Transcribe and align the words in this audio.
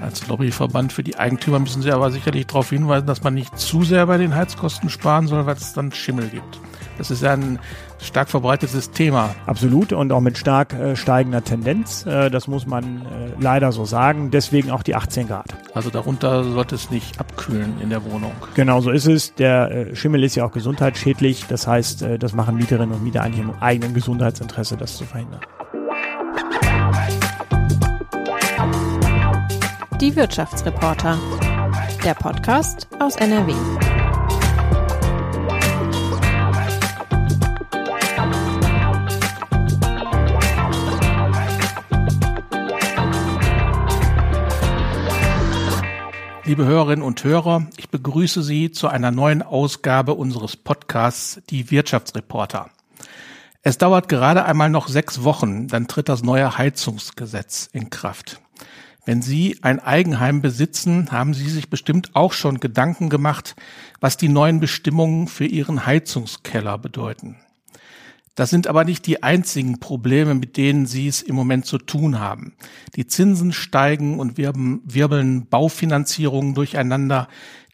Als 0.00 0.26
Lobbyverband 0.28 0.92
für 0.92 1.02
die 1.02 1.16
Eigentümer 1.16 1.58
müssen 1.58 1.82
Sie 1.82 1.90
aber 1.90 2.10
sicherlich 2.10 2.46
darauf 2.46 2.70
hinweisen, 2.70 3.06
dass 3.06 3.22
man 3.22 3.34
nicht 3.34 3.58
zu 3.58 3.82
sehr 3.82 4.06
bei 4.06 4.16
den 4.16 4.34
Heizkosten 4.34 4.90
sparen 4.90 5.26
soll, 5.26 5.46
weil 5.46 5.56
es 5.56 5.72
dann 5.72 5.92
Schimmel 5.92 6.28
gibt. 6.28 6.60
Das 6.98 7.12
ist 7.12 7.22
ja 7.22 7.32
ein 7.32 7.60
stark 8.00 8.28
verbreitetes 8.28 8.90
Thema. 8.90 9.34
Absolut 9.46 9.92
und 9.92 10.12
auch 10.12 10.20
mit 10.20 10.36
stark 10.36 10.72
äh, 10.72 10.96
steigender 10.96 11.42
Tendenz. 11.44 12.04
Äh, 12.04 12.28
das 12.28 12.48
muss 12.48 12.66
man 12.66 13.02
äh, 13.02 13.30
leider 13.40 13.70
so 13.70 13.84
sagen. 13.84 14.30
Deswegen 14.32 14.70
auch 14.70 14.82
die 14.82 14.96
18 14.96 15.28
Grad. 15.28 15.46
Also 15.74 15.90
darunter 15.90 16.42
sollte 16.44 16.74
es 16.74 16.90
nicht 16.90 17.20
abkühlen 17.20 17.80
in 17.80 17.90
der 17.90 18.04
Wohnung. 18.04 18.32
Genau 18.54 18.80
so 18.80 18.90
ist 18.90 19.06
es. 19.06 19.34
Der 19.34 19.70
äh, 19.70 19.96
Schimmel 19.96 20.24
ist 20.24 20.34
ja 20.34 20.44
auch 20.44 20.52
gesundheitsschädlich. 20.52 21.46
Das 21.48 21.68
heißt, 21.68 22.02
äh, 22.02 22.18
das 22.18 22.32
machen 22.32 22.56
Mieterinnen 22.56 22.94
und 22.94 23.04
Mieter 23.04 23.22
eigentlich 23.22 23.44
im 23.44 23.54
eigenen 23.60 23.94
Gesundheitsinteresse, 23.94 24.76
das 24.76 24.96
zu 24.96 25.04
verhindern. 25.04 25.40
Die 30.00 30.14
Wirtschaftsreporter. 30.14 31.18
Der 32.04 32.14
Podcast 32.14 32.86
aus 33.00 33.16
NRW. 33.16 33.52
Liebe 46.44 46.64
Hörerinnen 46.64 47.04
und 47.04 47.24
Hörer, 47.24 47.66
ich 47.76 47.90
begrüße 47.90 48.44
Sie 48.44 48.70
zu 48.70 48.86
einer 48.86 49.10
neuen 49.10 49.42
Ausgabe 49.42 50.14
unseres 50.14 50.56
Podcasts 50.56 51.42
Die 51.50 51.72
Wirtschaftsreporter. 51.72 52.70
Es 53.62 53.78
dauert 53.78 54.08
gerade 54.08 54.44
einmal 54.44 54.70
noch 54.70 54.86
sechs 54.86 55.24
Wochen, 55.24 55.66
dann 55.66 55.88
tritt 55.88 56.08
das 56.08 56.22
neue 56.22 56.56
Heizungsgesetz 56.56 57.68
in 57.72 57.90
Kraft. 57.90 58.40
Wenn 59.08 59.22
Sie 59.22 59.56
ein 59.62 59.80
Eigenheim 59.80 60.42
besitzen, 60.42 61.10
haben 61.12 61.32
Sie 61.32 61.48
sich 61.48 61.70
bestimmt 61.70 62.14
auch 62.14 62.34
schon 62.34 62.60
Gedanken 62.60 63.08
gemacht, 63.08 63.56
was 64.00 64.18
die 64.18 64.28
neuen 64.28 64.60
Bestimmungen 64.60 65.28
für 65.28 65.46
Ihren 65.46 65.86
Heizungskeller 65.86 66.76
bedeuten. 66.76 67.36
Das 68.34 68.50
sind 68.50 68.66
aber 68.66 68.84
nicht 68.84 69.06
die 69.06 69.22
einzigen 69.22 69.80
Probleme, 69.80 70.34
mit 70.34 70.58
denen 70.58 70.84
Sie 70.84 71.08
es 71.08 71.22
im 71.22 71.36
Moment 71.36 71.64
zu 71.64 71.78
tun 71.78 72.20
haben. 72.20 72.52
Die 72.96 73.06
Zinsen 73.06 73.54
steigen 73.54 74.20
und 74.20 74.36
wirbeln 74.36 75.46
Baufinanzierungen 75.46 76.52
durcheinander. 76.52 77.28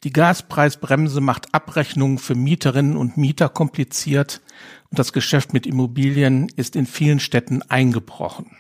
Die 0.04 0.12
Gaspreisbremse 0.12 1.20
macht 1.20 1.52
Abrechnungen 1.52 2.18
für 2.18 2.36
Mieterinnen 2.36 2.96
und 2.96 3.16
Mieter 3.16 3.48
kompliziert 3.48 4.40
und 4.88 5.00
das 5.00 5.12
Geschäft 5.12 5.52
mit 5.52 5.66
Immobilien 5.66 6.46
ist 6.54 6.76
in 6.76 6.86
vielen 6.86 7.18
Städten 7.18 7.62
eingebrochen. 7.62 8.52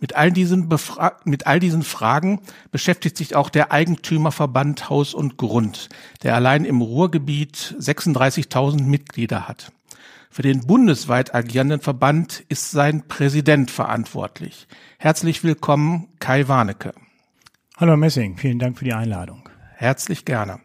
Mit 0.00 0.16
all 0.16 0.32
diesen, 0.32 0.68
Befra 0.68 1.12
mit 1.24 1.46
all 1.46 1.60
diesen 1.60 1.82
Fragen 1.82 2.40
beschäftigt 2.72 3.18
sich 3.18 3.36
auch 3.36 3.50
der 3.50 3.70
Eigentümerverband 3.70 4.88
Haus 4.88 5.12
und 5.12 5.36
Grund, 5.36 5.90
der 6.22 6.34
allein 6.34 6.64
im 6.64 6.80
Ruhrgebiet 6.80 7.76
36.000 7.78 8.82
Mitglieder 8.82 9.46
hat. 9.46 9.72
Für 10.30 10.42
den 10.42 10.66
bundesweit 10.66 11.34
agierenden 11.34 11.80
Verband 11.80 12.44
ist 12.48 12.70
sein 12.70 13.08
Präsident 13.08 13.70
verantwortlich. 13.70 14.68
Herzlich 14.98 15.44
willkommen, 15.44 16.08
Kai 16.18 16.48
Warnecke. 16.48 16.94
Hallo 17.76 17.96
Messing, 17.96 18.38
vielen 18.38 18.58
Dank 18.58 18.78
für 18.78 18.84
die 18.84 18.94
Einladung. 18.94 19.48
Herzlich 19.76 20.24
gerne. 20.24 20.60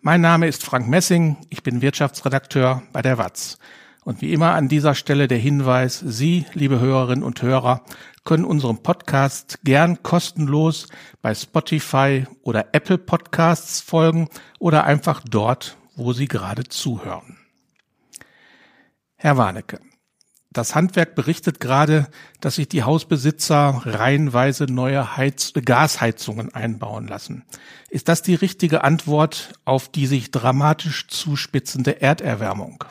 Mein 0.00 0.20
Name 0.20 0.48
ist 0.48 0.64
Frank 0.64 0.88
Messing, 0.88 1.36
ich 1.48 1.62
bin 1.62 1.82
Wirtschaftsredakteur 1.82 2.82
bei 2.92 3.02
der 3.02 3.18
WAZ. 3.18 3.58
Und 4.02 4.22
wie 4.22 4.32
immer 4.32 4.54
an 4.54 4.68
dieser 4.68 4.94
Stelle 4.94 5.28
der 5.28 5.38
Hinweis, 5.38 6.00
Sie, 6.00 6.46
liebe 6.54 6.80
Hörerinnen 6.80 7.22
und 7.22 7.42
Hörer, 7.42 7.82
können 8.30 8.44
unserem 8.44 8.78
Podcast 8.78 9.58
gern 9.64 10.04
kostenlos 10.04 10.86
bei 11.20 11.34
Spotify 11.34 12.28
oder 12.42 12.68
Apple 12.70 12.96
Podcasts 12.98 13.80
folgen 13.80 14.28
oder 14.60 14.84
einfach 14.84 15.20
dort, 15.28 15.76
wo 15.96 16.12
Sie 16.12 16.28
gerade 16.28 16.62
zuhören. 16.62 17.38
Herr 19.16 19.36
Warnecke, 19.36 19.80
das 20.52 20.76
Handwerk 20.76 21.16
berichtet 21.16 21.58
gerade, 21.58 22.06
dass 22.40 22.54
sich 22.54 22.68
die 22.68 22.84
Hausbesitzer 22.84 23.82
reihenweise 23.84 24.66
neue 24.66 25.16
Heiz 25.16 25.52
Gasheizungen 25.52 26.54
einbauen 26.54 27.08
lassen. 27.08 27.44
Ist 27.88 28.08
das 28.08 28.22
die 28.22 28.36
richtige 28.36 28.84
Antwort 28.84 29.54
auf 29.64 29.88
die 29.88 30.06
sich 30.06 30.30
dramatisch 30.30 31.08
zuspitzende 31.08 32.00
Erderwärmung? 32.00 32.84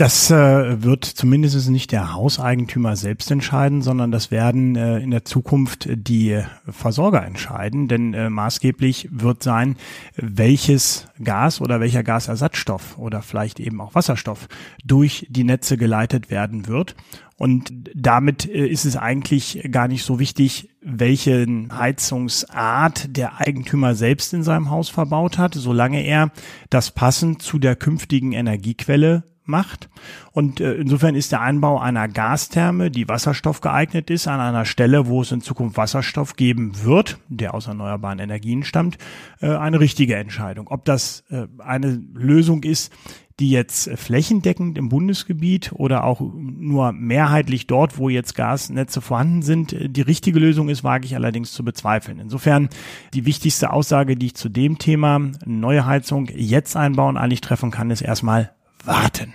Das 0.00 0.30
äh, 0.30 0.82
wird 0.82 1.04
zumindest 1.04 1.68
nicht 1.68 1.92
der 1.92 2.14
Hauseigentümer 2.14 2.96
selbst 2.96 3.30
entscheiden, 3.30 3.82
sondern 3.82 4.10
das 4.10 4.30
werden 4.30 4.74
äh, 4.74 4.98
in 5.00 5.10
der 5.10 5.26
Zukunft 5.26 5.90
die 5.92 6.42
Versorger 6.66 7.22
entscheiden. 7.22 7.86
Denn 7.86 8.14
äh, 8.14 8.30
maßgeblich 8.30 9.10
wird 9.12 9.42
sein, 9.42 9.76
welches 10.16 11.06
Gas 11.22 11.60
oder 11.60 11.80
welcher 11.80 12.02
Gasersatzstoff 12.02 12.96
oder 12.96 13.20
vielleicht 13.20 13.60
eben 13.60 13.78
auch 13.82 13.94
Wasserstoff 13.94 14.48
durch 14.86 15.26
die 15.28 15.44
Netze 15.44 15.76
geleitet 15.76 16.30
werden 16.30 16.66
wird. 16.66 16.96
Und 17.36 17.70
damit 17.94 18.48
äh, 18.48 18.66
ist 18.66 18.86
es 18.86 18.96
eigentlich 18.96 19.68
gar 19.70 19.86
nicht 19.86 20.06
so 20.06 20.18
wichtig, 20.18 20.70
welchen 20.80 21.76
Heizungsart 21.76 23.14
der 23.14 23.38
Eigentümer 23.38 23.94
selbst 23.94 24.32
in 24.32 24.44
seinem 24.44 24.70
Haus 24.70 24.88
verbaut 24.88 25.36
hat, 25.36 25.52
solange 25.52 26.02
er 26.02 26.32
das 26.70 26.90
passend 26.90 27.42
zu 27.42 27.58
der 27.58 27.76
künftigen 27.76 28.32
Energiequelle 28.32 29.24
macht. 29.50 29.88
Und 30.32 30.60
äh, 30.60 30.74
insofern 30.74 31.14
ist 31.14 31.32
der 31.32 31.40
Einbau 31.40 31.78
einer 31.78 32.08
Gastherme, 32.08 32.90
die 32.90 33.08
Wasserstoff 33.08 33.60
geeignet 33.60 34.10
ist, 34.10 34.28
an 34.28 34.40
einer 34.40 34.64
Stelle, 34.64 35.06
wo 35.06 35.20
es 35.22 35.32
in 35.32 35.40
Zukunft 35.40 35.76
Wasserstoff 35.76 36.36
geben 36.36 36.84
wird, 36.84 37.18
der 37.28 37.54
aus 37.54 37.66
erneuerbaren 37.66 38.18
Energien 38.18 38.62
stammt, 38.62 38.96
äh, 39.40 39.48
eine 39.48 39.80
richtige 39.80 40.16
Entscheidung. 40.16 40.68
Ob 40.68 40.84
das 40.84 41.24
äh, 41.30 41.46
eine 41.58 42.00
Lösung 42.14 42.62
ist, 42.62 42.92
die 43.40 43.50
jetzt 43.50 43.90
flächendeckend 43.98 44.76
im 44.76 44.90
Bundesgebiet 44.90 45.72
oder 45.72 46.04
auch 46.04 46.20
nur 46.20 46.92
mehrheitlich 46.92 47.66
dort, 47.66 47.96
wo 47.96 48.10
jetzt 48.10 48.34
Gasnetze 48.34 49.00
vorhanden 49.00 49.40
sind, 49.40 49.74
die 49.74 50.02
richtige 50.02 50.38
Lösung 50.38 50.68
ist, 50.68 50.84
wage 50.84 51.06
ich 51.06 51.14
allerdings 51.14 51.52
zu 51.52 51.64
bezweifeln. 51.64 52.20
Insofern 52.20 52.68
die 53.14 53.24
wichtigste 53.24 53.72
Aussage, 53.72 54.14
die 54.14 54.26
ich 54.26 54.34
zu 54.34 54.50
dem 54.50 54.78
Thema 54.78 55.18
neue 55.46 55.86
Heizung 55.86 56.28
jetzt 56.34 56.76
einbauen 56.76 57.16
eigentlich 57.16 57.40
treffen 57.40 57.70
kann, 57.70 57.90
ist 57.90 58.02
erstmal 58.02 58.50
warten. 58.84 59.34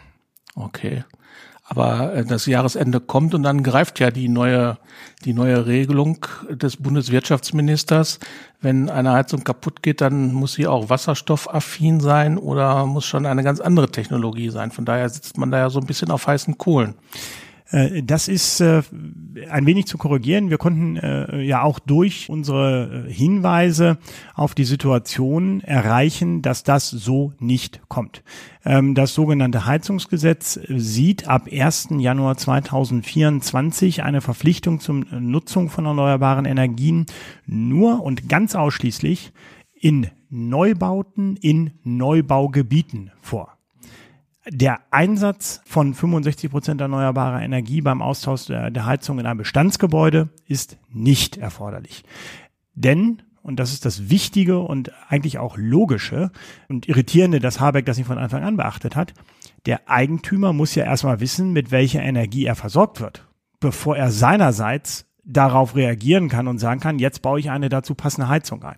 Okay. 0.55 1.03
Aber 1.67 2.13
äh, 2.13 2.25
das 2.25 2.45
Jahresende 2.45 2.99
kommt 2.99 3.33
und 3.33 3.43
dann 3.43 3.63
greift 3.63 3.99
ja 3.99 4.11
die 4.11 4.29
neue, 4.29 4.77
die 5.25 5.33
neue 5.33 5.65
Regelung 5.65 6.25
des 6.49 6.77
Bundeswirtschaftsministers. 6.77 8.19
Wenn 8.61 8.89
eine 8.89 9.13
Heizung 9.13 9.43
kaputt 9.43 9.81
geht, 9.81 10.01
dann 10.01 10.31
muss 10.31 10.53
sie 10.53 10.67
auch 10.67 10.89
wasserstoffaffin 10.89 11.99
sein 11.99 12.37
oder 12.37 12.85
muss 12.85 13.05
schon 13.05 13.25
eine 13.25 13.43
ganz 13.43 13.59
andere 13.59 13.89
Technologie 13.89 14.49
sein. 14.49 14.71
Von 14.71 14.85
daher 14.85 15.09
sitzt 15.09 15.37
man 15.37 15.51
da 15.51 15.57
ja 15.57 15.69
so 15.69 15.79
ein 15.79 15.87
bisschen 15.87 16.11
auf 16.11 16.27
heißen 16.27 16.57
Kohlen. 16.57 16.93
Äh, 17.75 18.03
das 18.03 18.27
ist 18.27 18.61
äh, 18.61 18.81
ein 19.49 19.65
wenig 19.65 19.85
zu 19.85 19.97
korrigieren. 19.97 20.49
Wir 20.49 20.57
konnten 20.57 20.95
äh, 20.95 21.41
ja 21.41 21.61
auch 21.61 21.79
durch 21.79 22.29
unsere 22.29 23.05
Hinweise 23.07 23.97
auf 24.33 24.55
die 24.55 24.63
Situation 24.63 25.61
erreichen, 25.61 26.41
dass 26.41 26.63
das 26.63 26.89
so 26.89 27.33
nicht 27.39 27.81
kommt. 27.89 28.23
Ähm, 28.63 28.95
das 28.95 29.13
sogenannte 29.13 29.65
Heizungsgesetz 29.65 30.59
sieht 30.69 31.27
ab 31.27 31.49
1. 31.51 31.89
Januar 31.97 32.37
2024 32.37 34.03
eine 34.03 34.21
Verpflichtung 34.21 34.79
zur 34.79 34.95
Nutzung 35.19 35.69
von 35.69 35.85
erneuerbaren 35.85 36.45
Energien 36.45 37.05
nur 37.45 38.01
und 38.01 38.29
ganz 38.29 38.55
ausschließlich 38.55 39.33
in 39.73 40.07
Neubauten 40.29 41.35
in 41.35 41.71
Neubaugebieten 41.83 43.11
vor 43.21 43.54
der 44.49 44.79
Einsatz 44.91 45.61
von 45.65 45.93
65 45.93 46.51
Prozent 46.51 46.81
erneuerbarer 46.81 47.41
Energie 47.41 47.81
beim 47.81 48.01
Austausch 48.01 48.45
der, 48.45 48.69
der 48.71 48.85
Heizung 48.85 49.19
in 49.19 49.25
einem 49.25 49.39
Bestandsgebäude 49.39 50.29
ist 50.47 50.77
nicht 50.91 51.37
erforderlich. 51.37 52.03
Denn 52.73 53.21
und 53.45 53.59
das 53.59 53.73
ist 53.73 53.85
das 53.85 54.09
Wichtige 54.09 54.57
und 54.57 54.91
eigentlich 55.07 55.37
auch 55.37 55.55
Logische 55.55 56.31
und 56.67 56.87
Irritierende, 56.87 57.39
dass 57.39 57.59
Habeck 57.59 57.85
das 57.85 57.97
nicht 57.97 58.07
von 58.07 58.17
Anfang 58.17 58.43
an 58.43 58.57
beachtet 58.57 58.95
hat. 58.95 59.13
Der 59.67 59.87
Eigentümer 59.87 60.51
muss 60.51 60.73
ja 60.73 60.83
erstmal 60.83 61.19
wissen, 61.19 61.53
mit 61.53 61.69
welcher 61.69 62.01
Energie 62.01 62.45
er 62.45 62.55
versorgt 62.55 63.01
wird, 63.01 63.27
bevor 63.59 63.97
er 63.97 64.09
seinerseits 64.09 65.04
darauf 65.25 65.75
reagieren 65.75 66.29
kann 66.29 66.47
und 66.47 66.59
sagen 66.59 66.79
kann, 66.79 66.99
jetzt 66.99 67.21
baue 67.21 67.39
ich 67.39 67.49
eine 67.49 67.69
dazu 67.69 67.95
passende 67.95 68.29
Heizung 68.29 68.63
ein. 68.63 68.77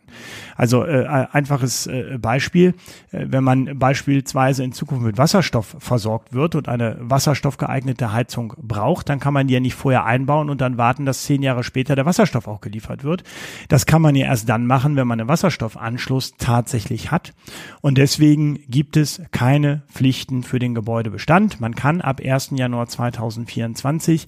Also 0.56 0.86
äh, 0.86 1.06
einfaches 1.06 1.88
äh, 1.88 2.18
Beispiel, 2.20 2.74
äh, 3.12 3.26
wenn 3.28 3.44
man 3.44 3.78
beispielsweise 3.78 4.64
in 4.64 4.72
Zukunft 4.72 5.04
mit 5.04 5.18
Wasserstoff 5.18 5.76
versorgt 5.80 6.34
wird 6.34 6.56
und 6.56 6.70
eine 6.70 6.98
wasserstoffgeeignete 7.00 8.14
Heizung 8.14 8.54
braucht, 8.58 9.10
dann 9.10 9.20
kann 9.20 9.34
man 9.34 9.48
die 9.48 9.56
ja 9.56 9.60
nicht 9.60 9.76
vorher 9.76 10.06
einbauen 10.06 10.50
und 10.50 10.62
dann 10.62 10.78
warten, 10.78 11.06
dass 11.06 11.24
zehn 11.24 11.44
Jahre 11.44 11.64
später 11.64 11.96
der 11.96 12.06
Wasserstoff 12.06 12.48
auch 12.48 12.62
geliefert 12.62 13.04
wird. 13.04 13.24
Das 13.68 13.86
kann 13.86 14.02
man 14.02 14.16
ja 14.16 14.28
erst 14.28 14.48
dann 14.48 14.66
machen, 14.66 14.96
wenn 14.96 15.08
man 15.08 15.20
einen 15.20 15.30
Wasserstoffanschluss 15.30 16.36
tatsächlich 16.38 17.12
hat. 17.12 17.34
Und 17.82 17.98
deswegen 17.98 18.60
gibt 18.70 18.96
es 18.96 19.22
keine 19.32 19.84
Pflichten 19.92 20.44
für 20.44 20.60
den 20.60 20.76
Gebäudebestand. 20.76 21.60
Man 21.60 21.76
kann 21.76 22.00
ab 22.00 22.22
1. 22.24 22.52
Januar 22.52 22.88
2024 22.88 24.28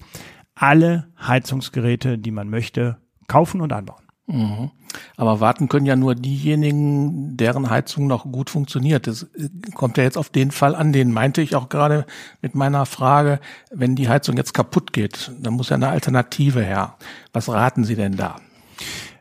alle 0.60 1.06
Heizungsgeräte, 1.18 2.18
die 2.18 2.30
man 2.30 2.50
möchte, 2.50 2.98
kaufen 3.28 3.62
und 3.62 3.72
anbauen. 3.72 4.02
Mhm. 4.26 4.70
Aber 5.16 5.40
warten 5.40 5.68
können 5.68 5.86
ja 5.86 5.96
nur 5.96 6.14
diejenigen, 6.14 7.36
deren 7.36 7.70
Heizung 7.70 8.06
noch 8.06 8.30
gut 8.30 8.50
funktioniert. 8.50 9.06
Das 9.06 9.22
äh, 9.22 9.48
kommt 9.74 9.96
ja 9.96 10.04
jetzt 10.04 10.18
auf 10.18 10.28
den 10.28 10.50
Fall 10.50 10.74
an, 10.74 10.92
den 10.92 11.12
meinte 11.12 11.40
ich 11.40 11.56
auch 11.56 11.68
gerade 11.68 12.04
mit 12.42 12.54
meiner 12.54 12.84
Frage, 12.86 13.40
wenn 13.70 13.96
die 13.96 14.08
Heizung 14.08 14.36
jetzt 14.36 14.52
kaputt 14.52 14.92
geht, 14.92 15.32
dann 15.40 15.54
muss 15.54 15.70
ja 15.70 15.76
eine 15.76 15.88
Alternative 15.88 16.62
her. 16.62 16.96
Was 17.32 17.48
raten 17.48 17.84
Sie 17.84 17.96
denn 17.96 18.16
da? 18.16 18.36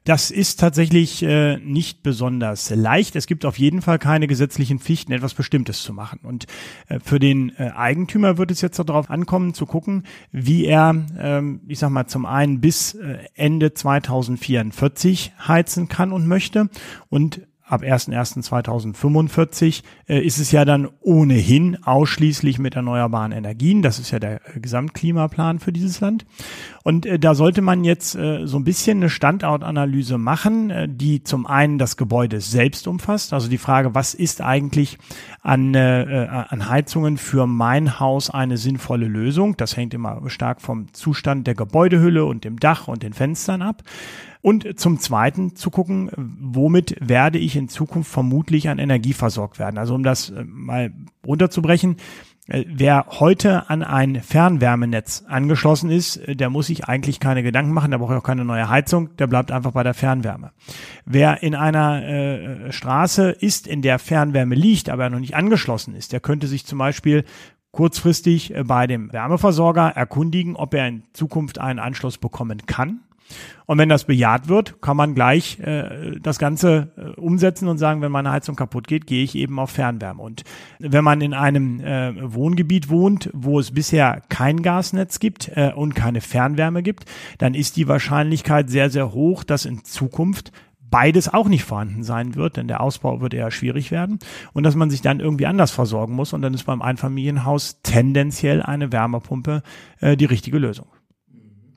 Das 0.04 0.32
ist 0.32 0.60
tatsächlich 0.60 1.24
äh, 1.24 1.58
nicht 1.58 2.04
besonders 2.04 2.70
leicht. 2.70 3.16
Es 3.16 3.28
gibt 3.28 3.46
auf 3.46 3.60
jeden 3.60 3.82
Fall 3.82 4.00
keine 4.00 4.28
gesetzlichen 4.28 4.80
Pflichten, 4.80 5.12
etwas 5.12 5.34
Bestimmtes 5.34 5.84
zu 5.84 5.94
machen. 5.94 6.20
Und 6.24 6.46
äh, 6.88 7.00
für 7.00 7.20
den 7.20 7.50
äh, 7.58 7.72
Eigentümer 7.76 8.38
wird 8.38 8.52
es 8.52 8.62
jetzt 8.62 8.80
darauf 8.80 9.10
ankommen, 9.10 9.54
zu 9.54 9.66
gucken, 9.66 10.04
wie 10.32 10.66
er, 10.66 10.96
ähm, 11.18 11.62
ich 11.68 11.80
sag 11.80 11.90
mal, 11.90 12.08
zum 12.08 12.26
einen 12.26 12.62
bis 12.62 12.94
äh, 12.94 13.20
Ende 13.36 13.74
2044 13.74 15.34
heizen 15.48 15.90
kann 15.90 16.12
und 16.12 16.28
möchte 16.28 16.70
und 17.10 17.42
ab 17.70 17.84
1.1.2045 17.84 19.84
äh, 20.08 20.20
ist 20.20 20.40
es 20.40 20.52
ja 20.52 20.66
dann 20.66 20.90
ohnehin 21.02 21.78
ausschließlich 21.84 22.58
mit 22.58 22.76
erneuerbaren 22.76 23.32
Energien. 23.32 23.84
Das 23.84 24.00
ist 24.00 24.10
ja 24.12 24.20
der 24.20 24.42
äh, 24.56 24.60
Gesamtklimaplan 24.60 25.60
für 25.60 25.72
dieses 25.72 26.02
Land. 26.02 26.26
Und 26.84 27.06
äh, 27.06 27.20
da 27.20 27.36
sollte 27.36 27.62
man 27.62 27.84
jetzt 27.84 28.16
äh, 28.16 28.48
so 28.48 28.58
ein 28.58 28.64
bisschen 28.64 28.98
eine 28.98 29.12
Standortanalyse 29.12 30.18
machen, 30.18 30.72
äh, 30.72 30.90
die 30.90 31.22
zum 31.24 31.46
einen 31.46 31.78
das 31.78 31.96
Gebäude 31.96 32.42
selbst 32.42 32.88
umfasst. 32.88 33.34
Also 33.34 33.50
die 33.50 33.60
Frage, 33.60 33.94
was 33.94 34.16
ist 34.16 34.42
eigentlich 34.42 34.98
an, 35.42 35.76
äh, 35.76 36.28
an 36.50 36.70
Heizungen 36.70 37.18
für 37.18 37.46
mein 37.46 38.00
Haus 38.00 38.32
eine 38.32 38.58
sinnvolle 38.58 39.08
Lösung? 39.08 39.58
Das 39.58 39.78
hängt 39.78 39.94
immer 39.94 40.28
stark 40.28 40.62
vom 40.62 40.92
Zustand 40.94 41.46
der 41.46 41.54
Gebäudehülle 41.54 42.26
und 42.26 42.46
dem 42.46 42.60
Dach 42.60 42.88
und 42.88 43.04
den 43.04 43.14
Fenstern 43.14 43.62
ab. 43.62 43.84
Und 44.42 44.80
zum 44.80 45.00
Zweiten 45.00 45.56
zu 45.56 45.70
gucken, 45.70 46.12
womit 46.16 46.96
werde 47.02 47.40
ich 47.40 47.58
in 47.58 47.68
Zukunft 47.68 48.10
vermutlich 48.10 48.70
an 48.70 48.80
Energie 48.80 49.14
versorgt 49.14 49.60
werden. 49.60 49.78
Also 49.78 49.96
um 49.96 50.04
das 50.04 50.30
äh, 50.30 50.44
mal 50.46 50.94
runterzubrechen, 51.26 51.98
äh, 52.50 52.66
Wer 52.68 53.06
heute 53.20 53.70
an 53.70 53.84
ein 53.84 54.22
Fernwärmenetz 54.22 55.24
angeschlossen 55.28 55.90
ist, 55.90 56.18
äh, 56.18 56.36
der 56.36 56.50
muss 56.50 56.68
sich 56.68 56.86
eigentlich 56.86 57.20
keine 57.20 57.44
Gedanken 57.44 57.74
machen, 57.74 57.92
der 57.92 58.00
braucht 58.00 58.16
auch 58.16 58.24
keine 58.24 58.46
neue 58.46 58.70
Heizung, 58.70 59.16
der 59.18 59.28
bleibt 59.28 59.52
einfach 59.52 59.72
bei 59.72 59.84
der 59.84 59.94
Fernwärme. 59.94 60.52
Wer 61.06 61.44
in 61.44 61.56
einer 61.56 62.04
äh, 62.04 62.72
Straße 62.72 63.32
ist, 63.32 63.68
in 63.68 63.82
der 63.82 64.00
Fernwärme 64.00 64.56
liegt, 64.56 64.90
aber 64.90 65.10
noch 65.10 65.20
nicht 65.20 65.36
angeschlossen 65.36 65.96
ist, 65.96 66.12
der 66.12 66.20
könnte 66.20 66.48
sich 66.48 66.66
zum 66.66 66.80
Beispiel 66.80 67.24
kurzfristig 67.72 68.54
bei 68.66 68.88
dem 68.88 69.14
Wärmeversorger 69.14 69.90
erkundigen, 69.90 70.56
ob 70.56 70.74
er 70.74 70.88
in 70.88 71.04
Zukunft 71.14 71.60
einen 71.60 71.78
Anschluss 71.78 72.18
bekommen 72.18 72.66
kann 72.66 73.02
und 73.66 73.78
wenn 73.78 73.90
das 73.90 74.06
bejaht 74.06 74.48
wird, 74.48 74.82
kann 74.82 74.98
man 74.98 75.14
gleich 75.14 75.60
äh, 75.60 76.20
das 76.20 76.40
Ganze 76.40 76.92
äh, 76.98 77.20
umsetzen 77.20 77.68
und 77.68 77.78
sagen, 77.78 78.02
wenn 78.02 78.12
meine 78.12 78.32
Heizung 78.32 78.56
kaputt 78.56 78.88
geht, 78.88 79.06
gehe 79.06 79.24
ich 79.24 79.36
eben 79.36 79.60
auf 79.60 79.70
Fernwärme. 79.72 80.22
Und 80.22 80.44
wenn 80.80 81.04
man 81.04 81.22
in 81.22 81.34
einem 81.34 81.80
äh, 81.80 82.34
Wohngebiet 82.34 82.90
wohnt, 82.90 83.30
wo 83.34 83.60
es 83.60 83.72
bisher 83.72 84.22
kein 84.30 84.64
Gasnetz 84.64 85.20
gibt 85.20 85.50
äh, 85.56 85.72
und 85.76 85.94
keine 85.94 86.22
Fernwärme 86.22 86.82
gibt, 86.82 87.06
dann 87.38 87.54
ist 87.54 87.78
die 87.78 87.88
Wahrscheinlichkeit 87.88 88.70
sehr, 88.70 88.90
sehr 88.90 89.14
hoch, 89.14 89.44
dass 89.44 89.66
in 89.66 89.84
Zukunft 89.84 90.52
beides 90.90 91.32
auch 91.32 91.48
nicht 91.48 91.64
vorhanden 91.64 92.04
sein 92.04 92.36
wird, 92.36 92.58
denn 92.58 92.68
der 92.68 92.82
Ausbau 92.82 93.22
wird 93.22 93.34
eher 93.34 93.52
schwierig 93.52 93.92
werden 93.92 94.20
und 94.54 94.64
dass 94.64 94.76
man 94.76 94.90
sich 94.90 95.02
dann 95.02 95.20
irgendwie 95.20 95.46
anders 95.46 95.72
versorgen 95.72 96.14
muss 96.14 96.34
und 96.34 96.42
dann 96.42 96.54
ist 96.54 96.64
beim 96.64 96.82
Einfamilienhaus 96.82 97.82
tendenziell 97.84 98.62
eine 98.62 98.92
Wärmepumpe 98.92 99.62
äh, 100.00 100.18
die 100.18 100.26
richtige 100.26 100.58
Lösung. 100.58 100.88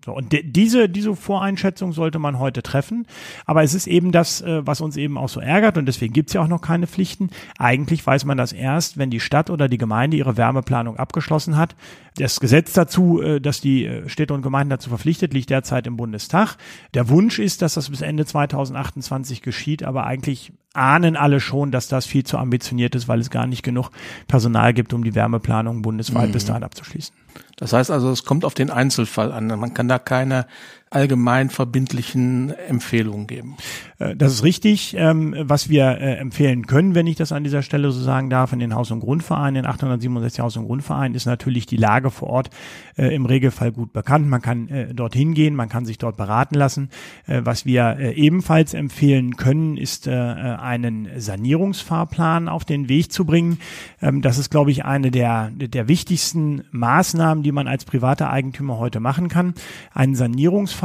So, 0.04 0.12
und 0.12 0.36
diese, 0.42 0.88
diese 0.88 1.14
Voreinschätzung 1.14 1.92
sollte 1.92 2.18
man 2.18 2.38
heute 2.40 2.62
treffen. 2.62 3.06
Aber 3.46 3.62
es 3.62 3.72
ist 3.72 3.86
eben 3.86 4.10
das, 4.10 4.40
äh, 4.40 4.66
was 4.66 4.80
uns 4.80 4.96
eben 4.96 5.16
auch 5.16 5.28
so 5.28 5.40
ärgert 5.40 5.78
und 5.78 5.86
deswegen 5.86 6.12
gibt's 6.12 6.32
ja 6.32 6.42
auch 6.42 6.48
noch 6.48 6.60
keine 6.60 6.88
Pflichten. 6.88 7.30
Eigentlich 7.58 8.04
weiß 8.04 8.24
man 8.24 8.36
das 8.36 8.52
erst, 8.52 8.98
wenn 8.98 9.10
die 9.10 9.20
Stadt 9.20 9.48
oder 9.48 9.68
die 9.68 9.78
Gemeinde 9.78 10.16
ihre 10.16 10.36
Wärmeplanung 10.36 10.96
abgeschlossen 10.96 11.56
hat. 11.56 11.76
Das 12.16 12.40
Gesetz 12.40 12.72
dazu, 12.72 13.22
äh, 13.22 13.40
dass 13.40 13.60
die 13.60 13.86
äh, 13.86 14.08
Städte 14.08 14.34
und 14.34 14.42
Gemeinden 14.42 14.70
dazu 14.70 14.88
verpflichtet, 14.88 15.32
liegt 15.32 15.50
derzeit 15.50 15.86
im 15.86 15.96
Bundestag. 15.96 16.56
Der 16.94 17.08
Wunsch 17.08 17.38
ist, 17.38 17.62
dass 17.62 17.74
das 17.74 17.90
bis 17.90 18.00
Ende 18.00 18.26
2028 18.26 19.40
geschieht, 19.40 19.84
aber 19.84 20.04
eigentlich 20.04 20.52
ahnen 20.74 21.16
alle 21.16 21.40
schon, 21.40 21.70
dass 21.70 21.88
das 21.88 22.06
viel 22.06 22.24
zu 22.24 22.38
ambitioniert 22.38 22.94
ist, 22.94 23.06
weil 23.06 23.20
es 23.20 23.30
gar 23.30 23.46
nicht 23.46 23.62
genug 23.62 23.90
Personal 24.26 24.74
gibt, 24.74 24.92
um 24.92 25.04
die 25.04 25.14
Wärmeplanung 25.14 25.82
bundesweit 25.82 26.28
mhm. 26.28 26.32
bis 26.32 26.46
dahin 26.46 26.64
abzuschließen. 26.64 27.14
Das 27.62 27.72
heißt 27.72 27.92
also, 27.92 28.10
es 28.10 28.24
kommt 28.24 28.44
auf 28.44 28.54
den 28.54 28.70
Einzelfall 28.70 29.30
an. 29.30 29.46
Man 29.46 29.72
kann 29.72 29.86
da 29.86 30.00
keine 30.00 30.46
allgemein 30.94 31.50
verbindlichen 31.50 32.50
Empfehlungen 32.68 33.26
geben. 33.26 33.56
Äh, 34.02 34.16
das 34.16 34.32
ist 34.32 34.42
richtig. 34.42 34.94
Ähm, 34.98 35.34
was 35.38 35.68
wir 35.68 35.84
äh, 35.84 36.16
empfehlen 36.16 36.66
können, 36.66 36.94
wenn 36.94 37.06
ich 37.06 37.16
das 37.16 37.32
an 37.32 37.44
dieser 37.44 37.62
Stelle 37.62 37.90
so 37.90 38.00
sagen 38.00 38.30
darf, 38.30 38.52
in 38.52 38.58
den 38.58 38.74
Haus- 38.74 38.90
und 38.90 39.00
Grundvereinen, 39.00 39.54
den 39.62 39.66
867 39.66 40.40
Haus- 40.40 40.56
und 40.56 40.66
Grundvereinen, 40.66 41.14
ist 41.14 41.26
natürlich 41.26 41.66
die 41.66 41.76
Lage 41.76 42.10
vor 42.10 42.28
Ort 42.28 42.50
äh, 42.96 43.14
im 43.14 43.26
Regelfall 43.26 43.72
gut 43.72 43.92
bekannt. 43.92 44.28
Man 44.28 44.42
kann 44.42 44.68
dorthin 44.94 45.34
gehen, 45.34 45.54
man 45.54 45.68
kann 45.68 45.84
sich 45.84 45.98
dort 45.98 46.16
beraten 46.16 46.54
lassen. 46.54 46.90
Was 47.26 47.66
wir 47.66 47.98
ebenfalls 47.98 48.74
empfehlen 48.74 49.36
können, 49.36 49.76
ist 49.76 50.08
einen 50.08 51.08
Sanierungsfahrplan 51.16 52.48
auf 52.48 52.64
den 52.64 52.88
Weg 52.88 53.12
zu 53.12 53.24
bringen. 53.24 53.58
Ähm, 54.00 54.22
das 54.22 54.38
ist, 54.38 54.50
glaube 54.50 54.70
ich, 54.70 54.84
eine 54.84 55.10
der, 55.10 55.50
der 55.50 55.88
wichtigsten 55.88 56.64
Maßnahmen, 56.70 57.42
die 57.42 57.52
man 57.52 57.68
als 57.68 57.84
privater 57.84 58.30
Eigentümer 58.30 58.78
heute 58.78 59.00
machen 59.00 59.28
kann. 59.28 59.54
Einen 59.92 60.14
Sanierungsfahrplan 60.14 60.81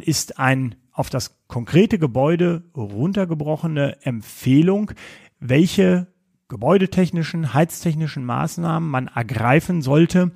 ist 0.00 0.38
ein 0.38 0.74
auf 0.92 1.10
das 1.10 1.36
konkrete 1.48 1.98
Gebäude 1.98 2.64
runtergebrochene 2.74 4.02
Empfehlung, 4.02 4.92
welche 5.40 6.06
gebäudetechnischen, 6.48 7.52
heiztechnischen 7.52 8.24
Maßnahmen 8.24 8.88
man 8.88 9.08
ergreifen 9.08 9.82
sollte, 9.82 10.32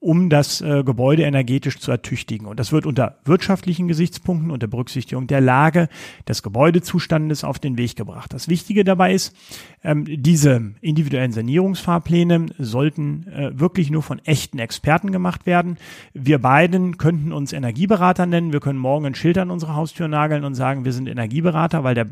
um 0.00 0.30
das 0.30 0.62
äh, 0.62 0.82
Gebäude 0.82 1.24
energetisch 1.24 1.78
zu 1.78 1.90
ertüchtigen. 1.90 2.46
Und 2.46 2.58
das 2.58 2.72
wird 2.72 2.86
unter 2.86 3.18
wirtschaftlichen 3.24 3.86
Gesichtspunkten, 3.86 4.50
unter 4.50 4.66
Berücksichtigung 4.66 5.26
der 5.26 5.42
Lage 5.42 5.88
des 6.26 6.42
Gebäudezustandes 6.42 7.44
auf 7.44 7.58
den 7.58 7.76
Weg 7.76 7.96
gebracht. 7.96 8.32
Das 8.32 8.48
Wichtige 8.48 8.82
dabei 8.82 9.12
ist, 9.12 9.36
ähm, 9.84 10.06
diese 10.08 10.72
individuellen 10.80 11.32
Sanierungsfahrpläne 11.32 12.46
sollten 12.58 13.26
äh, 13.28 13.58
wirklich 13.60 13.90
nur 13.90 14.02
von 14.02 14.18
echten 14.20 14.58
Experten 14.58 15.12
gemacht 15.12 15.44
werden. 15.44 15.76
Wir 16.14 16.38
beiden 16.38 16.96
könnten 16.96 17.32
uns 17.32 17.52
Energieberater 17.52 18.24
nennen. 18.24 18.54
Wir 18.54 18.60
können 18.60 18.78
morgen 18.78 19.04
ein 19.04 19.14
Schild 19.14 19.36
an 19.36 19.50
unsere 19.50 19.76
Haustür 19.76 20.08
nageln 20.08 20.44
und 20.44 20.54
sagen, 20.54 20.86
wir 20.86 20.94
sind 20.94 21.08
Energieberater, 21.08 21.84
weil 21.84 21.94
der 21.94 22.06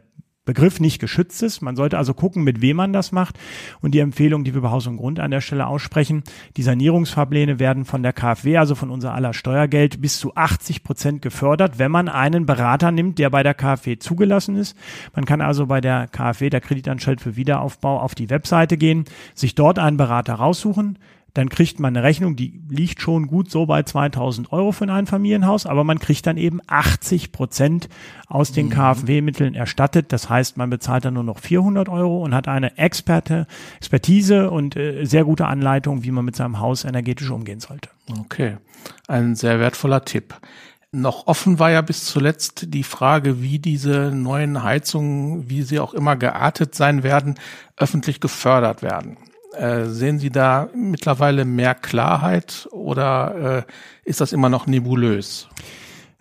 Begriff 0.49 0.81
nicht 0.81 0.99
geschützt 0.99 1.43
ist. 1.43 1.61
Man 1.61 1.77
sollte 1.77 1.99
also 1.99 2.15
gucken, 2.15 2.43
mit 2.43 2.63
wem 2.63 2.79
man 2.79 2.95
das 2.95 3.13
macht. 3.13 3.39
Und 3.83 3.93
die 3.93 3.99
Empfehlung, 3.99 4.45
die 4.45 4.55
wir 4.55 4.63
bei 4.63 4.71
Haus 4.71 4.87
und 4.87 4.97
Grund 4.97 5.21
an 5.21 5.31
der 5.31 5.43
Stelle 5.43 5.67
aussprechen, 5.67 6.23
die 6.57 6.63
Sanierungsfahrpläne 6.63 7.59
werden 7.59 7.85
von 7.85 8.03
der 8.03 8.15
KfW, 8.15 8.57
also 8.57 8.75
von 8.75 8.89
unser 8.89 9.13
aller 9.13 9.35
Steuergeld, 9.35 10.01
bis 10.01 10.19
zu 10.19 10.35
80 10.35 10.85
Prozent 10.85 11.21
gefördert, 11.21 11.79
wenn 11.79 11.91
man 11.91 12.09
einen 12.09 12.47
Berater 12.47 12.91
nimmt, 12.91 13.19
der 13.19 13.29
bei 13.29 13.43
der 13.43 13.53
KfW 13.53 13.99
zugelassen 13.99 14.57
ist. 14.57 14.75
Man 15.15 15.27
kann 15.27 15.43
also 15.43 15.67
bei 15.67 15.83
der 15.83 16.09
KfW, 16.09 16.49
der 16.49 16.63
Kreditanstalt 16.63 17.21
für 17.21 17.37
Wiederaufbau, 17.37 18.01
auf 18.01 18.15
die 18.15 18.31
Webseite 18.31 18.79
gehen, 18.79 19.05
sich 19.35 19.55
dort 19.55 19.79
einen 19.79 19.99
Berater 19.99 20.33
raussuchen, 20.33 20.99
dann 21.39 21.49
kriegt 21.49 21.79
man 21.79 21.97
eine 21.97 22.05
Rechnung, 22.05 22.35
die 22.35 22.61
liegt 22.69 23.01
schon 23.01 23.29
gut 23.29 23.49
so 23.49 23.65
bei 23.67 23.85
2000 23.85 24.53
Euro 24.53 24.73
für 24.73 24.85
ein 24.85 24.91
Einfamilienhaus, 24.91 25.67
aber 25.67 25.85
man 25.85 26.01
kriegt 26.01 26.27
dann 26.27 26.37
eben 26.37 26.61
80 26.67 27.31
Prozent 27.31 27.89
aus 28.27 28.51
den 28.51 28.67
mhm. 28.67 28.71
KfW-Mitteln 28.71 29.55
erstattet. 29.55 30.13
Das 30.13 30.29
heißt, 30.29 30.57
man 30.57 30.69
bezahlt 30.69 31.05
dann 31.05 31.15
nur 31.15 31.23
noch 31.23 31.39
400 31.39 31.89
Euro 31.89 32.25
und 32.25 32.35
hat 32.35 32.49
eine 32.49 32.77
Experte, 32.77 33.47
Expertise 33.77 34.51
und 34.51 34.75
äh, 34.75 35.05
sehr 35.05 35.23
gute 35.23 35.47
Anleitung, 35.47 36.03
wie 36.03 36.11
man 36.11 36.25
mit 36.25 36.35
seinem 36.35 36.59
Haus 36.59 36.85
energetisch 36.85 37.31
umgehen 37.31 37.61
sollte. 37.61 37.89
Okay, 38.19 38.57
ein 39.07 39.37
sehr 39.37 39.61
wertvoller 39.61 40.05
Tipp. 40.05 40.35
Noch 40.91 41.29
offen 41.29 41.61
war 41.61 41.71
ja 41.71 41.83
bis 41.83 42.05
zuletzt 42.07 42.75
die 42.75 42.83
Frage, 42.83 43.41
wie 43.41 43.61
diese 43.61 44.11
neuen 44.11 44.65
Heizungen, 44.65 45.49
wie 45.49 45.63
sie 45.63 45.79
auch 45.79 45.95
immer 45.95 46.17
geartet 46.17 46.75
sein 46.75 47.05
werden, 47.05 47.37
öffentlich 47.77 48.19
gefördert 48.19 48.83
werden. 48.83 49.19
Äh, 49.55 49.87
sehen 49.87 50.19
Sie 50.19 50.31
da 50.31 50.69
mittlerweile 50.75 51.45
mehr 51.45 51.75
Klarheit 51.75 52.69
oder 52.71 53.59
äh, 53.59 53.63
ist 54.05 54.21
das 54.21 54.33
immer 54.33 54.49
noch 54.49 54.67
nebulös? 54.67 55.49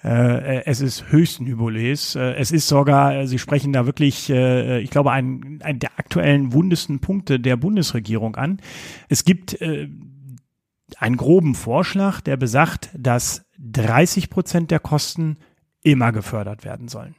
Äh, 0.04 0.64
es 0.66 0.80
ist 0.80 1.12
höchst 1.12 1.42
nebulös. 1.42 2.16
Äh, 2.16 2.36
es 2.36 2.52
ist 2.52 2.68
sogar, 2.68 3.14
äh, 3.16 3.28
Sie 3.28 3.40
sprechen 3.40 3.74
da 3.74 3.86
wirklich, 3.86 4.30
ich 4.30 4.90
glaube, 4.90 5.12
einen, 5.12 5.62
einen 5.62 5.80
der 5.80 5.98
aktuellen 5.98 6.54
wundesten 6.54 7.00
Punkte 7.00 7.40
der 7.40 7.58
Bundesregierung 7.58 8.36
an. 8.36 8.62
Es 9.10 9.26
gibt 9.26 9.58
einen 9.62 11.18
groben 11.18 11.56
Vorschlag, 11.56 12.22
der 12.22 12.38
besagt, 12.38 12.90
dass 12.98 13.46
30 13.60 14.30
Prozent 14.30 14.72
der 14.72 14.80
Kosten 14.80 15.38
immer 15.84 16.12
gefördert 16.12 16.64
werden 16.64 16.88
sollen. 16.88 17.16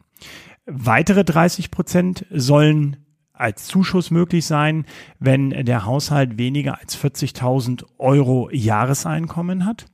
Weitere 0.67 1.25
30 1.25 1.71
Prozent 1.71 2.27
sollen 2.31 2.97
als 3.39 3.67
Zuschuss 3.67 4.11
möglich 4.11 4.47
sein, 4.47 4.85
wenn 5.19 5.51
der 5.51 5.85
Haushalt 5.85 6.39
weniger 6.39 6.81
als 6.81 6.99
40.000 6.99 7.85
Euro 7.99 8.51
Jahreseinkommen 8.51 9.65
hat. 9.65 9.87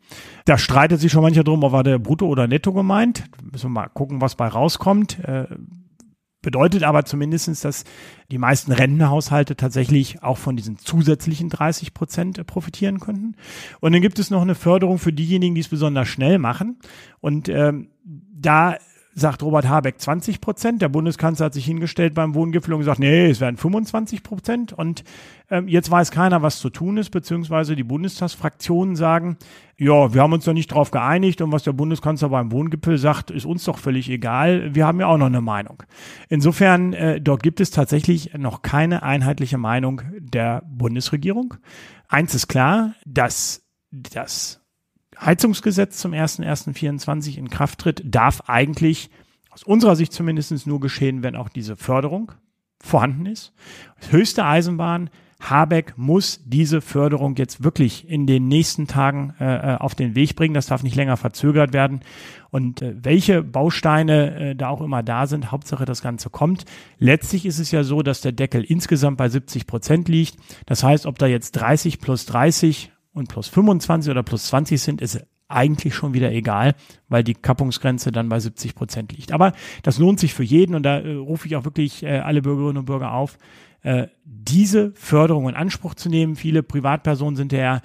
Da 0.45 0.59
streitet 0.59 1.01
sich 1.01 1.13
schon 1.13 1.23
mancher 1.23 1.45
drum, 1.45 1.63
ob 1.63 1.75
war 1.75 1.83
der 1.83 1.99
Brutto 1.99 2.27
oder 2.27 2.47
Netto 2.47 2.73
gemeint. 2.73 3.25
Müssen 3.43 3.67
wir 3.67 3.81
mal 3.81 3.89
gucken, 3.89 4.21
was 4.21 4.37
bei 4.37 4.47
rauskommt. 4.47 5.19
Äh, 5.19 5.47
bedeutet 6.41 6.85
aber 6.85 7.05
zumindestens, 7.05 7.63
dass 7.63 7.85
die 8.31 8.39
meisten 8.39 8.71
Rentenhaushalte 8.71 9.57
tatsächlich 9.57 10.23
auch 10.23 10.39
von 10.39 10.57
diesen 10.57 10.79
zusätzlichen 10.79 11.49
30 11.49 11.95
Prozent 11.95 12.47
profitieren 12.47 13.01
könnten. 13.01 13.35
Und 13.81 13.93
dann 13.93 14.03
gibt 14.03 14.21
es 14.21 14.31
noch 14.31 14.43
eine 14.43 14.55
Förderung 14.55 14.99
für 14.99 15.13
diejenigen, 15.13 15.55
die 15.57 15.63
es 15.63 15.69
besonders 15.69 16.07
schnell 16.07 16.39
machen. 16.39 16.79
Und 17.21 17.49
ähm, 17.49 17.89
da 18.05 18.77
sagt 19.15 19.43
Robert 19.43 19.69
Habeck 19.69 20.01
20 20.01 20.41
Prozent. 20.41 20.83
Der 20.83 20.89
Bundeskanzler 20.89 21.47
hat 21.47 21.55
sich 21.55 21.65
hingestellt 21.65 22.15
beim 22.15 22.35
Wohngipfel 22.35 22.75
und 22.75 22.81
gesagt, 22.81 22.99
nee, 22.99 23.31
es 23.31 23.41
werden 23.41 23.57
25 23.57 24.23
Prozent. 24.23 24.73
Und 24.73 25.05
ähm, 25.51 25.69
jetzt 25.69 25.91
weiß 25.91 26.11
keiner, 26.11 26.43
was 26.43 26.59
zu 26.59 26.71
tun 26.71 26.97
ist, 26.97 27.11
beziehungsweise 27.11 27.77
die 27.77 27.85
Bundestagsfraktionen 27.85 28.97
sagen, 28.97 29.37
ja, 29.77 30.13
wir 30.15 30.23
haben 30.23 30.33
uns 30.33 30.47
noch 30.47 30.55
nicht 30.55 30.71
darauf 30.71 30.91
geeinigt 30.91 31.41
und 31.41 31.53
was 31.53 31.65
der 31.65 31.73
Bundeskanzler 31.73 32.29
beim 32.29 32.53
Wohngipfel 32.53 32.99
sagt, 32.99 33.31
ist 33.31 33.45
uns 33.45 33.65
doch 33.65 33.79
völlig 33.79 34.09
egal. 34.09 34.75
Wir 34.75 34.87
haben 34.87 35.01
ja 35.01 35.07
auch 35.07 35.19
noch 35.19 35.27
eine 35.27 35.41
Meinung. 35.41 35.83
Insofern, 36.29 36.93
äh, 36.93 37.21
dort 37.21 37.43
gibt 37.43 37.61
es 37.61 37.71
tatsächlich 37.71 38.35
noch 38.35 38.63
keine 38.63 39.03
einheitliche 39.03 39.59
Meinung 39.59 40.03
der 40.19 40.63
Bundesregierung. 40.67 41.55
Eins 42.09 42.35
ist 42.35 42.49
klar, 42.49 42.95
dass 43.05 43.63
das 43.91 44.64
Heizungsgesetz 45.21 45.99
zum 45.99 46.13
01.01.24 46.13 47.37
in 47.37 47.51
Kraft 47.51 47.81
tritt, 47.81 48.03
darf 48.05 48.43
eigentlich 48.47 49.11
aus 49.51 49.63
unserer 49.63 49.97
Sicht 49.97 50.13
zumindest 50.13 50.67
nur 50.67 50.81
geschehen, 50.81 51.23
wenn 51.23 51.37
auch 51.37 51.49
diese 51.49 51.77
Förderung 51.77 52.33
vorhanden 52.81 53.27
ist. 53.27 53.53
höchste 54.11 54.45
Eisenbahn, 54.45 55.11
Habeck 55.41 55.95
muss 55.97 56.41
diese 56.45 56.81
Förderung 56.81 57.37
jetzt 57.37 57.63
wirklich 57.63 58.09
in 58.09 58.27
den 58.27 58.49
nächsten 58.49 58.87
Tagen 58.87 59.35
äh, 59.39 59.75
äh, 59.75 59.77
auf 59.77 59.95
den 59.95 60.15
Weg 60.15 60.37
bringen. 60.37 60.55
Das 60.55 60.67
darf 60.67 60.83
nicht 60.83 60.97
länger 60.97 61.17
verzögert 61.17 61.73
werden. 61.73 62.01
Und 62.51 62.83
äh, 62.83 62.95
welche 63.03 63.43
Bausteine 63.43 64.51
äh, 64.51 64.57
da 64.57 64.69
auch 64.69 64.81
immer 64.81 65.03
da 65.03 65.27
sind, 65.27 65.53
Hauptsache 65.53 65.85
das 65.85 66.03
Ganze 66.03 66.31
kommt. 66.31 66.65
Letztlich 66.99 67.47
ist 67.47 67.59
es 67.59 67.71
ja 67.71 67.85
so, 67.85 68.03
dass 68.03 68.21
der 68.21 68.33
Deckel 68.33 68.65
insgesamt 68.65 69.19
bei 69.19 69.29
70 69.29 69.67
Prozent 69.67 70.09
liegt. 70.09 70.37
Das 70.67 70.83
heißt, 70.83 71.05
ob 71.07 71.19
da 71.19 71.27
jetzt 71.27 71.53
30 71.53 72.01
plus 72.01 72.27
30 72.27 72.93
und 73.15 73.29
plus 73.29 73.49
25 73.49 74.11
oder 74.11 74.23
plus 74.23 74.47
20 74.47 74.81
sind, 74.81 75.01
ist 75.01 75.25
eigentlich 75.49 75.95
schon 75.95 76.15
wieder 76.15 76.33
egal, 76.33 76.75
weil 77.09 77.23
die 77.23 77.35
Kappungsgrenze 77.35 78.13
dann 78.13 78.29
bei 78.29 78.41
70 78.41 78.75
Prozent 78.75 79.13
liegt. 79.13 79.33
Aber 79.33 79.53
das 79.83 79.99
lohnt 79.99 80.19
sich 80.21 80.35
für 80.35 80.43
jeden 80.43 80.75
und 80.75 80.83
da 80.83 80.99
äh, 80.99 81.15
rufe 81.15 81.47
ich 81.47 81.57
auch 81.57 81.65
wirklich 81.65 82.03
äh, 82.03 82.19
alle 82.19 82.43
Bürgerinnen 82.43 82.79
und 82.79 82.87
Bürger 82.87 83.13
auf, 83.13 83.39
äh, 83.83 84.09
diese 84.25 84.93
Förderung 84.95 85.49
in 85.49 85.55
Anspruch 85.55 85.95
zu 85.95 86.09
nehmen. 86.09 86.37
Viele 86.37 86.63
Privatpersonen 86.63 87.37
sind 87.37 87.53
ja 87.53 87.83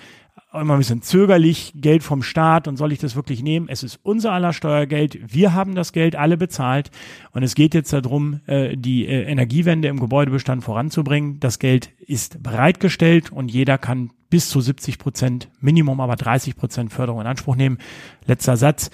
immer 0.54 0.74
ein 0.74 0.80
bisschen 0.80 1.02
zögerlich, 1.02 1.74
Geld 1.76 2.02
vom 2.02 2.24
Staat 2.24 2.68
und 2.68 2.78
soll 2.78 2.92
ich 2.92 3.00
das 3.00 3.16
wirklich 3.16 3.44
nehmen? 3.44 3.68
Es 3.70 3.84
ist 3.84 4.00
unser 4.02 4.32
aller 4.32 4.52
Steuergeld. 4.54 5.20
Wir 5.34 5.54
haben 5.54 5.76
das 5.76 5.94
Geld 5.94 6.16
alle 6.16 6.38
bezahlt 6.38 6.90
und 7.32 7.44
es 7.44 7.54
geht 7.54 7.76
jetzt 7.76 7.94
darum, 7.94 8.42
äh, 8.48 8.76
die 8.76 9.06
äh, 9.06 9.24
Energiewende 9.24 9.88
im 9.88 10.00
Gebäudebestand 10.00 10.64
voranzubringen. 10.64 11.40
Das 11.40 11.60
Geld 11.60 11.92
ist 12.00 12.42
bereitgestellt 12.42 13.32
und 13.32 13.52
jeder 13.52 13.78
kann 13.78 14.12
bis 14.30 14.50
zu 14.50 14.60
70 14.62 14.98
Prozent, 14.98 15.50
Minimum 15.60 16.02
aber 16.02 16.16
30 16.16 16.56
Prozent 16.56 16.94
Förderung 16.94 17.22
in 17.22 17.28
Anspruch 17.28 17.56
nehmen. 17.56 17.78
Letzter 18.26 18.58
Satz. 18.58 18.90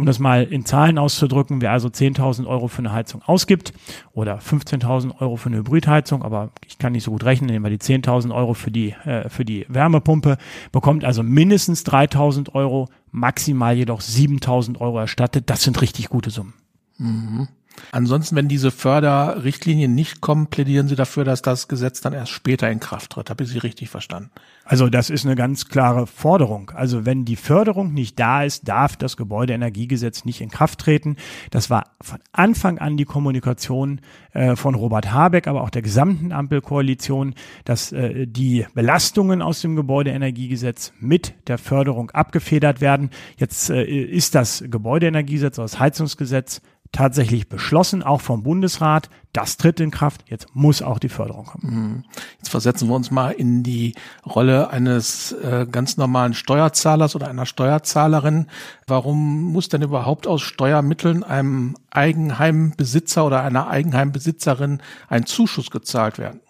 Um 0.00 0.06
das 0.06 0.18
mal 0.18 0.44
in 0.44 0.64
Zahlen 0.64 0.96
auszudrücken, 0.96 1.60
wer 1.60 1.72
also 1.72 1.88
10.000 1.88 2.46
Euro 2.46 2.68
für 2.68 2.78
eine 2.78 2.90
Heizung 2.90 3.20
ausgibt 3.20 3.74
oder 4.12 4.38
15.000 4.38 5.20
Euro 5.20 5.36
für 5.36 5.50
eine 5.50 5.58
Hybridheizung, 5.58 6.22
aber 6.22 6.52
ich 6.66 6.78
kann 6.78 6.92
nicht 6.92 7.04
so 7.04 7.10
gut 7.10 7.22
rechnen, 7.26 7.50
nehmen 7.50 7.66
wir 7.66 7.70
die 7.70 7.76
10.000 7.76 8.34
Euro 8.34 8.54
für 8.54 8.70
die, 8.70 8.92
äh, 9.04 9.28
für 9.28 9.44
die 9.44 9.66
Wärmepumpe, 9.68 10.38
bekommt 10.72 11.04
also 11.04 11.22
mindestens 11.22 11.84
3.000 11.84 12.54
Euro, 12.54 12.88
maximal 13.10 13.76
jedoch 13.76 14.00
7.000 14.00 14.80
Euro 14.80 15.00
erstattet. 15.00 15.50
Das 15.50 15.64
sind 15.64 15.82
richtig 15.82 16.08
gute 16.08 16.30
Summen. 16.30 16.54
Mhm. 16.96 17.48
Ansonsten, 17.92 18.36
wenn 18.36 18.48
diese 18.48 18.70
Förderrichtlinien 18.70 19.94
nicht 19.94 20.20
kommen, 20.20 20.46
plädieren 20.46 20.88
Sie 20.88 20.96
dafür, 20.96 21.24
dass 21.24 21.42
das 21.42 21.68
Gesetz 21.68 22.00
dann 22.00 22.12
erst 22.12 22.30
später 22.30 22.70
in 22.70 22.80
Kraft 22.80 23.12
tritt. 23.12 23.30
Habe 23.30 23.44
ich 23.44 23.50
Sie 23.50 23.58
richtig 23.58 23.90
verstanden? 23.90 24.30
Also 24.64 24.88
das 24.88 25.10
ist 25.10 25.26
eine 25.26 25.34
ganz 25.34 25.66
klare 25.66 26.06
Forderung. 26.06 26.70
Also 26.74 27.04
wenn 27.04 27.24
die 27.24 27.36
Förderung 27.36 27.92
nicht 27.92 28.18
da 28.20 28.44
ist, 28.44 28.68
darf 28.68 28.96
das 28.96 29.16
Gebäudeenergiegesetz 29.16 30.24
nicht 30.24 30.40
in 30.40 30.50
Kraft 30.50 30.78
treten. 30.80 31.16
Das 31.50 31.70
war 31.70 31.86
von 32.00 32.20
Anfang 32.32 32.78
an 32.78 32.96
die 32.96 33.04
Kommunikation 33.04 34.00
äh, 34.32 34.54
von 34.54 34.74
Robert 34.76 35.12
Habeck, 35.12 35.48
aber 35.48 35.62
auch 35.62 35.70
der 35.70 35.82
gesamten 35.82 36.30
Ampelkoalition, 36.30 37.34
dass 37.64 37.90
äh, 37.90 38.26
die 38.26 38.66
Belastungen 38.74 39.42
aus 39.42 39.60
dem 39.60 39.74
Gebäudeenergiegesetz 39.74 40.92
mit 41.00 41.34
der 41.48 41.58
Förderung 41.58 42.10
abgefedert 42.10 42.80
werden. 42.80 43.10
Jetzt 43.38 43.70
äh, 43.70 43.82
ist 43.82 44.36
das 44.36 44.62
Gebäudeenergiegesetz, 44.68 45.56
das 45.56 45.80
Heizungsgesetz 45.80 46.62
tatsächlich 46.92 47.48
beschlossen, 47.48 48.02
auch 48.02 48.20
vom 48.20 48.42
Bundesrat. 48.42 49.08
Das 49.32 49.56
tritt 49.56 49.78
in 49.78 49.92
Kraft. 49.92 50.24
Jetzt 50.28 50.48
muss 50.54 50.82
auch 50.82 50.98
die 50.98 51.08
Förderung 51.08 51.46
kommen. 51.46 51.64
Mhm. 51.64 52.04
Jetzt 52.38 52.48
versetzen 52.48 52.88
wir 52.88 52.96
uns 52.96 53.10
mal 53.12 53.30
in 53.30 53.62
die 53.62 53.94
Rolle 54.26 54.70
eines 54.70 55.32
äh, 55.32 55.66
ganz 55.70 55.96
normalen 55.96 56.34
Steuerzahlers 56.34 57.14
oder 57.14 57.28
einer 57.28 57.46
Steuerzahlerin. 57.46 58.48
Warum 58.88 59.52
muss 59.52 59.68
denn 59.68 59.82
überhaupt 59.82 60.26
aus 60.26 60.42
Steuermitteln 60.42 61.22
einem 61.22 61.76
Eigenheimbesitzer 61.90 63.24
oder 63.24 63.42
einer 63.42 63.68
Eigenheimbesitzerin 63.68 64.82
ein 65.08 65.26
Zuschuss 65.26 65.70
gezahlt 65.70 66.18
werden? 66.18 66.40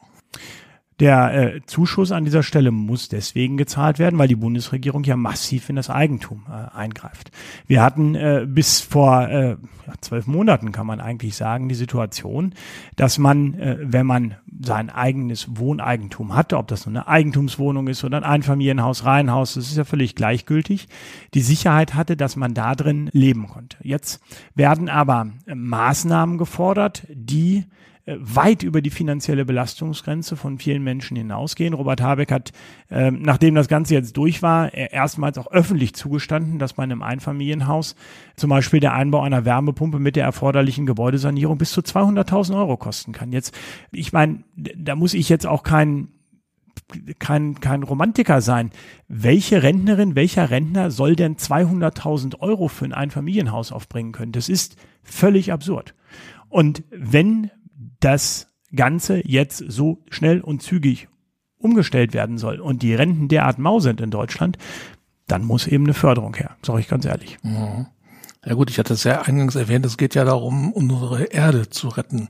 Der 1.00 1.54
äh, 1.54 1.60
Zuschuss 1.64 2.12
an 2.12 2.26
dieser 2.26 2.42
Stelle 2.42 2.70
muss 2.70 3.08
deswegen 3.08 3.56
gezahlt 3.56 3.98
werden, 3.98 4.18
weil 4.18 4.28
die 4.28 4.36
Bundesregierung 4.36 5.02
ja 5.04 5.16
massiv 5.16 5.70
in 5.70 5.76
das 5.76 5.88
Eigentum 5.88 6.44
äh, 6.48 6.76
eingreift. 6.76 7.30
Wir 7.66 7.82
hatten 7.82 8.14
äh, 8.14 8.46
bis 8.46 8.80
vor 8.80 9.26
äh, 9.28 9.50
ja, 9.50 9.94
zwölf 10.02 10.26
Monaten, 10.26 10.72
kann 10.72 10.86
man 10.86 11.00
eigentlich 11.00 11.36
sagen, 11.36 11.70
die 11.70 11.74
Situation, 11.74 12.54
dass 12.96 13.16
man, 13.16 13.54
äh, 13.54 13.78
wenn 13.80 14.04
man 14.04 14.34
sein 14.62 14.90
eigenes 14.90 15.56
Wohneigentum 15.56 16.36
hatte, 16.36 16.58
ob 16.58 16.68
das 16.68 16.84
nur 16.84 16.94
eine 16.94 17.08
Eigentumswohnung 17.08 17.88
ist 17.88 18.04
oder 18.04 18.18
ein 18.18 18.24
Einfamilienhaus, 18.24 19.06
Reihenhaus, 19.06 19.54
das 19.54 19.70
ist 19.70 19.78
ja 19.78 19.84
völlig 19.84 20.14
gleichgültig, 20.14 20.88
die 21.32 21.40
Sicherheit 21.40 21.94
hatte, 21.94 22.14
dass 22.14 22.36
man 22.36 22.52
da 22.52 22.74
drin 22.74 23.08
leben 23.14 23.48
konnte. 23.48 23.78
Jetzt 23.80 24.20
werden 24.54 24.90
aber 24.90 25.28
äh, 25.46 25.54
Maßnahmen 25.54 26.36
gefordert, 26.36 27.06
die 27.08 27.64
weit 28.18 28.62
über 28.62 28.82
die 28.82 28.90
finanzielle 28.90 29.44
Belastungsgrenze 29.44 30.36
von 30.36 30.58
vielen 30.58 30.82
Menschen 30.82 31.16
hinausgehen. 31.16 31.74
Robert 31.74 32.00
Habeck 32.00 32.32
hat, 32.32 32.52
äh, 32.90 33.10
nachdem 33.10 33.54
das 33.54 33.68
Ganze 33.68 33.94
jetzt 33.94 34.16
durch 34.16 34.42
war, 34.42 34.72
erstmals 34.74 35.38
auch 35.38 35.50
öffentlich 35.50 35.94
zugestanden, 35.94 36.58
dass 36.58 36.74
bei 36.74 36.82
einem 36.82 37.02
Einfamilienhaus 37.02 37.94
zum 38.36 38.50
Beispiel 38.50 38.80
der 38.80 38.94
Einbau 38.94 39.22
einer 39.22 39.44
Wärmepumpe 39.44 39.98
mit 39.98 40.16
der 40.16 40.24
erforderlichen 40.24 40.86
Gebäudesanierung 40.86 41.58
bis 41.58 41.72
zu 41.72 41.80
200.000 41.80 42.56
Euro 42.56 42.76
kosten 42.76 43.12
kann. 43.12 43.32
Jetzt, 43.32 43.56
ich 43.92 44.12
meine, 44.12 44.44
da 44.56 44.96
muss 44.96 45.14
ich 45.14 45.28
jetzt 45.28 45.46
auch 45.46 45.62
kein 45.62 46.08
kein, 47.18 47.60
kein 47.60 47.82
Romantiker 47.82 48.40
sein. 48.40 48.70
Welche 49.08 49.62
Rentnerin, 49.62 50.14
welcher 50.16 50.50
Rentner 50.50 50.90
soll 50.90 51.16
denn 51.16 51.36
200.000 51.36 52.40
Euro 52.40 52.68
für 52.68 52.84
ein 52.84 52.92
Einfamilienhaus 52.92 53.72
aufbringen 53.72 54.12
können? 54.12 54.32
Das 54.32 54.48
ist 54.48 54.76
völlig 55.02 55.52
absurd. 55.52 55.94
Und 56.48 56.82
wenn 56.90 57.50
das 58.00 58.48
Ganze 58.74 59.26
jetzt 59.26 59.64
so 59.68 59.98
schnell 60.10 60.40
und 60.40 60.62
zügig 60.62 61.08
umgestellt 61.58 62.14
werden 62.14 62.38
soll 62.38 62.60
und 62.60 62.82
die 62.82 62.94
Renten 62.94 63.28
derart 63.28 63.58
mau 63.58 63.80
sind 63.80 64.00
in 64.00 64.10
Deutschland, 64.10 64.56
dann 65.26 65.44
muss 65.44 65.66
eben 65.66 65.84
eine 65.84 65.94
Förderung 65.94 66.34
her, 66.34 66.56
sage 66.62 66.80
ich 66.80 66.88
ganz 66.88 67.04
ehrlich. 67.04 67.38
Mhm. 67.42 67.86
Ja 68.44 68.54
gut, 68.54 68.70
ich 68.70 68.78
hatte 68.78 68.94
es 68.94 69.04
ja 69.04 69.22
eingangs 69.22 69.54
erwähnt, 69.54 69.84
es 69.84 69.98
geht 69.98 70.14
ja 70.14 70.24
darum, 70.24 70.72
unsere 70.72 71.24
Erde 71.24 71.68
zu 71.68 71.88
retten. 71.88 72.28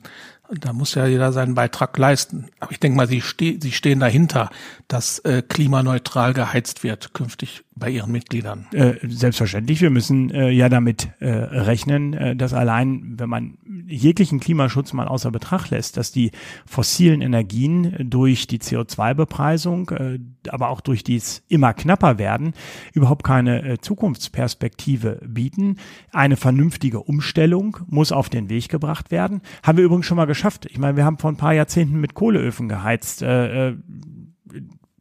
Da 0.59 0.73
muss 0.73 0.95
ja 0.95 1.07
jeder 1.07 1.33
seinen 1.33 1.55
Beitrag 1.55 1.97
leisten. 1.97 2.47
Aber 2.59 2.73
ich 2.73 2.81
denke 2.81 2.97
mal, 2.97 3.07
Sie, 3.07 3.21
ste 3.21 3.59
Sie 3.61 3.73
stehen 3.73 4.01
dahinter, 4.01 4.51
dass 4.89 5.21
äh, 5.21 5.43
klimaneutral 5.43 6.35
geheizt 6.35 6.83
wird 6.83 7.15
künftig 7.15 7.63
bei 7.81 7.91
Ihren 7.91 8.13
Mitgliedern. 8.13 8.67
Äh, 8.73 8.95
selbstverständlich. 9.09 9.81
Wir 9.81 9.91
müssen 9.91 10.31
äh, 10.31 10.51
ja 10.51 10.69
damit 10.69 11.09
äh, 11.19 11.31
rechnen, 11.31 12.15
äh, 12.15 12.37
dass 12.37 12.53
allein, 12.53 13.15
wenn 13.17 13.29
man 13.29 13.59
jeglichen 13.87 14.39
Klimaschutz 14.39 14.93
mal 14.93 15.09
außer 15.09 15.31
Betracht 15.31 15.71
lässt, 15.71 15.97
dass 15.97 16.13
die 16.13 16.31
fossilen 16.67 17.23
Energien 17.23 17.97
durch 18.11 18.47
die 18.47 18.59
CO2-Bepreisung, 18.59 19.91
äh, 19.91 20.19
aber 20.49 20.69
auch 20.69 20.81
durch 20.81 21.05
dies 21.05 21.43
immer 21.49 21.73
knapper 21.75 22.19
werden, 22.19 22.53
überhaupt 22.93 23.25
keine 23.25 23.79
Zukunftsperspektive 23.81 25.21
bieten. 25.27 25.77
Eine 26.13 26.37
vernünftige 26.37 27.01
Umstellung 27.01 27.79
muss 27.89 28.13
auf 28.13 28.29
den 28.29 28.49
Weg 28.49 28.69
gebracht 28.69 29.11
werden. 29.11 29.41
Haben 29.63 29.79
wir 29.79 29.85
übrigens 29.85 30.07
schon 30.07 30.17
mal 30.17 30.27
geschafft. 30.41 30.67
Ich 30.71 30.79
meine, 30.79 30.97
wir 30.97 31.05
haben 31.05 31.19
vor 31.19 31.31
ein 31.31 31.37
paar 31.37 31.53
Jahrzehnten 31.53 32.01
mit 32.01 32.15
Kohleöfen 32.15 32.69
geheizt. 32.69 33.23
Äh, 33.23 33.69
äh 33.69 33.77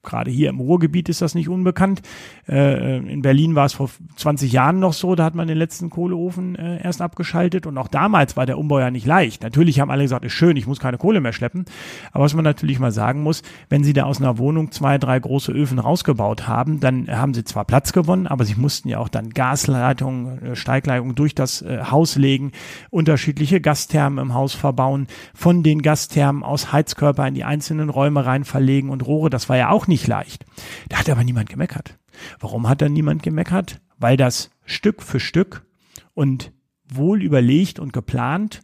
Gerade 0.02 0.32
hier 0.32 0.50
im 0.50 0.60
Ruhrgebiet 0.60 1.10
ist 1.10 1.22
das 1.22 1.36
nicht 1.36 1.50
unbekannt. 1.50 2.02
Äh, 2.48 2.98
in 2.98 3.22
Berlin 3.22 3.56
war 3.56 3.66
es 3.66 3.74
vor 3.74 3.90
20 4.16 4.52
Jahren 4.52 4.80
noch 4.80 4.94
so, 4.94 5.16
da 5.16 5.26
hat 5.26 5.36
man 5.36 5.48
den 5.48 5.58
letzten 5.58 5.90
Kohleofen 5.90 6.56
äh, 6.56 6.82
erst 6.82 7.02
abgeschaltet 7.02 7.68
und 7.68 7.78
auch 7.78 7.90
damals 7.90 8.38
war 8.38 8.46
der 8.46 8.58
Umbau 8.58 8.80
ja 8.80 8.92
nicht 8.92 9.06
leicht. 9.06 9.44
Natürlich 9.44 9.82
haben 9.82 9.92
alle 9.92 10.04
gesagt, 10.04 10.24
ist 10.24 10.32
schön, 10.32 10.56
ich 10.56 10.68
muss 10.68 10.80
keine 10.80 10.98
Kohle 10.98 11.20
mehr 11.20 11.34
schleppen. 11.34 11.66
Aber 12.14 12.24
was 12.24 12.34
man 12.34 12.46
natürlich 12.46 12.80
mal 12.80 12.92
sagen 12.92 13.24
muss, 13.24 13.44
wenn 13.68 13.84
sie 13.84 13.92
da 13.92 14.04
aus 14.04 14.22
einer 14.22 14.38
Wohnung 14.38 14.72
zwei, 14.72 14.98
drei 14.98 15.20
große 15.20 15.52
Öfen 15.52 15.80
rausgebaut 15.80 16.48
haben, 16.48 16.80
dann 16.80 17.10
haben 17.10 17.34
sie 17.34 17.44
zwar 17.44 17.66
Platz 17.66 17.92
gewonnen, 17.92 18.26
aber 18.26 18.46
sie 18.46 18.56
mussten 18.56 18.88
ja 18.88 19.00
auch 19.00 19.10
dann 19.10 19.32
Gasleitungen, 19.32 20.42
äh, 20.44 20.56
Steigleitungen 20.56 21.16
durch 21.16 21.36
das 21.36 21.62
äh, 21.62 21.84
Haus 21.92 22.16
legen, 22.16 22.54
unterschiedliche 22.90 23.60
Gasthermen 23.60 24.20
im 24.20 24.34
Haus 24.34 24.54
verbauen, 24.54 25.08
von 25.34 25.62
den 25.62 25.82
Gasthermen 25.82 26.44
aus 26.44 26.72
Heizkörper 26.72 27.28
in 27.28 27.34
die 27.34 27.44
einzelnen 27.44 27.90
Räume 27.90 28.26
rein 28.26 28.46
verlegen 28.46 28.90
und 28.90 29.06
Rohre. 29.06 29.30
Das 29.30 29.50
war 29.50 29.58
ja 29.58 29.70
auch 29.70 29.88
nicht 29.90 30.08
leicht. 30.08 30.46
Da 30.88 31.00
hat 31.00 31.10
aber 31.10 31.24
niemand 31.24 31.50
gemeckert. 31.50 32.00
Warum 32.40 32.70
hat 32.70 32.82
da 32.82 32.88
niemand 32.88 33.24
gemeckert? 33.24 33.82
Weil 33.98 34.16
das 34.16 34.50
Stück 34.64 35.04
für 35.04 35.20
Stück 35.20 35.66
und 36.14 36.54
wohl 36.88 37.22
überlegt 37.22 37.80
und 37.80 37.92
geplant 37.94 38.62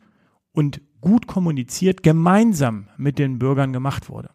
und 0.51 0.82
gut 1.01 1.27
kommuniziert 1.27 2.01
gemeinsam 2.01 2.88
mit 2.98 3.20
den 3.20 3.38
Bürgern 3.38 3.74
gemacht 3.74 4.10
wurde. 4.10 4.32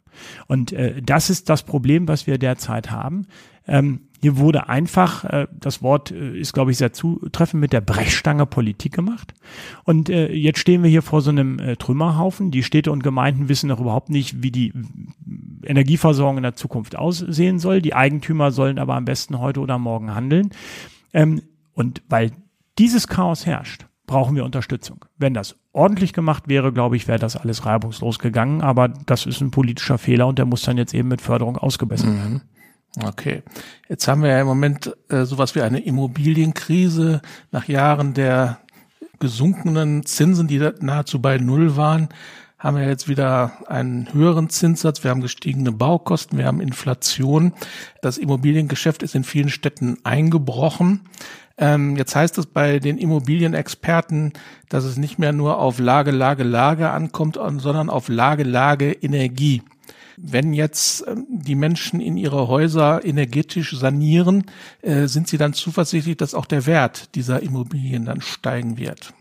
Und 0.47 0.73
äh, 0.73 1.02
das 1.02 1.30
ist 1.30 1.49
das 1.49 1.64
Problem, 1.64 2.06
was 2.06 2.26
wir 2.26 2.38
derzeit 2.38 2.90
haben. 2.90 3.26
Ähm, 3.66 4.10
hier 4.20 4.36
wurde 4.36 4.68
einfach, 4.68 5.24
äh, 5.24 5.46
das 5.52 5.82
Wort 5.82 6.10
äh, 6.10 6.38
ist, 6.38 6.52
glaube 6.52 6.70
ich, 6.70 6.76
sehr 6.76 6.92
zutreffend, 6.92 7.60
mit 7.60 7.72
der 7.72 7.80
Brechstange 7.80 8.46
Politik 8.46 8.92
gemacht. 8.92 9.34
Und 9.84 10.10
äh, 10.10 10.32
jetzt 10.32 10.58
stehen 10.58 10.82
wir 10.82 10.90
hier 10.90 11.02
vor 11.02 11.22
so 11.22 11.30
einem 11.30 11.58
äh, 11.58 11.76
Trümmerhaufen. 11.76 12.50
Die 12.50 12.62
Städte 12.62 12.92
und 12.92 13.02
Gemeinden 13.02 13.48
wissen 13.48 13.68
noch 13.68 13.80
überhaupt 13.80 14.10
nicht, 14.10 14.42
wie 14.42 14.50
die 14.50 14.72
Energieversorgung 15.64 16.36
in 16.36 16.42
der 16.42 16.54
Zukunft 16.54 16.96
aussehen 16.96 17.58
soll. 17.58 17.80
Die 17.80 17.94
Eigentümer 17.94 18.50
sollen 18.50 18.78
aber 18.78 18.94
am 18.94 19.06
besten 19.06 19.38
heute 19.38 19.60
oder 19.60 19.78
morgen 19.78 20.14
handeln. 20.14 20.50
Ähm, 21.14 21.40
und 21.72 22.02
weil 22.08 22.32
dieses 22.78 23.08
Chaos 23.08 23.46
herrscht, 23.46 23.86
brauchen 24.06 24.36
wir 24.36 24.44
Unterstützung. 24.44 25.04
Wenn 25.16 25.32
das 25.32 25.56
ordentlich 25.72 26.12
gemacht 26.12 26.48
wäre, 26.48 26.72
glaube 26.72 26.96
ich, 26.96 27.08
wäre 27.08 27.18
das 27.18 27.36
alles 27.36 27.64
reibungslos 27.64 28.18
gegangen. 28.18 28.60
Aber 28.60 28.88
das 28.88 29.24
ist 29.24 29.40
ein 29.40 29.50
politischer 29.50 29.96
Fehler 29.96 30.26
und 30.26 30.38
der 30.38 30.46
muss 30.46 30.62
dann 30.62 30.76
jetzt 30.76 30.92
eben 30.92 31.08
mit 31.08 31.22
Förderung 31.22 31.56
ausgebessert 31.56 32.14
werden. 32.14 32.32
Mhm. 32.34 32.60
Okay, 33.04 33.42
jetzt 33.88 34.09
haben 34.09 34.23
wir 34.23 34.30
ja 34.30 34.40
im 34.40 34.47
Moment 34.49 34.97
äh, 35.09 35.25
sowas 35.25 35.54
wie 35.54 35.62
eine 35.62 35.80
Immobilienkrise 35.80 37.23
nach 37.52 37.68
Jahren 37.68 38.14
der 38.14 38.59
gesunkenen 39.20 40.04
Zinsen, 40.04 40.49
die 40.49 40.59
nahezu 40.80 41.20
bei 41.20 41.38
Null 41.38 41.76
waren, 41.76 42.09
haben 42.59 42.76
wir 42.76 42.87
jetzt 42.87 43.09
wieder 43.09 43.52
einen 43.68 44.12
höheren 44.12 44.50
Zinssatz, 44.50 45.02
wir 45.02 45.11
haben 45.11 45.23
gestiegene 45.23 45.73
Baukosten, 45.73 46.37
wir 46.37 46.47
haben 46.47 46.61
Inflation. 46.61 47.54
Das 48.02 48.18
Immobiliengeschäft 48.18 49.02
ist 49.02 49.14
in 49.14 49.25
vielen 49.25 49.49
Städten 49.49 49.97
eingebrochen. 50.04 51.09
Ähm, 51.56 51.97
jetzt 51.97 52.14
heißt 52.14 52.37
es 52.38 52.47
bei 52.47 52.78
den 52.78 52.99
Immobilienexperten, 52.99 54.35
dass 54.68 54.85
es 54.85 54.99
nicht 54.99 55.18
mehr 55.18 55.32
nur 55.32 55.59
auf 55.59 55.78
Lage, 55.78 56.11
Lage, 56.11 56.42
Lage 56.42 56.90
ankommt, 56.90 57.37
sondern 57.37 57.88
auf 57.88 58.09
Lage, 58.09 58.42
Lage, 58.42 58.92
Energie. 58.92 59.62
Wenn 60.17 60.52
jetzt 60.52 61.05
ähm, 61.07 61.26
die 61.29 61.55
Menschen 61.55 62.00
in 62.00 62.17
ihre 62.17 62.49
Häuser 62.49 63.05
energetisch 63.05 63.76
sanieren, 63.76 64.45
äh, 64.83 65.07
sind 65.07 65.29
sie 65.29 65.38
dann 65.38 65.52
zuversichtlich, 65.52 66.17
dass 66.17 66.35
auch 66.35 66.47
der 66.47 66.67
Wert 66.67 67.14
dieser 67.14 67.43
Immobilien 67.43 68.05
dann 68.05 68.21
steigen 68.21 68.79
wird? 68.79 69.14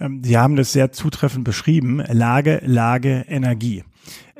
Ähm, 0.00 0.22
sie 0.22 0.38
haben 0.38 0.56
das 0.56 0.72
sehr 0.72 0.92
zutreffend 0.92 1.44
beschrieben. 1.44 2.02
Lage, 2.10 2.60
Lage, 2.64 3.24
Energie. 3.28 3.84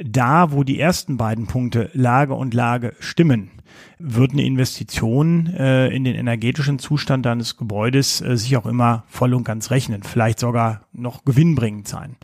Da, 0.03 0.53
wo 0.53 0.62
die 0.62 0.79
ersten 0.79 1.17
beiden 1.17 1.47
Punkte 1.47 1.91
Lage 1.95 2.35
und 2.35 2.53
Lage 2.53 2.95
stimmen, 3.00 3.50
wird 3.99 4.32
eine 4.32 4.44
Investition 4.44 5.46
äh, 5.46 5.88
in 5.88 6.04
den 6.04 6.14
energetischen 6.14 6.78
Zustand 6.78 7.26
deines 7.26 7.56
Gebäudes 7.56 8.20
äh, 8.20 8.37
sich 8.37 8.56
auch 8.56 8.66
immer 8.66 9.04
voll 9.08 9.35
und 9.35 9.44
ganz 9.44 9.70
rechnen, 9.70 10.02
vielleicht 10.02 10.38
sogar 10.40 10.82
noch 10.92 11.25
gewinnbringend 11.25 11.88
sein. 11.88 12.16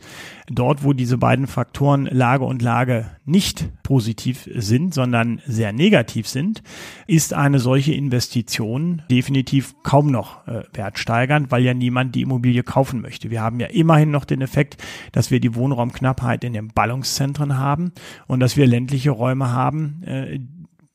Dort, 0.49 0.83
wo 0.83 0.93
diese 0.93 1.17
beiden 1.17 1.47
Faktoren 1.47 2.05
Lage 2.05 2.43
und 2.43 2.61
Lage 2.61 3.09
nicht 3.25 3.69
positiv 3.81 4.49
sind, 4.53 4.93
sondern 4.93 5.41
sehr 5.45 5.71
negativ 5.71 6.27
sind, 6.27 6.61
ist 7.07 7.33
eine 7.33 7.59
solche 7.59 7.93
Investition 7.93 9.01
definitiv 9.09 9.73
kaum 9.83 10.11
noch 10.11 10.45
äh, 10.47 10.63
wertsteigernd, 10.73 11.49
weil 11.49 11.63
ja 11.63 11.73
niemand 11.73 12.13
die 12.15 12.21
Immobilie 12.21 12.63
kaufen 12.63 13.01
möchte. 13.01 13.31
Wir 13.31 13.41
haben 13.41 13.59
ja 13.59 13.67
immerhin 13.67 14.11
noch 14.11 14.25
den 14.25 14.41
Effekt, 14.41 14.77
dass 15.13 15.31
wir 15.31 15.39
die 15.39 15.55
Wohnraumknappheit 15.55 16.43
in 16.43 16.53
den 16.53 16.67
Ballungszentren 16.67 17.57
haben 17.57 17.93
und 18.27 18.41
dass 18.41 18.57
wir 18.57 18.67
ländliche 18.67 19.11
Räume 19.11 19.51
haben, 19.51 20.03
äh, 20.03 20.39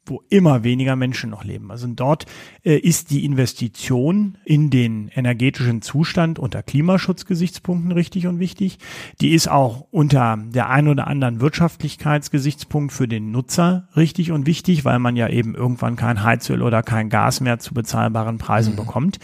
wo 0.09 0.23
immer 0.29 0.65
weniger 0.65 0.97
Menschen 0.97 1.31
noch 1.31 1.45
leben. 1.45 1.71
Also 1.71 1.87
dort 1.89 2.27
äh, 2.65 2.77
ist 2.77 3.11
die 3.11 3.25
Investition 3.25 4.39
in 4.45 4.71
den 4.71 5.09
energetischen 5.09 5.83
Zustand 5.83 6.39
unter 6.39 6.63
Klimaschutzgesichtspunkten 6.63 7.93
richtig 7.93 8.27
und 8.27 8.39
wichtig. 8.39 8.79
Die 9.21 9.31
ist 9.31 9.49
auch 9.49 9.87
unter 9.91 10.39
der 10.39 10.71
ein 10.71 10.89
oder 10.89 11.07
anderen 11.07 11.41
Wirtschaftlichkeitsgesichtspunkt 11.41 12.93
für 12.93 13.09
den 13.09 13.31
Nutzer 13.31 13.89
richtig 13.97 14.33
und 14.33 14.47
wichtig, 14.47 14.85
weil 14.85 14.99
man 14.99 15.17
ja 15.17 15.29
eben 15.29 15.55
irgendwann 15.55 15.97
kein 15.97 16.23
Heizöl 16.23 16.63
oder 16.63 16.83
kein 16.83 17.09
Gas 17.09 17.41
mehr 17.41 17.59
zu 17.59 17.75
bezahlbaren 17.75 18.39
Preisen 18.39 18.73
mhm. 18.73 18.77
bekommt. 18.77 19.19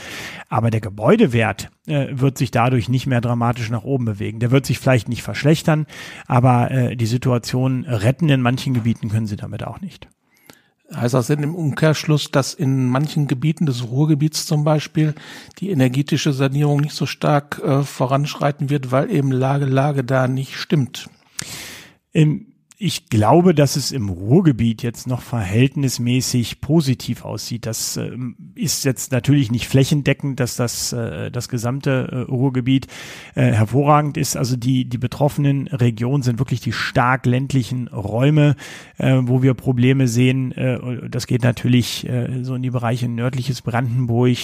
Aber 0.48 0.70
der 0.70 0.80
Gebäudewert 0.80 1.70
äh, 1.86 2.08
wird 2.12 2.38
sich 2.38 2.50
dadurch 2.50 2.88
nicht 2.88 3.06
mehr 3.06 3.20
dramatisch 3.20 3.70
nach 3.70 3.84
oben 3.84 4.04
bewegen. 4.04 4.40
Der 4.40 4.50
wird 4.50 4.66
sich 4.66 4.78
vielleicht 4.78 5.08
nicht 5.08 5.22
verschlechtern, 5.22 5.86
aber 6.26 6.70
äh, 6.70 6.96
die 6.96 7.06
Situation 7.06 7.84
retten 7.84 8.28
in 8.28 8.40
manchen 8.40 8.74
Gebieten 8.74 9.08
können 9.08 9.26
sie 9.26 9.36
damit 9.36 9.64
auch 9.64 9.80
nicht. 9.80 10.08
Heißt 10.92 11.14
das 11.14 11.28
denn 11.28 11.42
im 11.42 11.54
Umkehrschluss, 11.54 12.30
dass 12.30 12.52
in 12.52 12.86
manchen 12.88 13.26
Gebieten 13.26 13.66
des 13.66 13.84
Ruhrgebiets 13.88 14.46
zum 14.46 14.64
Beispiel 14.64 15.14
die 15.58 15.70
energetische 15.70 16.32
Sanierung 16.32 16.80
nicht 16.80 16.94
so 16.94 17.06
stark 17.06 17.60
äh, 17.64 17.82
voranschreiten 17.82 18.68
wird, 18.68 18.92
weil 18.92 19.10
eben 19.10 19.32
Lage, 19.32 19.64
Lage 19.64 20.04
da 20.04 20.28
nicht 20.28 20.56
stimmt? 20.56 21.08
Im 22.12 22.53
ich 22.76 23.08
glaube, 23.08 23.54
dass 23.54 23.76
es 23.76 23.92
im 23.92 24.08
Ruhrgebiet 24.08 24.82
jetzt 24.82 25.06
noch 25.06 25.22
verhältnismäßig 25.22 26.60
positiv 26.60 27.24
aussieht. 27.24 27.66
Das 27.66 27.96
äh, 27.96 28.10
ist 28.56 28.84
jetzt 28.84 29.12
natürlich 29.12 29.52
nicht 29.52 29.68
flächendeckend, 29.68 30.40
dass 30.40 30.56
das 30.56 30.92
äh, 30.92 31.30
das 31.30 31.48
gesamte 31.48 32.08
äh, 32.10 32.16
Ruhrgebiet 32.30 32.88
äh, 33.36 33.52
hervorragend 33.52 34.16
ist. 34.16 34.36
Also 34.36 34.56
die 34.56 34.86
die 34.86 34.98
betroffenen 34.98 35.68
Regionen 35.68 36.24
sind 36.24 36.40
wirklich 36.40 36.60
die 36.60 36.72
stark 36.72 37.26
ländlichen 37.26 37.86
Räume, 37.86 38.56
äh, 38.98 39.20
wo 39.22 39.40
wir 39.40 39.54
Probleme 39.54 40.08
sehen. 40.08 40.50
Äh, 40.52 41.08
das 41.08 41.28
geht 41.28 41.42
natürlich 41.42 42.06
so 42.42 42.54
in 42.54 42.62
die 42.62 42.70
Bereiche 42.70 43.08
nördliches 43.08 43.62
Brandenburg, 43.62 44.36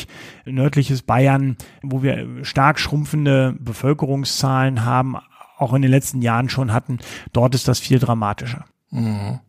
nördliches 0.45 1.03
Bayern, 1.03 1.57
wo 1.83 2.03
wir 2.03 2.45
stark 2.45 2.79
schrumpfende 2.79 3.57
Bevölkerungszahlen 3.59 4.85
haben, 4.85 5.17
auch 5.61 5.75
in 5.75 5.83
den 5.83 5.91
letzten 5.91 6.23
Jahren 6.23 6.49
schon 6.49 6.73
hatten, 6.73 6.99
dort 7.33 7.55
ist 7.55 7.69
das 7.69 7.79
viel 7.79 7.99
dramatischer. 7.99 8.65
Mhm. 8.91 9.41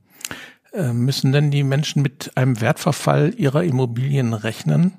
Äh, 0.74 0.94
müssen 0.94 1.32
denn 1.32 1.52
die 1.52 1.64
Menschen 1.64 2.02
mit 2.02 2.32
einem 2.36 2.62
Wertverfall 2.62 3.34
ihrer 3.36 3.64
Immobilien 3.64 4.34
rechnen, 4.34 4.94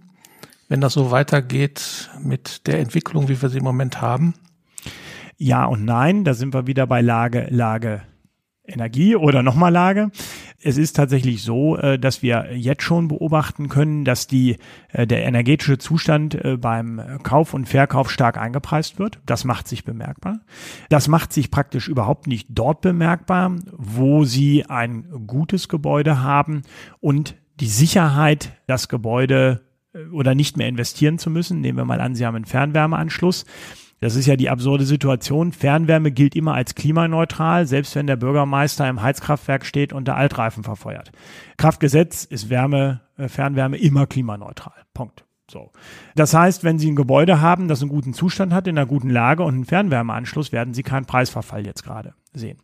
wenn 0.68 0.80
das 0.80 0.94
so 0.94 1.10
weitergeht 1.10 2.10
mit 2.22 2.66
der 2.66 2.80
Entwicklung, 2.80 3.28
wie 3.28 3.40
wir 3.40 3.48
sie 3.48 3.58
im 3.58 3.64
Moment 3.64 4.00
haben? 4.00 4.34
Ja 5.36 5.64
und 5.64 5.84
nein, 5.84 6.24
da 6.24 6.34
sind 6.34 6.54
wir 6.54 6.66
wieder 6.66 6.86
bei 6.86 7.00
Lage, 7.00 7.46
Lage, 7.50 8.02
Energie 8.64 9.16
oder 9.16 9.42
nochmal 9.42 9.72
Lage. 9.72 10.10
Es 10.64 10.78
ist 10.78 10.94
tatsächlich 10.94 11.42
so, 11.42 11.76
äh, 11.76 11.98
dass 11.98 12.22
wir 12.22 12.54
jetzt 12.54 12.82
schon 12.82 13.08
beobachten 13.08 13.68
können, 13.68 14.04
dass 14.04 14.26
die, 14.26 14.58
äh, 14.92 15.06
der 15.06 15.24
energetische 15.24 15.78
Zustand 15.78 16.34
äh, 16.34 16.56
beim 16.56 17.00
Kauf 17.22 17.52
und 17.52 17.68
Verkauf 17.68 18.10
stark 18.10 18.38
eingepreist 18.38 18.98
wird. 18.98 19.20
Das 19.26 19.44
macht 19.44 19.66
sich 19.66 19.84
bemerkbar. 19.84 20.40
Das 20.88 21.08
macht 21.08 21.32
sich 21.32 21.50
praktisch 21.50 21.88
überhaupt 21.88 22.26
nicht 22.26 22.48
dort 22.50 22.80
bemerkbar, 22.80 23.56
wo 23.72 24.24
Sie 24.24 24.64
ein 24.66 25.06
gutes 25.26 25.68
Gebäude 25.68 26.22
haben 26.22 26.62
und 27.00 27.34
die 27.60 27.66
Sicherheit, 27.66 28.52
das 28.66 28.88
Gebäude 28.88 29.62
oder 30.12 30.34
nicht 30.34 30.56
mehr 30.56 30.68
investieren 30.68 31.18
zu 31.18 31.28
müssen. 31.28 31.60
Nehmen 31.60 31.78
wir 31.78 31.84
mal 31.84 32.00
an, 32.00 32.14
Sie 32.14 32.24
haben 32.24 32.36
einen 32.36 32.44
Fernwärmeanschluss 32.44 33.44
das 34.02 34.16
ist 34.16 34.26
ja 34.26 34.34
die 34.34 34.50
absurde 34.50 34.84
Situation. 34.84 35.52
Fernwärme 35.52 36.10
gilt 36.10 36.34
immer 36.34 36.54
als 36.54 36.74
klimaneutral, 36.74 37.68
selbst 37.68 37.94
wenn 37.94 38.08
der 38.08 38.16
Bürgermeister 38.16 38.88
im 38.88 39.00
Heizkraftwerk 39.00 39.64
steht 39.64 39.92
und 39.92 40.08
der 40.08 40.16
Altreifen 40.16 40.64
verfeuert. 40.64 41.12
Kraftgesetz 41.56 42.24
ist 42.24 42.50
Wärme, 42.50 43.02
äh, 43.16 43.28
Fernwärme 43.28 43.78
immer 43.78 44.08
klimaneutral. 44.08 44.74
Punkt. 44.92 45.24
So. 45.48 45.70
Das 46.16 46.34
heißt, 46.34 46.64
wenn 46.64 46.80
Sie 46.80 46.90
ein 46.90 46.96
Gebäude 46.96 47.40
haben, 47.40 47.68
das 47.68 47.80
einen 47.80 47.90
guten 47.90 48.12
Zustand 48.12 48.52
hat, 48.52 48.66
in 48.66 48.76
einer 48.76 48.88
guten 48.88 49.08
Lage 49.08 49.44
und 49.44 49.54
einen 49.54 49.66
Fernwärmeanschluss, 49.66 50.50
werden 50.50 50.74
Sie 50.74 50.82
keinen 50.82 51.06
Preisverfall 51.06 51.64
jetzt 51.64 51.84
gerade 51.84 52.14
sehen. 52.32 52.58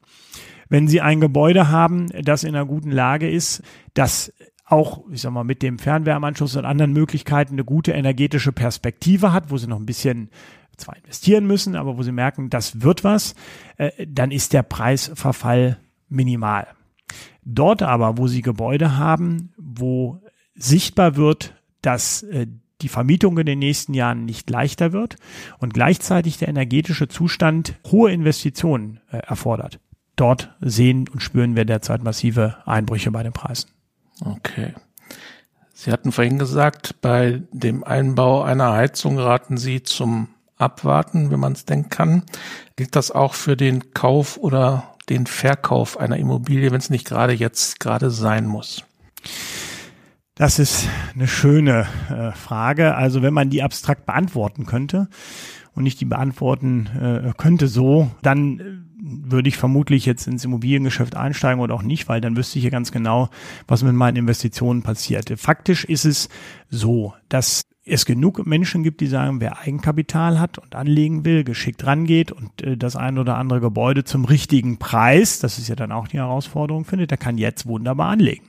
Wenn 0.68 0.88
Sie 0.88 1.00
ein 1.00 1.20
Gebäude 1.20 1.68
haben, 1.68 2.08
das 2.20 2.42
in 2.42 2.56
einer 2.56 2.66
guten 2.66 2.90
Lage 2.90 3.30
ist, 3.30 3.62
das 3.94 4.32
auch, 4.64 5.04
ich 5.10 5.22
sag 5.22 5.32
mal, 5.32 5.44
mit 5.44 5.62
dem 5.62 5.78
Fernwärmeanschluss 5.78 6.56
und 6.56 6.64
anderen 6.64 6.92
Möglichkeiten 6.92 7.54
eine 7.54 7.64
gute 7.64 7.92
energetische 7.92 8.52
Perspektive 8.52 9.32
hat, 9.32 9.50
wo 9.50 9.56
sie 9.56 9.66
noch 9.66 9.78
ein 9.78 9.86
bisschen 9.86 10.30
zwar 10.78 10.96
investieren 10.96 11.46
müssen, 11.46 11.76
aber 11.76 11.98
wo 11.98 12.02
sie 12.02 12.12
merken, 12.12 12.50
das 12.50 12.80
wird 12.82 13.04
was, 13.04 13.34
äh, 13.76 14.06
dann 14.06 14.30
ist 14.30 14.52
der 14.52 14.62
Preisverfall 14.62 15.78
minimal. 16.08 16.66
Dort 17.44 17.82
aber, 17.82 18.18
wo 18.18 18.26
sie 18.26 18.42
Gebäude 18.42 18.96
haben, 18.96 19.52
wo 19.56 20.20
sichtbar 20.54 21.16
wird, 21.16 21.54
dass 21.82 22.22
äh, 22.22 22.46
die 22.80 22.88
Vermietung 22.88 23.38
in 23.38 23.46
den 23.46 23.58
nächsten 23.58 23.94
Jahren 23.94 24.24
nicht 24.24 24.50
leichter 24.50 24.92
wird 24.92 25.16
und 25.58 25.74
gleichzeitig 25.74 26.38
der 26.38 26.48
energetische 26.48 27.08
Zustand 27.08 27.74
hohe 27.90 28.12
Investitionen 28.12 29.00
äh, 29.10 29.18
erfordert. 29.18 29.80
Dort 30.16 30.54
sehen 30.60 31.08
und 31.08 31.22
spüren 31.22 31.56
wir 31.56 31.64
derzeit 31.64 32.02
massive 32.02 32.56
Einbrüche 32.66 33.10
bei 33.10 33.22
den 33.22 33.32
Preisen. 33.32 33.70
Okay. 34.20 34.74
Sie 35.72 35.92
hatten 35.92 36.10
vorhin 36.10 36.38
gesagt, 36.38 37.00
bei 37.00 37.42
dem 37.52 37.84
Einbau 37.84 38.42
einer 38.42 38.72
Heizung 38.72 39.18
raten 39.18 39.56
Sie 39.56 39.84
zum 39.84 40.28
Abwarten, 40.58 41.30
wenn 41.30 41.40
man 41.40 41.52
es 41.52 41.64
denken 41.64 41.90
kann. 41.90 42.22
Gilt 42.76 42.96
das 42.96 43.10
auch 43.10 43.34
für 43.34 43.56
den 43.56 43.94
Kauf 43.94 44.36
oder 44.36 44.94
den 45.08 45.26
Verkauf 45.26 45.98
einer 45.98 46.16
Immobilie, 46.16 46.70
wenn 46.70 46.78
es 46.78 46.90
nicht 46.90 47.06
gerade 47.06 47.32
jetzt 47.32 47.80
gerade 47.80 48.10
sein 48.10 48.46
muss? 48.46 48.84
Das 50.34 50.60
ist 50.60 50.88
eine 51.14 51.26
schöne 51.26 51.86
äh, 52.10 52.30
Frage. 52.30 52.94
Also 52.94 53.22
wenn 53.22 53.34
man 53.34 53.50
die 53.50 53.62
abstrakt 53.62 54.06
beantworten 54.06 54.66
könnte 54.66 55.08
und 55.74 55.82
nicht 55.82 56.00
die 56.00 56.04
beantworten 56.04 56.86
äh, 56.86 57.32
könnte 57.36 57.66
so, 57.66 58.10
dann 58.22 58.60
äh, 58.60 58.64
würde 59.00 59.48
ich 59.48 59.56
vermutlich 59.56 60.06
jetzt 60.06 60.26
ins 60.26 60.44
Immobiliengeschäft 60.44 61.16
einsteigen 61.16 61.60
oder 61.60 61.74
auch 61.74 61.82
nicht, 61.82 62.08
weil 62.08 62.20
dann 62.20 62.36
wüsste 62.36 62.58
ich 62.58 62.64
ja 62.64 62.70
ganz 62.70 62.92
genau, 62.92 63.30
was 63.66 63.82
mit 63.82 63.94
meinen 63.94 64.16
Investitionen 64.16 64.82
passiert. 64.82 65.32
Faktisch 65.38 65.84
ist 65.84 66.04
es 66.04 66.28
so, 66.70 67.14
dass 67.28 67.62
es 67.88 68.04
genug 68.04 68.46
Menschen 68.46 68.82
gibt, 68.82 69.00
die 69.00 69.06
sagen, 69.06 69.40
wer 69.40 69.58
Eigenkapital 69.58 70.38
hat 70.38 70.58
und 70.58 70.74
anlegen 70.74 71.24
will, 71.24 71.44
geschickt 71.44 71.84
rangeht 71.86 72.32
und 72.32 72.62
äh, 72.62 72.76
das 72.76 72.96
ein 72.96 73.18
oder 73.18 73.36
andere 73.36 73.60
Gebäude 73.60 74.04
zum 74.04 74.24
richtigen 74.24 74.78
Preis, 74.78 75.38
das 75.38 75.58
ist 75.58 75.68
ja 75.68 75.76
dann 75.76 75.92
auch 75.92 76.08
die 76.08 76.18
Herausforderung 76.18 76.84
findet, 76.84 77.10
der 77.10 77.18
kann 77.18 77.38
jetzt 77.38 77.66
wunderbar 77.66 78.08
anlegen 78.08 78.44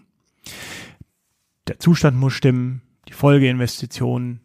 der 1.70 1.80
Zustand 1.80 2.18
muss 2.18 2.34
stimmen, 2.34 2.82
die 3.08 3.14
Folgeinvestitionen, 3.14 4.42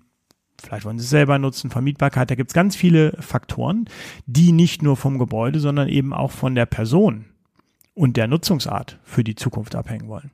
vielleicht 0.62 0.84
wollen 0.84 0.98
sie 0.98 1.04
es 1.04 1.10
selber 1.10 1.38
nutzen, 1.38 1.70
Vermietbarkeit, 1.70 2.30
da 2.30 2.34
gibt 2.34 2.50
es 2.50 2.54
ganz 2.54 2.76
viele 2.76 3.16
Faktoren, 3.20 3.86
die 4.26 4.52
nicht 4.52 4.82
nur 4.82 4.96
vom 4.96 5.18
Gebäude, 5.18 5.58
sondern 5.58 5.88
eben 5.88 6.12
auch 6.12 6.30
von 6.30 6.54
der 6.54 6.66
Person 6.66 7.24
und 7.94 8.16
der 8.16 8.28
Nutzungsart 8.28 8.98
für 9.04 9.24
die 9.24 9.34
Zukunft 9.34 9.74
abhängen 9.74 10.08
wollen. 10.08 10.30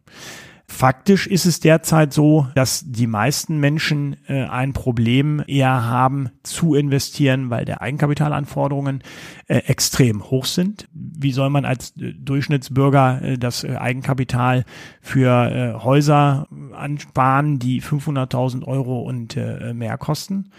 Faktisch 0.73 1.27
ist 1.27 1.47
es 1.47 1.59
derzeit 1.59 2.13
so, 2.13 2.47
dass 2.55 2.85
die 2.87 3.09
meisten 3.09 3.59
Menschen 3.59 4.17
äh, 4.29 4.45
ein 4.45 4.73
Problem 4.73 5.43
eher 5.47 5.85
haben 5.85 6.31
zu 6.45 6.75
investieren, 6.75 7.51
weil 7.51 7.65
der 7.65 7.83
Eigenkapitalanforderungen 7.83 9.03
äh, 9.49 9.57
extrem 9.57 10.31
hoch 10.31 10.45
sind. 10.47 10.89
Wie 10.93 11.33
soll 11.33 11.51
man 11.51 11.65
als 11.65 11.95
äh, 11.97 12.15
Durchschnittsbürger 12.15 13.21
äh, 13.21 13.37
das 13.37 13.65
äh, 13.65 13.77
Eigenkapital 13.77 14.65
für 15.03 15.51
äh, 15.51 15.75
Häuser 15.83 16.47
ansparen, 16.73 17.59
die 17.59 17.83
500.000 17.83 18.65
Euro 18.65 19.01
und 19.01 19.37
mehr 19.75 19.99
kosten? 19.99 20.51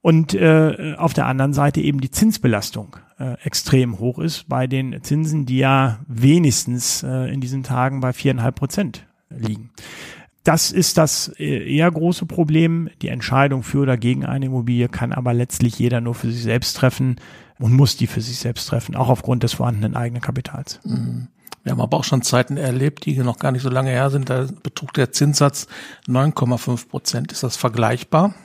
Und 0.00 0.32
äh, 0.32 0.94
auf 0.96 1.12
der 1.12 1.26
anderen 1.26 1.52
Seite 1.52 1.80
eben 1.80 2.00
die 2.00 2.12
Zinsbelastung 2.12 2.96
äh, 3.18 3.34
extrem 3.42 3.98
hoch 3.98 4.20
ist 4.20 4.48
bei 4.48 4.68
den 4.68 5.02
Zinsen, 5.02 5.44
die 5.44 5.58
ja 5.58 5.98
wenigstens 6.06 7.02
äh, 7.02 7.32
in 7.32 7.40
diesen 7.40 7.64
Tagen 7.64 8.00
bei 8.00 8.12
viereinhalb 8.12 8.54
Prozent 8.54 9.06
liegen. 9.30 9.70
Das 10.44 10.70
ist 10.70 10.96
das 10.96 11.32
äh, 11.38 11.74
eher 11.76 11.90
große 11.90 12.26
Problem. 12.26 12.88
Die 13.02 13.08
Entscheidung 13.08 13.62
für 13.62 13.80
oder 13.80 13.96
gegen 13.96 14.24
eine 14.24 14.46
Immobilie 14.46 14.88
kann 14.88 15.12
aber 15.12 15.34
letztlich 15.34 15.78
jeder 15.78 16.00
nur 16.00 16.14
für 16.14 16.30
sich 16.30 16.42
selbst 16.42 16.76
treffen 16.76 17.16
und 17.58 17.72
muss 17.72 17.96
die 17.96 18.06
für 18.06 18.20
sich 18.20 18.38
selbst 18.38 18.66
treffen, 18.66 18.94
auch 18.94 19.08
aufgrund 19.08 19.42
des 19.42 19.54
vorhandenen 19.54 19.96
eigenen 19.96 20.22
Kapitals. 20.22 20.80
Mhm. 20.84 21.28
Wir 21.64 21.72
haben 21.72 21.80
aber 21.80 21.96
auch 21.96 22.04
schon 22.04 22.22
Zeiten 22.22 22.58
erlebt, 22.58 23.06
die 23.06 23.18
noch 23.18 23.40
gar 23.40 23.50
nicht 23.50 23.62
so 23.62 23.70
lange 23.70 23.90
her 23.90 24.08
sind. 24.10 24.30
Da 24.30 24.46
betrug 24.62 24.92
der 24.92 25.10
Zinssatz 25.10 25.66
9,5 26.06 26.88
Prozent. 26.88 27.32
Ist 27.32 27.42
das 27.42 27.56
vergleichbar? 27.56 28.36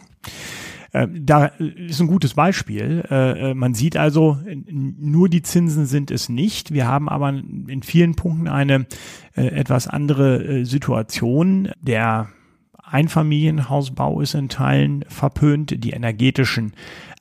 Äh, 0.92 1.08
da 1.12 1.46
ist 1.46 2.00
ein 2.02 2.08
gutes 2.08 2.34
Beispiel. 2.34 3.04
Äh, 3.10 3.52
äh, 3.52 3.54
man 3.54 3.74
sieht 3.74 3.98
also, 3.98 4.38
nur 4.72 5.30
die 5.30 5.42
Zinsen 5.42 5.86
sind 5.86 6.12
es 6.12 6.30
nicht. 6.30 6.74
Wir 6.74 6.88
haben 6.88 7.10
aber 7.10 7.30
in 7.30 7.82
vielen 7.84 8.16
Punkten 8.16 8.48
eine 8.48 8.86
etwas 9.34 9.88
andere 9.88 10.66
Situation. 10.66 11.70
Der 11.80 12.30
Einfamilienhausbau 12.84 14.20
ist 14.20 14.34
in 14.34 14.50
Teilen 14.50 15.06
verpönt. 15.08 15.84
Die 15.84 15.92
energetischen 15.92 16.74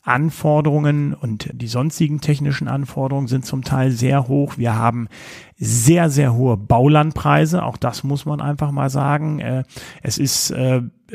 Anforderungen 0.03 1.15
und 1.15 1.51
die 1.53 1.67
sonstigen 1.67 2.21
technischen 2.21 2.69
Anforderungen 2.69 3.27
sind 3.29 3.45
zum 3.45 3.63
Teil 3.63 3.91
sehr 3.91 4.29
hoch. 4.29 4.57
Wir 4.57 4.75
haben 4.75 5.09
sehr, 5.57 6.11
sehr 6.11 6.35
hohe 6.35 6.57
Baulandpreise. 6.57 7.63
Auch 7.63 7.77
das 7.77 8.03
muss 8.03 8.25
man 8.25 8.41
einfach 8.41 8.71
mal 8.71 8.89
sagen. 8.89 9.65
Es 10.03 10.17
ist 10.17 10.55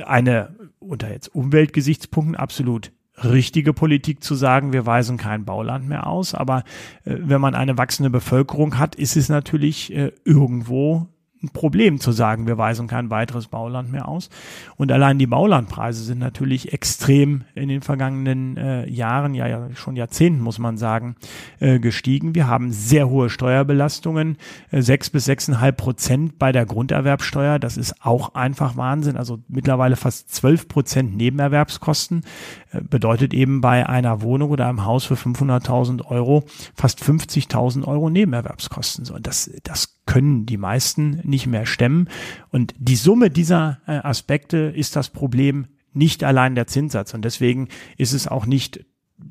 eine 0.06 0.56
unter 0.80 1.12
jetzt 1.12 1.34
Umweltgesichtspunkten 1.34 2.36
absolut 2.36 2.92
richtige 3.24 3.74
Politik 3.74 4.24
zu 4.24 4.36
sagen, 4.36 4.74
wir 4.74 4.86
weisen 4.86 5.18
kein 5.18 5.46
Bauland 5.46 5.88
mehr 5.88 6.08
aus. 6.08 6.36
Aber 6.36 6.60
äh, 7.06 7.16
wenn 7.20 7.42
man 7.42 7.56
eine 7.56 7.78
wachsende 7.78 8.10
Bevölkerung 8.10 8.78
hat, 8.78 8.96
ist 8.96 9.16
es 9.16 9.30
natürlich 9.30 9.94
äh, 9.94 10.12
irgendwo 10.26 11.08
ein 11.46 11.50
Problem 11.50 12.00
zu 12.00 12.12
sagen, 12.12 12.48
wir 12.48 12.58
weisen 12.58 12.88
kein 12.88 13.10
weiteres 13.10 13.48
Bauland 13.48 13.92
mehr 13.92 14.08
aus. 14.08 14.30
Und 14.78 14.92
allein 14.92 15.20
die 15.20 15.28
Baulandpreise 15.28 16.04
sind 16.04 16.20
natürlich 16.20 16.74
extrem 16.74 17.44
in 17.54 17.70
den 17.70 17.82
vergangenen 17.82 18.58
äh, 18.58 18.90
Jahren, 18.90 19.34
ja, 19.34 19.48
ja 19.48 19.70
schon 19.76 19.96
Jahrzehnten 19.96 20.42
muss 20.42 20.60
man 20.60 20.78
sagen, 20.78 21.16
äh, 21.60 21.80
gestiegen. 21.80 22.36
Wir 22.36 22.48
haben 22.48 22.72
sehr 22.72 23.10
hohe 23.10 23.30
Steuerbelastungen, 23.30 24.38
äh, 24.72 24.82
sechs 24.82 25.10
bis 25.10 25.26
sechseinhalb 25.26 25.78
Prozent 25.78 26.40
bei 26.40 26.52
der 26.52 26.66
Grunderwerbsteuer. 26.66 27.60
Das 27.60 27.78
ist 27.78 28.06
auch 28.06 28.36
einfach 28.36 28.78
Wahnsinn. 28.78 29.18
Also 29.18 29.40
mittlerweile 29.48 29.96
fast 29.96 30.34
zwölf 30.34 30.68
Prozent 30.68 31.16
Nebenerwerbskosten 31.16 32.24
äh, 32.72 32.82
bedeutet 32.82 33.34
eben 33.34 33.62
bei 33.62 33.88
einer 33.88 34.22
Wohnung 34.22 34.52
oder 34.52 34.68
einem 34.68 34.86
Haus 34.86 35.06
für 35.06 35.16
500.000 35.16 36.06
Euro 36.06 36.44
fast 36.76 37.02
50.000 37.02 37.86
Euro 37.86 38.10
Nebenerwerbskosten. 38.10 39.06
So, 39.06 39.16
und 39.16 39.28
das, 39.28 39.52
das 39.64 39.96
können 40.06 40.46
die 40.46 40.58
meisten 40.58 41.20
nicht 41.24 41.35
mehr 41.48 41.66
stemmen. 41.66 42.10
Und 42.52 42.74
die 42.78 42.96
Summe 42.96 43.30
dieser 43.30 43.80
äh, 43.88 43.98
Aspekte 43.98 44.58
ist 44.58 44.96
das 44.96 45.10
Problem 45.10 45.68
nicht 45.94 46.24
allein 46.24 46.56
der 46.56 46.68
Zinssatz. 46.68 47.14
Und 47.14 47.24
deswegen 47.24 47.70
ist 47.98 48.14
es 48.14 48.28
auch 48.28 48.46
nicht, 48.46 48.86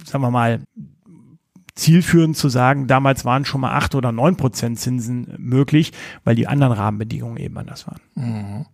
sagen 0.05 0.23
wir 0.23 0.31
mal, 0.31 0.61
zielführend 1.75 2.37
zu 2.37 2.49
sagen, 2.49 2.87
damals 2.87 3.25
waren 3.25 3.45
schon 3.45 3.61
mal 3.61 3.73
acht 3.73 3.95
oder 3.95 4.13
neun 4.13 4.37
Prozent 4.37 4.79
Zinsen 4.79 5.35
möglich, 5.39 5.93
weil 6.23 6.37
die 6.37 6.47
anderen 6.47 6.73
Rahmenbedingungen 6.73 7.37
eben 7.37 7.59
anders 7.59 7.87
waren. 7.87 8.01
Mhm. 8.15 8.67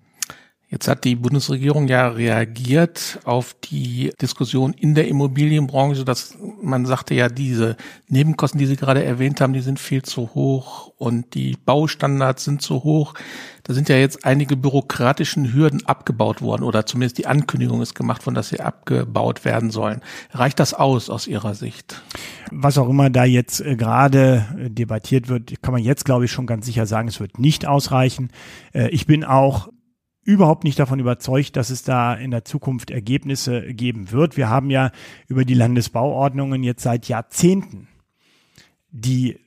Jetzt 0.71 0.87
hat 0.87 1.03
die 1.03 1.17
Bundesregierung 1.17 1.89
ja 1.89 2.07
reagiert 2.07 3.19
auf 3.25 3.57
die 3.65 4.13
Diskussion 4.23 4.73
in 4.73 4.95
der 4.95 5.09
Immobilienbranche, 5.09 6.05
dass 6.05 6.39
man 6.63 6.87
sagte 6.87 7.13
ja, 7.13 7.29
diese 7.29 7.77
Nebenkosten, 8.07 8.61
die 8.61 8.67
Sie 8.67 8.77
gerade 8.77 9.03
erwähnt 9.03 9.41
haben, 9.41 9.53
die 9.53 9.63
sind 9.63 9.81
viel 9.81 10.03
zu 10.03 10.33
hoch 10.33 10.93
und 10.97 11.35
die 11.35 11.57
Baustandards 11.65 12.45
sind 12.45 12.63
zu 12.63 12.85
hoch. 12.85 13.15
Da 13.65 13.75
sind 13.75 13.89
ja 13.89 13.97
jetzt 13.97 14.25
einige 14.25 14.57
bürokratischen 14.57 15.53
Hürden 15.53 15.85
abgebaut 15.87 16.41
worden 16.41 16.63
oder 16.63 16.87
zumindest 16.87 17.19
die 17.19 17.27
Ankündigung 17.27 17.83
ist 17.83 17.97
gemacht 17.97 18.25
worden, 18.25 18.37
dass 18.37 18.51
sie 18.51 18.61
abgebaut 18.61 19.45
werden 19.45 19.73
sollen. 19.73 20.03
Reicht 20.31 20.61
das 20.61 20.73
aus 20.73 21.11
aus 21.11 21.27
Ihrer 21.27 21.55
Sicht? 21.55 22.01
Was 22.53 22.79
auch 22.79 22.89
immer 22.89 23.11
da 23.11 23.25
jetzt 23.25 23.61
äh, 23.61 23.75
gerade 23.75 24.47
äh, 24.57 24.71
debattiert 24.71 25.29
wird, 25.29 25.63
kann 25.63 25.73
man 25.73 25.83
jetzt 25.83 26.05
glaube 26.05 26.27
ich 26.27 26.31
schon 26.31 26.47
ganz 26.47 26.65
sicher 26.65 26.87
sagen, 26.87 27.09
es 27.09 27.19
wird 27.19 27.41
nicht 27.41 27.67
ausreichen. 27.67 28.31
Äh, 28.73 28.91
ich 28.91 29.07
bin 29.07 29.25
auch 29.25 29.69
überhaupt 30.23 30.65
nicht 30.65 30.79
davon 30.79 31.01
überzeugt, 31.01 31.57
dass 31.57 31.71
es 31.71 31.83
da 31.83 32.15
in 32.15 32.31
der 32.31 32.45
Zukunft 32.45 32.91
Ergebnisse 32.91 33.73
geben 33.73 34.13
wird. 34.13 34.37
Wir 34.37 34.49
haben 34.49 34.71
ja 34.71 34.91
über 35.29 35.45
die 35.45 35.55
Landesbauordnungen 35.55 36.63
jetzt 36.63 36.83
seit 36.83 37.09
Jahrzehnten 37.09 37.89
die 38.93 39.39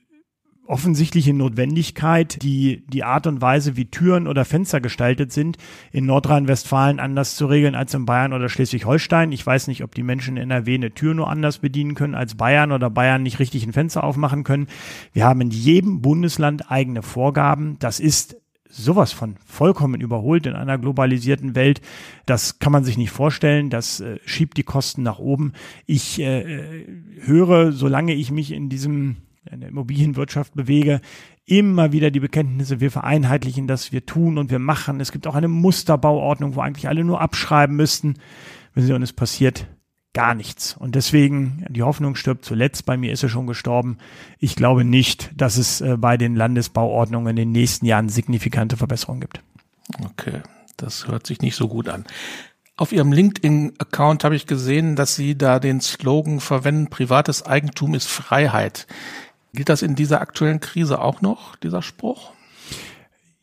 offensichtliche 0.66 1.34
Notwendigkeit, 1.34 2.42
die 2.42 2.84
die 2.88 3.04
Art 3.04 3.26
und 3.26 3.42
Weise, 3.42 3.76
wie 3.76 3.90
Türen 3.90 4.26
oder 4.26 4.44
Fenster 4.44 4.80
gestaltet 4.80 5.32
sind, 5.32 5.58
in 5.92 6.06
Nordrhein-Westfalen 6.06 7.00
anders 7.00 7.36
zu 7.36 7.46
regeln 7.46 7.74
als 7.74 7.92
in 7.94 8.06
Bayern 8.06 8.32
oder 8.32 8.48
Schleswig-Holstein. 8.48 9.32
Ich 9.32 9.46
weiß 9.46 9.68
nicht, 9.68 9.84
ob 9.84 9.94
die 9.94 10.02
Menschen 10.02 10.36
in 10.36 10.50
NRW 10.50 10.74
eine 10.74 10.92
Tür 10.92 11.14
nur 11.14 11.28
anders 11.28 11.58
bedienen 11.58 11.94
können 11.94 12.14
als 12.14 12.36
Bayern 12.36 12.72
oder 12.72 12.88
Bayern 12.88 13.22
nicht 13.22 13.38
richtig 13.38 13.66
ein 13.66 13.72
Fenster 13.72 14.04
aufmachen 14.04 14.44
können. 14.44 14.68
Wir 15.12 15.26
haben 15.26 15.42
in 15.42 15.50
jedem 15.50 16.00
Bundesland 16.00 16.70
eigene 16.70 17.02
Vorgaben. 17.02 17.76
Das 17.78 18.00
ist 18.00 18.36
sowas 18.76 19.12
von 19.12 19.36
vollkommen 19.46 20.00
überholt 20.00 20.46
in 20.46 20.54
einer 20.54 20.78
globalisierten 20.78 21.54
Welt. 21.54 21.80
Das 22.26 22.58
kann 22.58 22.72
man 22.72 22.84
sich 22.84 22.98
nicht 22.98 23.10
vorstellen. 23.10 23.70
Das 23.70 24.00
äh, 24.00 24.18
schiebt 24.24 24.56
die 24.56 24.62
Kosten 24.62 25.02
nach 25.02 25.18
oben. 25.18 25.52
Ich 25.86 26.20
äh, 26.20 26.86
höre, 27.20 27.72
solange 27.72 28.14
ich 28.14 28.30
mich 28.30 28.52
in 28.52 28.68
diesem 28.68 29.16
in 29.50 29.60
der 29.60 29.68
Immobilienwirtschaft 29.68 30.54
bewege, 30.54 31.02
immer 31.44 31.92
wieder 31.92 32.10
die 32.10 32.20
Bekenntnisse, 32.20 32.80
wir 32.80 32.90
vereinheitlichen 32.90 33.66
das, 33.66 33.92
wir 33.92 34.06
tun 34.06 34.38
und 34.38 34.50
wir 34.50 34.58
machen. 34.58 35.00
Es 35.00 35.12
gibt 35.12 35.26
auch 35.26 35.34
eine 35.34 35.48
Musterbauordnung, 35.48 36.54
wo 36.54 36.60
eigentlich 36.60 36.88
alle 36.88 37.04
nur 37.04 37.20
abschreiben 37.20 37.76
müssten. 37.76 38.14
Wenn 38.72 38.84
sie 38.84 38.92
und 38.92 39.02
es 39.02 39.12
passiert 39.12 39.66
gar 40.14 40.34
nichts. 40.34 40.76
Und 40.76 40.94
deswegen, 40.94 41.66
die 41.68 41.82
Hoffnung 41.82 42.14
stirbt 42.14 42.44
zuletzt. 42.44 42.86
Bei 42.86 42.96
mir 42.96 43.12
ist 43.12 43.22
er 43.22 43.28
schon 43.28 43.46
gestorben. 43.46 43.98
Ich 44.38 44.56
glaube 44.56 44.84
nicht, 44.84 45.30
dass 45.36 45.58
es 45.58 45.80
äh, 45.80 45.96
bei 45.98 46.16
den 46.16 46.36
Landesbauordnungen 46.36 47.30
in 47.30 47.36
den 47.36 47.52
nächsten 47.52 47.84
Jahren 47.84 48.08
signifikante 48.08 48.76
Verbesserungen 48.76 49.20
gibt. 49.20 49.42
Okay, 50.04 50.40
das 50.76 51.08
hört 51.08 51.26
sich 51.26 51.40
nicht 51.40 51.56
so 51.56 51.68
gut 51.68 51.88
an. 51.88 52.04
Auf 52.76 52.92
Ihrem 52.92 53.12
LinkedIn-Account 53.12 54.24
habe 54.24 54.34
ich 54.34 54.46
gesehen, 54.46 54.96
dass 54.96 55.14
Sie 55.14 55.36
da 55.36 55.60
den 55.60 55.80
Slogan 55.80 56.40
verwenden, 56.40 56.90
privates 56.90 57.44
Eigentum 57.44 57.94
ist 57.94 58.08
Freiheit. 58.08 58.86
Gilt 59.52 59.68
das 59.68 59.82
in 59.82 59.94
dieser 59.94 60.20
aktuellen 60.20 60.58
Krise 60.58 61.00
auch 61.00 61.20
noch, 61.20 61.54
dieser 61.56 61.82
Spruch? 61.82 62.32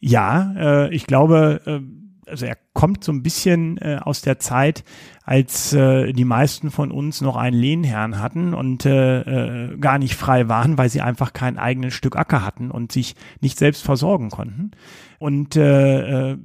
Ja, 0.01 0.53
äh, 0.57 0.93
ich 0.93 1.05
glaube, 1.07 1.62
äh, 1.65 2.00
also 2.31 2.45
er 2.45 2.57
kommt 2.73 3.03
so 3.03 3.11
ein 3.11 3.21
bisschen 3.21 3.77
äh, 3.77 3.99
aus 4.01 4.21
der 4.21 4.39
Zeit, 4.39 4.83
als 5.23 5.73
äh, 5.73 6.13
die 6.13 6.25
meisten 6.25 6.71
von 6.71 6.91
uns 6.91 7.21
noch 7.21 7.35
einen 7.35 7.55
Lehnherrn 7.55 8.19
hatten 8.19 8.53
und 8.53 8.85
äh, 8.85 9.19
äh, 9.19 9.77
gar 9.77 9.99
nicht 9.99 10.15
frei 10.15 10.49
waren, 10.49 10.77
weil 10.77 10.89
sie 10.89 11.01
einfach 11.01 11.33
kein 11.33 11.59
eigenes 11.59 11.93
Stück 11.93 12.15
Acker 12.15 12.43
hatten 12.43 12.71
und 12.71 12.91
sich 12.91 13.15
nicht 13.39 13.59
selbst 13.59 13.83
versorgen 13.83 14.29
konnten. 14.29 14.71
Und 15.19 15.55
äh, 15.55 16.31
äh, 16.31 16.37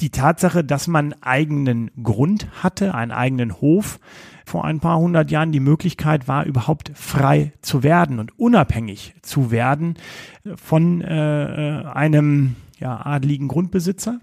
die 0.00 0.10
Tatsache, 0.10 0.64
dass 0.64 0.88
man 0.88 1.14
eigenen 1.20 1.90
Grund 2.02 2.48
hatte, 2.62 2.94
einen 2.94 3.12
eigenen 3.12 3.60
Hof, 3.60 4.00
vor 4.46 4.64
ein 4.64 4.80
paar 4.80 4.98
hundert 4.98 5.30
Jahren 5.30 5.52
die 5.52 5.60
Möglichkeit 5.60 6.26
war, 6.26 6.44
überhaupt 6.44 6.90
frei 6.94 7.52
zu 7.60 7.82
werden 7.82 8.18
und 8.18 8.36
unabhängig 8.38 9.14
zu 9.22 9.50
werden 9.50 9.94
von 10.56 11.02
äh, 11.02 11.80
äh 11.80 11.84
einem 11.84 12.56
ja, 12.78 13.04
adligen 13.04 13.46
Grundbesitzer. 13.46 14.20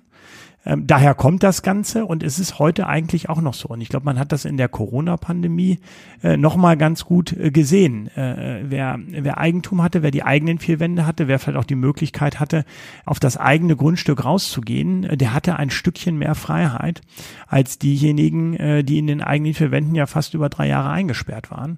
Ähm, 0.68 0.86
daher 0.86 1.16
kommt 1.16 1.44
das 1.44 1.62
Ganze 1.62 2.06
und 2.06 2.24
es 2.24 2.40
ist 2.40 2.60
heute 2.60 2.88
eigentlich 2.88 3.30
auch 3.30 3.40
noch 3.40 3.54
so. 3.54 3.70
Und 3.70 3.80
ich 3.80 3.88
glaube, 3.88 4.06
man 4.06 4.20
hat 4.20 4.34
das 4.34 4.44
in 4.44 4.58
der 4.58 4.68
Corona-Pandemie 4.68 5.80
äh, 6.22 6.36
nochmal 6.36 6.76
ganz 6.76 7.06
gut 7.06 7.32
äh, 7.32 7.52
gesehen. 7.52 8.08
Äh, 8.18 8.64
wer, 8.66 9.00
wer 9.08 9.38
Eigentum 9.38 9.82
hatte, 9.82 10.04
wer 10.04 10.12
die 10.12 10.24
eigenen 10.24 10.60
vier 10.60 10.82
Wände 10.82 11.08
hatte, 11.08 11.30
wer 11.30 11.40
vielleicht 11.40 11.58
auch 11.58 11.64
die 11.64 11.76
Möglichkeit 11.76 12.42
hatte, 12.42 12.66
auf 13.06 13.20
das 13.20 13.38
eigene 13.38 13.78
Grundstück 13.78 14.26
rauszugehen, 14.26 15.06
äh, 15.06 15.16
der 15.16 15.34
hatte 15.34 15.56
ein 15.56 15.70
Stückchen 15.70 16.18
mehr 16.18 16.36
Freiheit 16.36 17.02
als 17.48 17.80
diejenigen, 17.80 18.54
äh, 18.56 18.84
die 18.84 19.00
in 19.00 19.08
den 19.08 19.22
eigenen 19.22 19.54
vier 19.54 19.72
Wänden 19.72 19.96
ja 19.96 20.06
fast 20.06 20.34
über 20.34 20.50
drei 20.50 20.68
Jahre 20.68 20.90
eingesperrt 20.90 21.50
waren 21.50 21.78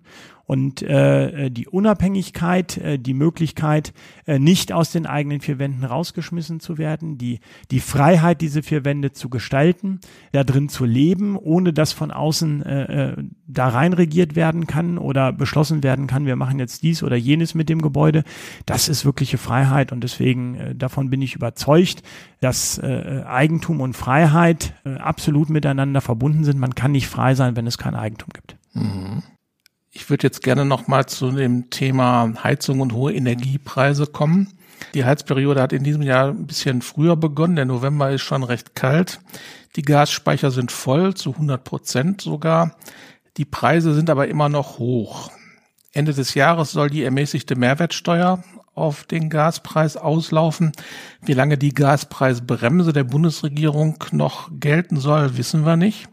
und 0.50 0.82
äh, 0.82 1.52
die 1.52 1.68
Unabhängigkeit, 1.68 2.78
äh, 2.78 2.98
die 2.98 3.14
Möglichkeit, 3.14 3.94
äh, 4.26 4.40
nicht 4.40 4.74
aus 4.74 4.92
den 4.92 5.06
eigenen 5.06 5.42
vier 5.42 5.60
Wänden 5.60 5.84
rausgeschmissen 5.84 6.60
zu 6.60 6.80
werden, 6.80 7.20
die, 7.20 7.40
die 7.70 7.80
Freiheit, 7.80 8.42
diese 8.42 8.64
vier 8.64 8.84
Wände 8.84 9.12
zu 9.12 9.30
gestalten, 9.30 10.00
da 10.32 10.44
drin 10.44 10.68
zu 10.68 10.86
leben, 10.86 11.38
ohne 11.38 11.72
dass 11.72 11.94
von 11.94 12.10
außen 12.10 12.64
äh, 12.64 13.10
äh, 13.12 13.24
da 13.46 13.68
rein 13.68 13.94
regiert 13.94 14.36
werden 14.36 14.66
kann 14.66 14.98
oder 14.98 15.32
beschlossen 15.32 15.84
werden 15.84 16.08
kann, 16.08 16.26
wir 16.26 16.36
machen 16.36 16.58
jetzt 16.58 16.82
dies 16.82 17.04
oder 17.04 17.16
jenes 17.16 17.54
mit 17.54 17.70
dem 17.70 17.84
Gebäude. 17.84 18.24
Das 18.66 18.90
ist 18.90 19.06
wirkliche 19.06 19.38
Freiheit 19.38 19.92
und 19.92 20.04
deswegen 20.04 20.56
äh, 20.56 20.74
davon 20.74 21.12
bin 21.12 21.22
ich 21.22 21.36
überzeugt, 21.36 22.02
dass 22.42 22.80
äh, 22.80 23.22
Eigentum 23.28 23.82
und 23.82 23.94
Freiheit 23.94 24.74
äh, 24.84 24.96
absolut 24.96 25.52
miteinander 25.52 26.02
verbunden 26.02 26.44
sind. 26.44 26.58
Man 26.60 26.74
kann 26.74 26.92
nicht 26.94 27.08
frei 27.08 27.36
sein, 27.36 27.56
wenn 27.56 27.68
es 27.68 27.78
kein 27.78 27.94
Eigentum 27.94 28.30
gibt. 28.34 28.58
Mhm. 28.74 29.22
Ich 29.91 30.10
würde 30.10 30.28
jetzt 30.28 30.43
gerne 30.43 30.65
noch 30.65 30.88
mal 30.88 31.08
zu 31.08 31.32
dem 31.32 31.69
Thema 31.71 32.32
Heizung 32.43 32.80
und 32.80 32.93
hohe 32.93 33.13
Energiepreise 33.13 34.06
kommen. 34.06 34.54
Die 34.93 35.04
Heizperiode 35.04 35.62
hat 35.62 35.73
in 35.73 35.84
diesem 35.84 36.04
Jahr 36.04 36.30
ein 36.30 36.45
bisschen 36.45 36.82
früher 36.82 37.15
begonnen. 37.15 37.56
Der 37.56 37.65
November 37.65 38.12
ist 38.12 38.21
schon 38.21 38.43
recht 38.43 38.75
kalt. 38.75 39.19
Die 39.75 39.82
Gasspeicher 39.82 40.52
sind 40.52 40.71
voll, 40.71 41.15
zu 41.15 41.34
100 41.34 41.63
Prozent 41.63 42.21
sogar. 42.21 42.75
Die 43.38 43.45
Preise 43.45 43.93
sind 43.93 44.10
aber 44.10 44.28
immer 44.28 44.47
noch 44.47 44.78
hoch. 44.78 45.32
Ende 45.91 46.13
des 46.13 46.36
Jahres 46.36 46.71
soll 46.71 46.89
die 46.91 47.04
ermäßigte 47.04 47.56
Mehrwertsteuer 47.56 48.43
auf 48.75 49.04
den 49.06 49.30
Gaspreis 49.30 49.97
auslaufen. 49.97 50.71
Wie 51.21 51.34
lange 51.34 51.58
die 51.58 51.73
Gaspreisbremse 51.73 52.93
der 52.93 53.04
Bundesregierung 53.04 54.04
noch 54.12 54.49
gelten 54.52 54.97
soll, 54.97 55.38
wissen 55.38 55.65
wir 55.65 55.78
nicht 55.78 56.08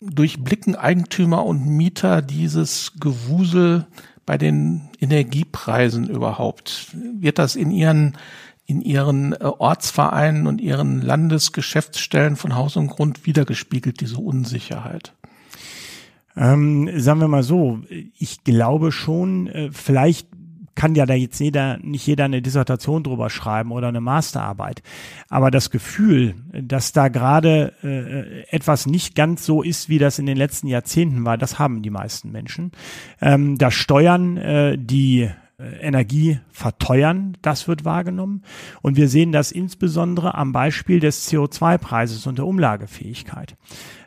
durchblicken 0.00 0.76
Eigentümer 0.76 1.44
und 1.44 1.66
Mieter 1.66 2.22
dieses 2.22 2.92
Gewusel 3.00 3.86
bei 4.26 4.38
den 4.38 4.90
Energiepreisen 5.00 6.08
überhaupt? 6.08 6.88
Wird 6.94 7.38
das 7.38 7.56
in 7.56 7.70
ihren 7.70 8.16
in 8.68 8.82
ihren 8.82 9.32
äh, 9.32 9.38
Ortsvereinen 9.40 10.46
und 10.46 10.60
ihren 10.60 11.00
Landesgeschäftsstellen 11.00 12.36
von 12.36 12.54
Haus 12.54 12.76
und 12.76 12.88
Grund 12.88 13.24
wiedergespiegelt, 13.24 14.00
diese 14.02 14.18
Unsicherheit? 14.18 15.14
Ähm, 16.36 16.88
sagen 17.00 17.20
wir 17.20 17.28
mal 17.28 17.42
so, 17.42 17.80
ich 17.88 18.44
glaube 18.44 18.92
schon, 18.92 19.46
äh, 19.48 19.70
vielleicht 19.72 20.28
kann 20.78 20.94
ja 20.94 21.06
da 21.06 21.14
jetzt 21.14 21.40
jeder, 21.40 21.76
nicht 21.78 22.06
jeder 22.06 22.26
eine 22.26 22.40
Dissertation 22.40 23.02
drüber 23.02 23.30
schreiben 23.30 23.72
oder 23.72 23.88
eine 23.88 24.00
Masterarbeit. 24.00 24.80
Aber 25.28 25.50
das 25.50 25.70
Gefühl, 25.70 26.36
dass 26.52 26.92
da 26.92 27.08
gerade 27.08 27.72
äh, 27.82 28.54
etwas 28.54 28.86
nicht 28.86 29.16
ganz 29.16 29.44
so 29.44 29.64
ist, 29.64 29.88
wie 29.88 29.98
das 29.98 30.20
in 30.20 30.26
den 30.26 30.36
letzten 30.36 30.68
Jahrzehnten 30.68 31.24
war, 31.24 31.36
das 31.36 31.58
haben 31.58 31.82
die 31.82 31.90
meisten 31.90 32.30
Menschen. 32.30 32.70
Ähm, 33.20 33.58
da 33.58 33.72
steuern 33.72 34.36
äh, 34.36 34.78
die 34.78 35.22
äh, 35.22 35.64
Energie 35.80 36.38
verteuern, 36.52 37.36
das 37.42 37.66
wird 37.66 37.84
wahrgenommen. 37.84 38.44
Und 38.80 38.96
wir 38.96 39.08
sehen 39.08 39.32
das 39.32 39.50
insbesondere 39.50 40.36
am 40.36 40.52
Beispiel 40.52 41.00
des 41.00 41.28
CO2-Preises 41.28 42.28
und 42.28 42.38
der 42.38 42.46
Umlagefähigkeit. 42.46 43.56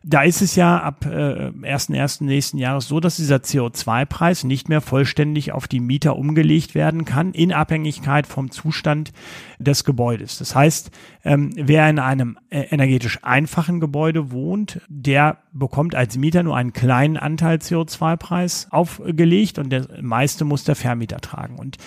Da 0.03 0.23
ist 0.23 0.41
es 0.41 0.55
ja 0.55 0.79
ab 0.79 1.05
äh, 1.05 1.51
1.1. 1.51 2.23
nächsten 2.23 2.57
Jahres 2.57 2.87
so, 2.87 2.99
dass 2.99 3.17
dieser 3.17 3.37
CO2-Preis 3.37 4.43
nicht 4.43 4.67
mehr 4.67 4.81
vollständig 4.81 5.51
auf 5.51 5.67
die 5.67 5.79
Mieter 5.79 6.15
umgelegt 6.15 6.73
werden 6.73 7.05
kann, 7.05 7.33
in 7.33 7.53
Abhängigkeit 7.53 8.25
vom 8.25 8.49
Zustand 8.49 9.13
des 9.59 9.83
Gebäudes. 9.83 10.39
Das 10.39 10.55
heißt, 10.55 10.89
ähm, 11.23 11.51
wer 11.55 11.87
in 11.87 11.99
einem 11.99 12.39
äh, 12.49 12.61
energetisch 12.71 13.19
einfachen 13.21 13.79
Gebäude 13.79 14.31
wohnt, 14.31 14.81
der 14.87 15.37
bekommt 15.53 15.93
als 15.93 16.17
Mieter 16.17 16.41
nur 16.41 16.57
einen 16.57 16.73
kleinen 16.73 17.17
Anteil 17.17 17.57
CO2-Preis 17.57 18.69
aufgelegt 18.71 19.59
und 19.59 19.69
der 19.69 19.87
meiste 20.01 20.45
muss 20.45 20.63
der 20.63 20.75
Vermieter 20.75 21.19
tragen. 21.19 21.59
Und 21.59 21.77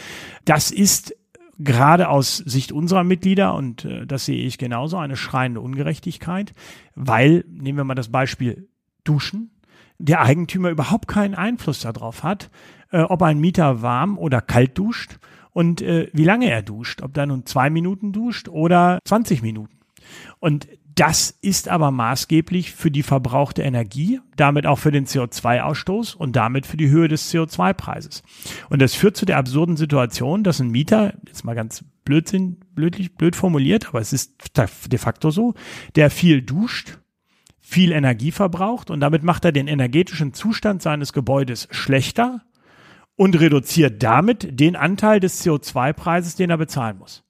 das 0.45 0.71
ist 0.71 1.17
gerade 1.59 2.09
aus 2.09 2.39
Sicht 2.39 2.73
unserer 2.73 3.05
Mitglieder, 3.05 3.55
und 3.55 3.85
äh, 3.85 4.07
das 4.07 4.25
sehe 4.27 4.45
ich 4.45 4.59
genauso, 4.59 4.97
eine 4.99 5.17
schreiende 5.17 5.61
Ungerechtigkeit, 5.61 6.53
weil, 6.95 7.45
nehmen 7.49 7.79
wir 7.79 7.85
mal 7.85 7.95
das 7.95 8.11
Beispiel 8.11 8.69
Duschen, 9.05 9.51
der 9.99 10.23
Eigentümer 10.23 10.71
überhaupt 10.71 11.09
keinen 11.09 11.35
Einfluss 11.35 11.81
darauf 11.81 12.23
hat, 12.23 12.51
äh, 12.91 13.01
ob 13.01 13.23
ein 13.23 13.39
Mieter 13.39 13.83
warm 13.83 14.19
oder 14.19 14.41
kalt 14.41 14.77
duscht 14.79 15.19
und 15.53 15.83
äh, 15.83 16.09
wie 16.13 16.25
lange 16.25 16.51
er 16.51 16.63
duscht, 16.63 17.03
ob 17.03 17.17
er 17.17 17.27
nun 17.27 17.47
zwei 17.47 17.71
Minuten 17.71 18.13
duscht 18.13 18.49
oder 18.49 18.99
20 19.05 19.43
Minuten. 19.43 19.79
Und 20.41 20.69
das 20.95 21.31
ist 21.41 21.69
aber 21.69 21.91
maßgeblich 21.91 22.73
für 22.73 22.91
die 22.91 23.03
verbrauchte 23.03 23.63
Energie, 23.63 24.21
damit 24.37 24.67
auch 24.67 24.79
für 24.79 24.93
den 24.93 25.07
CO2-Ausstoß 25.07 26.15
und 26.15 26.37
damit 26.37 26.67
für 26.67 26.77
die 26.77 26.89
Höhe 26.89 27.09
des 27.09 27.33
CO2-Preises. 27.33 28.23
Und 28.71 28.81
das 28.81 28.95
führt 28.95 29.17
zu 29.17 29.27
der 29.27 29.39
absurden 29.39 29.77
Situation, 29.77 30.45
dass 30.45 30.61
ein 30.61 30.71
Mieter, 30.71 31.15
jetzt 31.27 31.45
mal 31.45 31.55
ganz 31.55 31.85
blödsinn, 32.05 32.59
blödlich, 32.75 33.17
blöd 33.17 33.35
formuliert, 33.35 33.89
aber 33.89 34.01
es 34.01 34.13
ist 34.13 34.35
de 34.57 34.99
facto 34.99 35.31
so, 35.31 35.55
der 35.97 36.11
viel 36.11 36.43
duscht, 36.43 36.99
viel 37.61 37.93
Energie 37.93 38.31
verbraucht 38.31 38.91
und 38.91 39.01
damit 39.01 39.25
macht 39.25 39.45
er 39.45 39.53
den 39.53 39.69
energetischen 39.69 40.33
Zustand 40.33 40.83
seines 40.83 41.13
Gebäudes 41.13 41.67
schlechter 41.71 42.43
und 43.17 43.41
reduziert 43.41 44.03
damit 44.03 44.61
den 44.61 44.77
Anteil 44.77 45.19
des 45.19 45.45
CO2-Preises, 45.45 46.37
den 46.37 46.51
er 46.51 46.59
bezahlen 46.59 46.99
muss. 46.99 47.25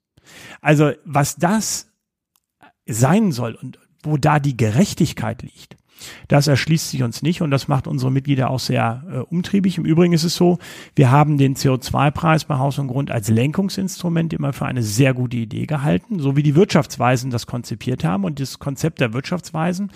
Also 0.60 0.92
was 1.04 1.36
das 1.36 1.93
sein 2.86 3.32
soll 3.32 3.54
und 3.54 3.78
wo 4.02 4.16
da 4.16 4.38
die 4.38 4.56
Gerechtigkeit 4.56 5.42
liegt. 5.42 5.76
Das 6.28 6.46
erschließt 6.46 6.90
sich 6.90 7.02
uns 7.02 7.22
nicht 7.22 7.40
und 7.40 7.50
das 7.50 7.68
macht 7.68 7.86
unsere 7.86 8.10
Mitglieder 8.10 8.50
auch 8.50 8.58
sehr 8.58 9.04
äh, 9.10 9.18
umtriebig. 9.18 9.78
Im 9.78 9.84
Übrigen 9.84 10.12
ist 10.12 10.24
es 10.24 10.34
so, 10.34 10.58
wir 10.94 11.10
haben 11.10 11.38
den 11.38 11.56
CO2-Preis 11.56 12.44
bei 12.44 12.58
Haus 12.58 12.78
und 12.78 12.88
Grund 12.88 13.10
als 13.10 13.28
Lenkungsinstrument 13.28 14.32
immer 14.32 14.52
für 14.52 14.66
eine 14.66 14.82
sehr 14.82 15.14
gute 15.14 15.36
Idee 15.36 15.66
gehalten, 15.66 16.18
so 16.18 16.36
wie 16.36 16.42
die 16.42 16.56
Wirtschaftsweisen 16.56 17.30
das 17.30 17.46
konzipiert 17.46 18.04
haben. 18.04 18.24
Und 18.24 18.40
das 18.40 18.58
Konzept 18.58 19.00
der 19.00 19.12
Wirtschaftsweisen 19.12 19.92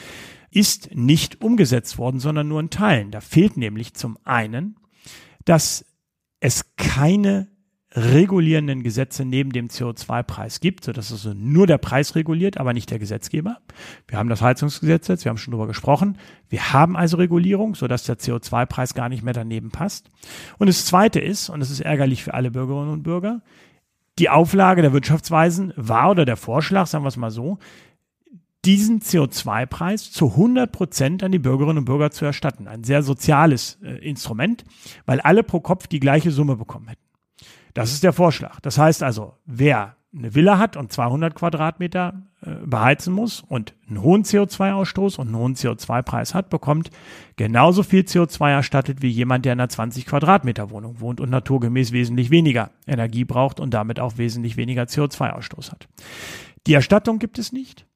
ist 0.51 0.94
nicht 0.94 1.42
umgesetzt 1.42 1.98
worden, 1.98 2.20
sondern 2.20 2.48
nur 2.48 2.61
in 2.61 2.70
Teilen. 2.70 3.11
Da 3.11 3.20
fehlt 3.20 3.57
nämlich 3.57 3.94
zum 3.94 4.18
einen, 4.24 4.77
dass 5.44 5.85
es 6.40 6.77
keine 6.77 7.48
regulierenden 7.99 8.83
Gesetze 8.83 9.25
neben 9.25 9.53
dem 9.53 9.69
CO2-Preis 9.69 10.61
gibt, 10.61 10.85
sodass 10.85 11.13
also 11.13 11.35
nur 11.35 11.67
der 11.67 11.79
Preis 11.79 12.15
reguliert, 12.15 12.59
aber 12.59 12.73
nicht 12.73 12.91
der 12.91 12.99
Gesetzgeber. 12.99 13.59
Wir 14.07 14.19
haben 14.19 14.29
das 14.29 14.43
Heizungsgesetz 14.43 15.09
jetzt, 15.09 15.25
wir 15.25 15.31
haben 15.31 15.39
schon 15.39 15.53
drüber 15.53 15.67
gesprochen. 15.67 16.19
Wir 16.49 16.73
haben 16.73 16.97
also 16.97 17.17
Regulierung, 17.17 17.75
sodass 17.75 18.05
der 18.05 18.19
CO2-Preis 18.19 18.95
gar 18.95 19.09
nicht 19.09 19.23
mehr 19.23 19.35
daneben 19.35 19.71
passt. 19.71 20.11
Und 20.59 20.69
das 20.69 20.87
Zweite 20.87 21.21
ist, 21.21 21.49
und 21.49 21.61
das 21.61 21.71
ist 21.71 21.81
ärgerlich 21.81 22.23
für 22.23 22.35
alle 22.35 22.51
Bürgerinnen 22.51 22.93
und 22.93 23.03
Bürger, 23.03 23.43
die 24.19 24.29
Auflage 24.29 24.83
der 24.83 24.93
Wirtschaftsweisen 24.93 25.73
war 25.77 26.11
oder 26.11 26.25
der 26.25 26.37
Vorschlag, 26.37 26.87
sagen 26.87 27.05
wir 27.05 27.09
es 27.09 27.17
mal 27.17 27.31
so, 27.31 27.59
diesen 28.65 29.01
CO2-Preis 29.01 30.11
zu 30.11 30.33
100 30.33 30.71
Prozent 30.71 31.23
an 31.23 31.33
die 31.33 31.39
Bürgerinnen 31.39 31.79
und 31.79 31.85
Bürger 31.85 32.11
zu 32.11 32.25
erstatten. 32.25 32.67
Ein 32.67 32.85
sehr 32.85 33.03
soziales 33.03 33.79
äh, 33.83 33.97
Instrument, 34.07 34.65
weil 35.07 35.21
alle 35.21 35.43
pro 35.43 35.61
Kopf 35.61 35.87
die 35.87 36.01
gleiche 36.01 36.33
Summe 36.33 36.57
bekommen 36.57 36.89
hätten. 36.89 37.08
Das 37.79 37.93
ist 37.93 38.03
der 38.03 38.12
Vorschlag. 38.12 38.59
Das 38.59 38.77
heißt 38.77 39.05
also, 39.05 39.35
wer 39.47 39.95
eine 40.12 40.35
Villa 40.35 40.59
hat 40.59 40.77
und 40.77 40.91
200 40.91 41.37
Quadratmeter 41.37 42.23
äh, 42.41 42.51
beheizen 42.67 43.12
muss 43.14 43.45
und 43.47 43.73
einen 43.88 44.03
hohen 44.03 44.25
CO2-Ausstoß 44.25 45.17
und 45.21 45.29
einen 45.29 45.37
hohen 45.37 45.55
CO2-Preis 45.55 46.35
hat, 46.35 46.51
bekommt 46.51 46.91
genauso 47.37 47.85
viel 47.85 48.01
CO2 48.01 48.51
erstattet 48.51 49.01
wie 49.01 49.11
jemand, 49.11 49.45
der 49.45 49.53
in 49.53 49.61
einer 49.61 49.69
20 49.69 50.07
Quadratmeter 50.07 50.71
Wohnung 50.71 50.99
wohnt 50.99 51.21
und 51.21 51.31
naturgemäß 51.31 51.93
wesentlich 51.93 52.31
weniger 52.31 52.73
Energie 52.85 53.25
braucht 53.25 53.61
und 53.61 53.73
damit 53.75 54.01
auch 54.01 54.19
wesentlich 54.19 54.57
weniger 54.57 54.83
CO2-Ausstoß 54.83 55.71
hat. 55.71 55.87
Die 56.67 56.75
Erstattung 56.75 57.21
gibt 57.21 57.38
es 57.38 57.53
nicht. 57.53 57.87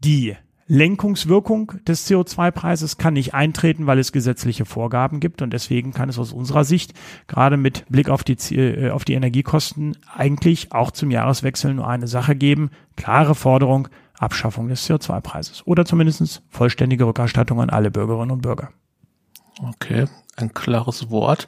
Die 0.00 0.34
Lenkungswirkung 0.72 1.74
des 1.86 2.08
CO2-Preises 2.08 2.96
kann 2.96 3.12
nicht 3.12 3.34
eintreten, 3.34 3.86
weil 3.86 3.98
es 3.98 4.10
gesetzliche 4.10 4.64
Vorgaben 4.64 5.20
gibt 5.20 5.42
und 5.42 5.52
deswegen 5.52 5.92
kann 5.92 6.08
es 6.08 6.18
aus 6.18 6.32
unserer 6.32 6.64
Sicht 6.64 6.94
gerade 7.26 7.58
mit 7.58 7.84
Blick 7.90 8.08
auf 8.08 8.24
die, 8.24 8.38
äh, 8.56 8.88
auf 8.88 9.04
die 9.04 9.12
Energiekosten 9.12 9.98
eigentlich 10.16 10.72
auch 10.72 10.90
zum 10.90 11.10
Jahreswechsel 11.10 11.74
nur 11.74 11.86
eine 11.86 12.06
Sache 12.06 12.34
geben. 12.34 12.70
Klare 12.96 13.34
Forderung, 13.34 13.88
Abschaffung 14.18 14.68
des 14.68 14.88
CO2-Preises 14.88 15.66
oder 15.66 15.84
zumindest 15.84 16.42
vollständige 16.48 17.04
Rückerstattung 17.04 17.60
an 17.60 17.68
alle 17.68 17.90
Bürgerinnen 17.90 18.30
und 18.30 18.40
Bürger. 18.40 18.70
Okay, 19.62 20.06
ein 20.36 20.54
klares 20.54 21.10
Wort. 21.10 21.44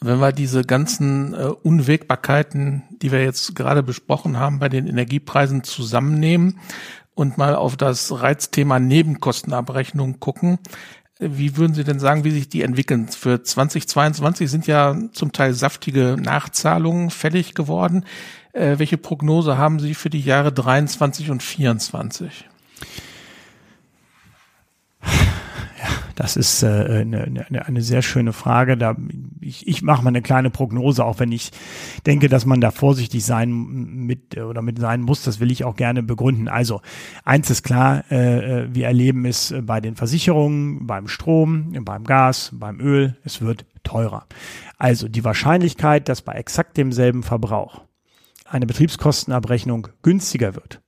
Wenn 0.00 0.18
wir 0.18 0.32
diese 0.32 0.62
ganzen 0.62 1.34
äh, 1.34 1.46
Unwägbarkeiten, 1.62 2.82
die 3.02 3.10
wir 3.12 3.22
jetzt 3.22 3.56
gerade 3.56 3.84
besprochen 3.84 4.36
haben, 4.36 4.58
bei 4.58 4.68
den 4.68 4.86
Energiepreisen 4.86 5.64
zusammennehmen, 5.64 6.58
und 7.18 7.36
mal 7.36 7.56
auf 7.56 7.76
das 7.76 8.22
Reizthema 8.22 8.78
Nebenkostenabrechnung 8.78 10.20
gucken. 10.20 10.60
Wie 11.18 11.56
würden 11.56 11.74
Sie 11.74 11.82
denn 11.82 11.98
sagen, 11.98 12.22
wie 12.22 12.30
sich 12.30 12.48
die 12.48 12.62
entwickeln? 12.62 13.08
Für 13.08 13.42
2022 13.42 14.48
sind 14.48 14.68
ja 14.68 14.96
zum 15.12 15.32
Teil 15.32 15.52
saftige 15.52 16.16
Nachzahlungen 16.16 17.10
fällig 17.10 17.54
geworden. 17.54 18.04
Äh, 18.52 18.78
welche 18.78 18.98
Prognose 18.98 19.58
haben 19.58 19.80
Sie 19.80 19.94
für 19.94 20.10
die 20.10 20.20
Jahre 20.20 20.52
23 20.52 21.32
und 21.32 21.42
24? 21.42 22.48
Das 26.18 26.34
ist 26.34 26.64
äh, 26.64 26.66
eine, 26.66 27.44
eine, 27.48 27.66
eine 27.66 27.80
sehr 27.80 28.02
schöne 28.02 28.32
Frage. 28.32 28.76
Da 28.76 28.96
ich, 29.40 29.68
ich 29.68 29.82
mache 29.82 30.02
mal 30.02 30.08
eine 30.08 30.20
kleine 30.20 30.50
Prognose, 30.50 31.04
auch 31.04 31.20
wenn 31.20 31.30
ich 31.30 31.52
denke, 32.06 32.28
dass 32.28 32.44
man 32.44 32.60
da 32.60 32.72
vorsichtig 32.72 33.24
sein 33.24 33.52
mit 33.52 34.36
oder 34.36 34.60
mit 34.60 34.80
sein 34.80 35.02
muss. 35.02 35.22
Das 35.22 35.38
will 35.38 35.52
ich 35.52 35.62
auch 35.62 35.76
gerne 35.76 36.02
begründen. 36.02 36.48
Also 36.48 36.80
eins 37.24 37.50
ist 37.50 37.62
klar: 37.62 38.02
äh, 38.10 38.62
äh 38.64 38.68
Wir 38.74 38.86
erleben 38.86 39.26
es 39.26 39.54
bei 39.62 39.80
den 39.80 39.94
Versicherungen, 39.94 40.88
beim 40.88 41.06
Strom, 41.06 41.72
beim 41.84 42.02
Gas, 42.02 42.50
beim 42.52 42.80
Öl. 42.80 43.16
Es 43.22 43.40
wird 43.40 43.64
teurer. 43.84 44.26
Also 44.76 45.06
die 45.06 45.22
Wahrscheinlichkeit, 45.22 46.08
dass 46.08 46.22
bei 46.22 46.32
exakt 46.32 46.76
demselben 46.76 47.22
Verbrauch 47.22 47.82
eine 48.44 48.66
Betriebskostenabrechnung 48.66 49.86
günstiger 50.02 50.56
wird, 50.56 50.82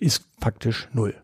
ist 0.00 0.26
faktisch 0.40 0.88
null. 0.92 1.14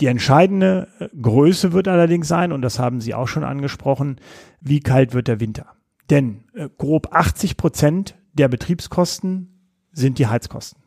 Die 0.00 0.06
entscheidende 0.06 0.88
äh, 0.98 1.08
Größe 1.20 1.72
wird 1.72 1.88
allerdings 1.88 2.28
sein, 2.28 2.52
und 2.52 2.62
das 2.62 2.78
haben 2.78 3.00
Sie 3.00 3.14
auch 3.14 3.28
schon 3.28 3.44
angesprochen, 3.44 4.20
wie 4.60 4.80
kalt 4.80 5.14
wird 5.14 5.28
der 5.28 5.40
Winter. 5.40 5.66
Denn 6.10 6.44
äh, 6.54 6.68
grob 6.76 7.08
80 7.12 7.56
Prozent 7.56 8.16
der 8.32 8.48
Betriebskosten 8.48 9.70
sind 9.92 10.18
die 10.18 10.26
Heizkosten. 10.26 10.82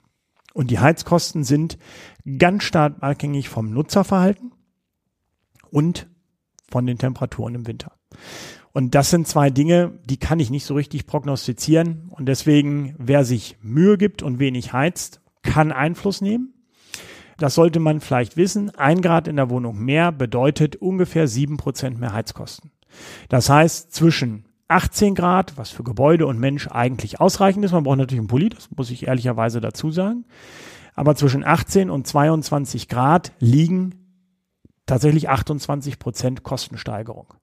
Und 0.54 0.72
die 0.72 0.80
Heizkosten 0.80 1.44
sind 1.44 1.78
ganz 2.38 2.64
stark 2.64 2.96
abhängig 3.02 3.48
vom 3.48 3.72
Nutzerverhalten 3.72 4.52
und 5.70 6.08
von 6.70 6.86
den 6.86 6.98
Temperaturen 6.98 7.56
im 7.56 7.68
Winter. 7.68 7.94
Und 8.74 8.94
das 8.94 9.10
sind 9.10 9.28
zwei 9.28 9.50
Dinge, 9.50 10.00
die 10.06 10.18
kann 10.18 10.40
ich 10.40 10.50
nicht 10.50 10.66
so 10.66 10.76
richtig 10.76 11.08
prognostizieren. 11.08 12.10
Und 12.10 12.26
deswegen, 12.28 12.96
wer 12.98 13.24
sich 13.24 13.58
Mühe 13.62 13.98
gibt 13.98 14.22
und 14.22 14.40
wenig 14.40 14.74
heizt, 14.74 15.22
kann 15.42 15.72
Einfluss 15.72 16.22
nehmen. 16.22 16.54
Das 17.38 17.56
sollte 17.56 17.80
man 17.80 18.02
vielleicht 18.02 18.38
wissen. 18.38 18.74
Ein 18.76 19.02
Grad 19.02 19.28
in 19.28 19.36
der 19.36 19.50
Wohnung 19.50 19.78
mehr 19.78 20.12
bedeutet 20.12 20.76
ungefähr 20.76 21.28
sieben 21.28 21.58
Prozent 21.58 22.00
mehr 22.00 22.14
Heizkosten. 22.14 22.72
Das 23.30 23.50
heißt, 23.50 23.94
zwischen 23.94 24.46
18 24.68 25.16
Grad, 25.16 25.58
was 25.58 25.70
für 25.70 25.84
Gebäude 25.84 26.28
und 26.28 26.40
Mensch 26.40 26.68
eigentlich 26.68 27.22
ausreichend 27.22 27.64
ist, 27.64 27.72
man 27.72 27.84
braucht 27.84 28.00
natürlich 28.00 28.20
einen 28.20 28.28
Pulli, 28.28 28.50
das 28.50 28.70
muss 28.76 28.90
ich 28.90 29.08
ehrlicherweise 29.08 29.62
dazu 29.62 29.92
sagen, 29.92 30.26
aber 30.94 31.16
zwischen 31.16 31.46
18 31.46 31.90
und 31.90 32.08
22 32.08 32.90
Grad 32.90 33.32
liegen 33.40 34.08
tatsächlich 34.88 35.30
28 35.30 36.00
Prozent 36.00 36.44
Kostensteigerung. 36.44 37.34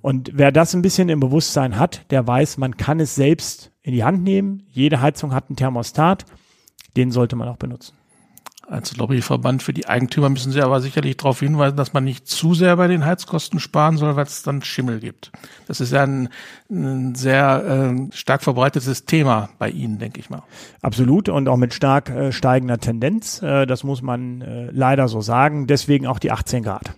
Und 0.00 0.30
wer 0.34 0.52
das 0.52 0.74
ein 0.74 0.82
bisschen 0.82 1.08
im 1.08 1.20
Bewusstsein 1.20 1.78
hat, 1.78 2.10
der 2.10 2.26
weiß, 2.26 2.58
man 2.58 2.76
kann 2.76 3.00
es 3.00 3.14
selbst 3.14 3.72
in 3.82 3.92
die 3.92 4.04
Hand 4.04 4.22
nehmen. 4.22 4.64
Jede 4.68 5.00
Heizung 5.00 5.32
hat 5.32 5.48
einen 5.48 5.56
Thermostat, 5.56 6.24
den 6.96 7.10
sollte 7.10 7.36
man 7.36 7.48
auch 7.48 7.56
benutzen. 7.56 7.94
Als 8.70 8.96
Lobbyverband 8.98 9.62
für 9.62 9.72
die 9.72 9.88
Eigentümer 9.88 10.28
müssen 10.28 10.52
Sie 10.52 10.60
aber 10.60 10.82
sicherlich 10.82 11.16
darauf 11.16 11.40
hinweisen, 11.40 11.76
dass 11.76 11.94
man 11.94 12.04
nicht 12.04 12.28
zu 12.28 12.52
sehr 12.52 12.76
bei 12.76 12.86
den 12.86 13.06
Heizkosten 13.06 13.60
sparen 13.60 13.96
soll, 13.96 14.14
weil 14.14 14.26
es 14.26 14.42
dann 14.42 14.60
Schimmel 14.60 15.00
gibt. 15.00 15.32
Das 15.66 15.80
ist 15.80 15.90
ja 15.90 16.02
ein, 16.02 16.28
ein 16.70 17.14
sehr 17.14 17.64
äh, 17.64 18.14
stark 18.14 18.42
verbreitetes 18.42 19.06
Thema 19.06 19.48
bei 19.58 19.70
Ihnen, 19.70 19.98
denke 19.98 20.20
ich 20.20 20.28
mal. 20.28 20.42
Absolut 20.82 21.30
und 21.30 21.48
auch 21.48 21.56
mit 21.56 21.72
stark 21.72 22.10
äh, 22.10 22.30
steigender 22.30 22.78
Tendenz. 22.78 23.40
Äh, 23.40 23.64
das 23.64 23.84
muss 23.84 24.02
man 24.02 24.42
äh, 24.42 24.70
leider 24.70 25.08
so 25.08 25.22
sagen. 25.22 25.66
Deswegen 25.66 26.06
auch 26.06 26.18
die 26.18 26.30
18 26.30 26.62
Grad. 26.62 26.92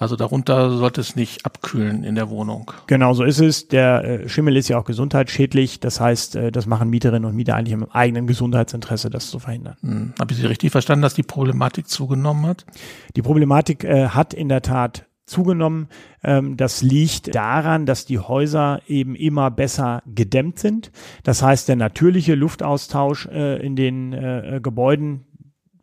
Also 0.00 0.16
darunter 0.16 0.70
sollte 0.78 1.02
es 1.02 1.14
nicht 1.14 1.44
abkühlen 1.44 2.04
in 2.04 2.14
der 2.14 2.30
Wohnung. 2.30 2.72
Genau 2.86 3.12
so 3.12 3.22
ist 3.22 3.38
es. 3.38 3.68
Der 3.68 4.02
äh, 4.02 4.28
Schimmel 4.30 4.56
ist 4.56 4.68
ja 4.68 4.78
auch 4.78 4.86
gesundheitsschädlich. 4.86 5.78
Das 5.78 6.00
heißt, 6.00 6.36
äh, 6.36 6.50
das 6.50 6.64
machen 6.64 6.88
Mieterinnen 6.88 7.28
und 7.28 7.36
Mieter 7.36 7.54
eigentlich 7.54 7.74
im 7.74 7.84
eigenen 7.90 8.26
Gesundheitsinteresse, 8.26 9.10
das 9.10 9.28
zu 9.28 9.38
verhindern. 9.38 9.76
Hm. 9.82 10.14
Habe 10.18 10.32
ich 10.32 10.38
Sie 10.38 10.46
richtig 10.46 10.72
verstanden, 10.72 11.02
dass 11.02 11.12
die 11.12 11.22
Problematik 11.22 11.86
zugenommen 11.86 12.46
hat? 12.46 12.64
Die 13.14 13.20
Problematik 13.20 13.84
äh, 13.84 14.08
hat 14.08 14.32
in 14.32 14.48
der 14.48 14.62
Tat 14.62 15.04
zugenommen. 15.26 15.88
Ähm, 16.24 16.56
das 16.56 16.80
liegt 16.80 17.34
daran, 17.34 17.84
dass 17.84 18.06
die 18.06 18.18
Häuser 18.18 18.80
eben 18.86 19.14
immer 19.14 19.50
besser 19.50 20.02
gedämmt 20.06 20.58
sind. 20.60 20.92
Das 21.24 21.42
heißt, 21.42 21.68
der 21.68 21.76
natürliche 21.76 22.34
Luftaustausch 22.36 23.26
äh, 23.26 23.58
in 23.62 23.76
den 23.76 24.62
Gebäuden 24.62 25.26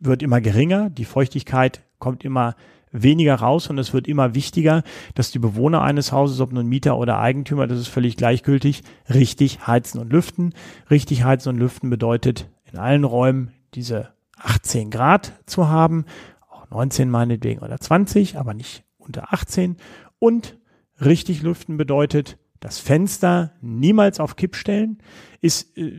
wird 0.00 0.24
immer 0.24 0.40
geringer. 0.40 0.90
Die 0.90 1.04
Feuchtigkeit 1.04 1.82
kommt 2.00 2.24
immer 2.24 2.56
weniger 2.92 3.34
raus 3.34 3.68
und 3.68 3.78
es 3.78 3.92
wird 3.92 4.08
immer 4.08 4.34
wichtiger, 4.34 4.82
dass 5.14 5.30
die 5.30 5.38
Bewohner 5.38 5.82
eines 5.82 6.12
Hauses, 6.12 6.40
ob 6.40 6.52
nun 6.52 6.66
Mieter 6.66 6.98
oder 6.98 7.18
Eigentümer, 7.18 7.66
das 7.66 7.78
ist 7.78 7.88
völlig 7.88 8.16
gleichgültig, 8.16 8.82
richtig 9.12 9.66
heizen 9.66 9.98
und 10.00 10.12
lüften. 10.12 10.54
Richtig 10.90 11.24
heizen 11.24 11.50
und 11.50 11.58
lüften 11.58 11.90
bedeutet 11.90 12.48
in 12.70 12.78
allen 12.78 13.04
Räumen 13.04 13.52
diese 13.74 14.10
18 14.36 14.90
Grad 14.90 15.32
zu 15.46 15.68
haben, 15.68 16.04
auch 16.50 16.68
19 16.70 17.10
meinetwegen 17.10 17.60
oder 17.60 17.78
20, 17.78 18.38
aber 18.38 18.54
nicht 18.54 18.84
unter 18.98 19.32
18. 19.32 19.76
Und 20.18 20.58
richtig 21.00 21.42
lüften 21.42 21.76
bedeutet, 21.76 22.38
das 22.60 22.78
Fenster 22.78 23.52
niemals 23.60 24.20
auf 24.20 24.36
Kipp 24.36 24.56
stellen, 24.56 24.98
ist 25.40 25.76
äh, 25.76 25.92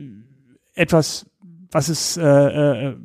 etwas, 0.74 1.26
was 1.70 1.88
es 1.88 2.16
äh, 2.16 2.24
äh, 2.24 2.96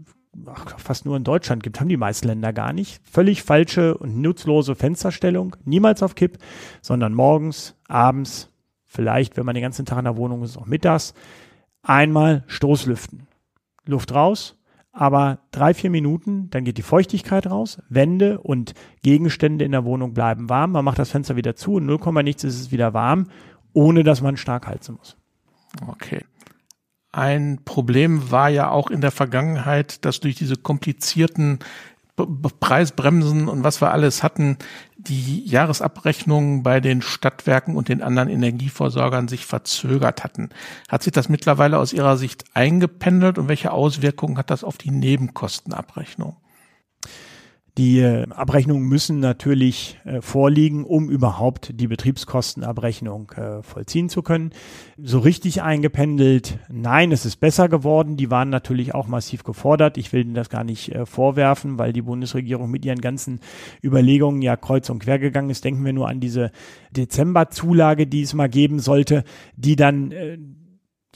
ach, 0.48 0.80
fast 0.80 1.06
nur 1.06 1.18
in 1.18 1.24
Deutschland 1.24 1.64
gibt, 1.64 1.80
haben 1.80 1.90
die 1.90 1.98
meisten 1.98 2.28
Länder 2.28 2.54
gar 2.54 2.74
nicht. 2.74 3.02
Völlig 3.10 3.44
falsche 3.44 3.98
und 3.98 4.22
nutzlose 4.22 4.76
Fensterstellung, 4.76 5.56
niemals 5.66 6.04
auf 6.04 6.16
Kipp, 6.16 6.38
sondern 6.82 7.14
morgens, 7.14 7.76
abends, 7.88 8.50
vielleicht, 8.86 9.38
wenn 9.38 9.46
man 9.46 9.56
den 9.56 9.64
ganzen 9.64 9.86
Tag 9.86 10.00
in 10.00 10.06
der 10.06 10.18
Wohnung 10.18 10.44
ist, 10.44 10.58
auch 10.58 10.66
mittags, 10.66 11.14
einmal 11.82 12.44
Stoßlüften. 12.48 13.28
Luft 13.86 14.14
raus, 14.14 14.58
aber 14.92 15.40
drei, 15.52 15.74
vier 15.74 15.90
Minuten, 15.90 16.50
dann 16.50 16.64
geht 16.64 16.78
die 16.78 16.84
Feuchtigkeit 16.84 17.48
raus, 17.48 17.82
Wände 17.90 18.40
und 18.40 18.74
Gegenstände 19.04 19.66
in 19.66 19.74
der 19.74 19.86
Wohnung 19.86 20.14
bleiben 20.14 20.50
warm, 20.50 20.72
man 20.72 20.86
macht 20.86 21.00
das 21.00 21.12
Fenster 21.12 21.36
wieder 21.36 21.56
zu 21.56 21.74
und 21.76 21.86
0, 21.86 22.24
nichts 22.24 22.44
ist 22.44 22.60
es 22.60 22.72
wieder 22.72 22.94
warm, 22.94 23.28
ohne 23.74 24.04
dass 24.04 24.22
man 24.22 24.38
stark 24.38 24.68
heizen 24.68 24.96
muss. 24.96 25.18
Okay. 25.88 26.24
Ein 27.16 27.60
Problem 27.64 28.30
war 28.30 28.50
ja 28.50 28.70
auch 28.72 28.90
in 28.90 29.00
der 29.00 29.12
Vergangenheit, 29.12 30.04
dass 30.04 30.20
durch 30.20 30.36
diese 30.36 30.58
komplizierten 30.58 31.60
Preisbremsen 32.60 33.48
und 33.48 33.64
was 33.64 33.80
wir 33.80 33.92
alles 33.94 34.22
hatten, 34.22 34.58
die 34.98 35.46
Jahresabrechnungen 35.46 36.62
bei 36.62 36.82
den 36.82 37.02
Stadtwerken 37.02 37.78
und 37.78 37.88
den 37.88 38.02
anderen 38.02 38.28
Energieversorgern 38.28 39.30
sich 39.30 39.46
verzögert 39.46 40.26
hatten. 40.26 40.50
Hat 40.90 41.04
sich 41.04 41.14
das 41.14 41.30
mittlerweile 41.30 41.80
aus 41.80 41.94
Ihrer 41.94 42.18
Sicht 42.18 42.44
eingependelt 42.54 43.38
und 43.38 43.48
welche 43.48 43.72
Auswirkungen 43.72 44.38
hat 44.38 44.50
das 44.50 44.66
auf 44.66 44.78
die 44.78 44.92
Nebenkostenabrechnung? 44.92 46.36
Die 47.78 48.00
äh, 48.00 48.26
Abrechnungen 48.30 48.88
müssen 48.88 49.20
natürlich 49.20 50.00
äh, 50.06 50.22
vorliegen, 50.22 50.86
um 50.86 51.10
überhaupt 51.10 51.72
die 51.80 51.88
Betriebskostenabrechnung 51.88 53.32
äh, 53.32 53.64
vollziehen 53.64 54.08
zu 54.08 54.22
können. 54.22 54.52
So 54.98 55.20
richtig 55.20 55.62
eingependelt, 55.62 56.60
nein, 56.70 57.12
es 57.12 57.26
ist 57.26 57.38
besser 57.42 57.68
geworden. 57.68 58.16
Die 58.16 58.32
waren 58.32 58.50
natürlich 58.50 58.96
auch 58.96 59.08
massiv 59.08 59.44
gefordert. 59.44 59.98
Ich 59.98 60.14
will 60.14 60.22
Ihnen 60.22 60.36
das 60.36 60.50
gar 60.50 60.64
nicht 60.64 60.94
vorwerfen, 61.04 61.78
weil 61.78 61.92
die 61.92 62.02
Bundesregierung 62.02 62.72
mit 62.72 62.86
ihren 62.86 63.02
ganzen 63.02 63.42
Überlegungen 63.84 64.42
ja 64.42 64.56
kreuz 64.56 64.90
und 64.90 65.00
quer 65.00 65.20
gegangen 65.20 65.50
ist. 65.50 65.66
Denken 65.66 65.84
wir 65.84 65.92
nur 65.92 66.08
an 66.08 66.22
diese 66.22 66.52
Dezemberzulage, 66.92 68.08
die 68.08 68.22
es 68.22 68.34
mal 68.34 68.48
geben 68.48 68.80
sollte, 68.80 69.26
die 69.58 69.76
dann 69.76 70.12
äh, 70.12 70.38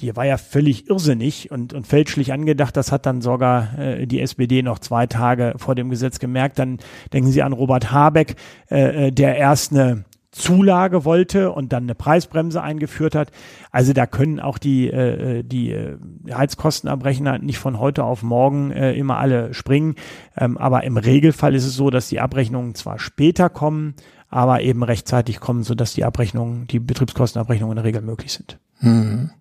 die 0.01 0.15
war 0.15 0.25
ja 0.25 0.37
völlig 0.37 0.89
irrsinnig 0.89 1.51
und, 1.51 1.73
und 1.73 1.85
fälschlich 1.85 2.33
angedacht. 2.33 2.75
Das 2.77 2.91
hat 2.91 3.05
dann 3.05 3.21
sogar 3.21 3.77
äh, 3.77 4.07
die 4.07 4.21
SPD 4.21 4.61
noch 4.61 4.79
zwei 4.79 5.07
Tage 5.07 5.53
vor 5.57 5.75
dem 5.75 5.89
Gesetz 5.89 6.19
gemerkt. 6.19 6.59
Dann 6.59 6.79
denken 7.13 7.31
Sie 7.31 7.43
an 7.43 7.53
Robert 7.53 7.91
Habeck, 7.91 8.35
äh, 8.69 9.07
äh 9.07 9.11
der 9.11 9.35
erst 9.35 9.71
eine 9.71 10.05
Zulage 10.31 11.05
wollte 11.05 11.51
und 11.51 11.73
dann 11.73 11.83
eine 11.83 11.95
Preisbremse 11.95 12.61
eingeführt 12.61 13.15
hat. 13.15 13.31
Also 13.71 13.93
da 13.93 14.05
können 14.05 14.39
auch 14.39 14.57
die, 14.57 14.87
äh, 14.87 15.39
äh 15.39 15.43
die 15.43 15.71
äh, 15.71 15.97
Heizkostenabrechner 16.31 17.39
nicht 17.39 17.57
von 17.57 17.79
heute 17.79 18.03
auf 18.03 18.21
morgen 18.21 18.71
äh, 18.71 18.93
immer 18.93 19.17
alle 19.17 19.53
springen. 19.53 19.95
Ähm, 20.37 20.57
aber 20.57 20.83
im 20.83 20.97
Regelfall 20.97 21.55
ist 21.55 21.65
es 21.65 21.75
so, 21.75 21.89
dass 21.89 22.09
die 22.09 22.19
Abrechnungen 22.19 22.75
zwar 22.75 22.99
später 22.99 23.49
kommen, 23.49 23.95
aber 24.29 24.61
eben 24.61 24.83
rechtzeitig 24.83 25.39
kommen, 25.39 25.63
sodass 25.63 25.93
die 25.93 26.05
Abrechnungen, 26.05 26.67
die 26.67 26.79
Betriebskostenabrechnungen 26.79 27.75
in 27.75 27.83
der 27.83 27.85
Regel 27.85 28.01
möglich 28.01 28.31
sind. 28.31 28.59
Mhm. 28.81 29.31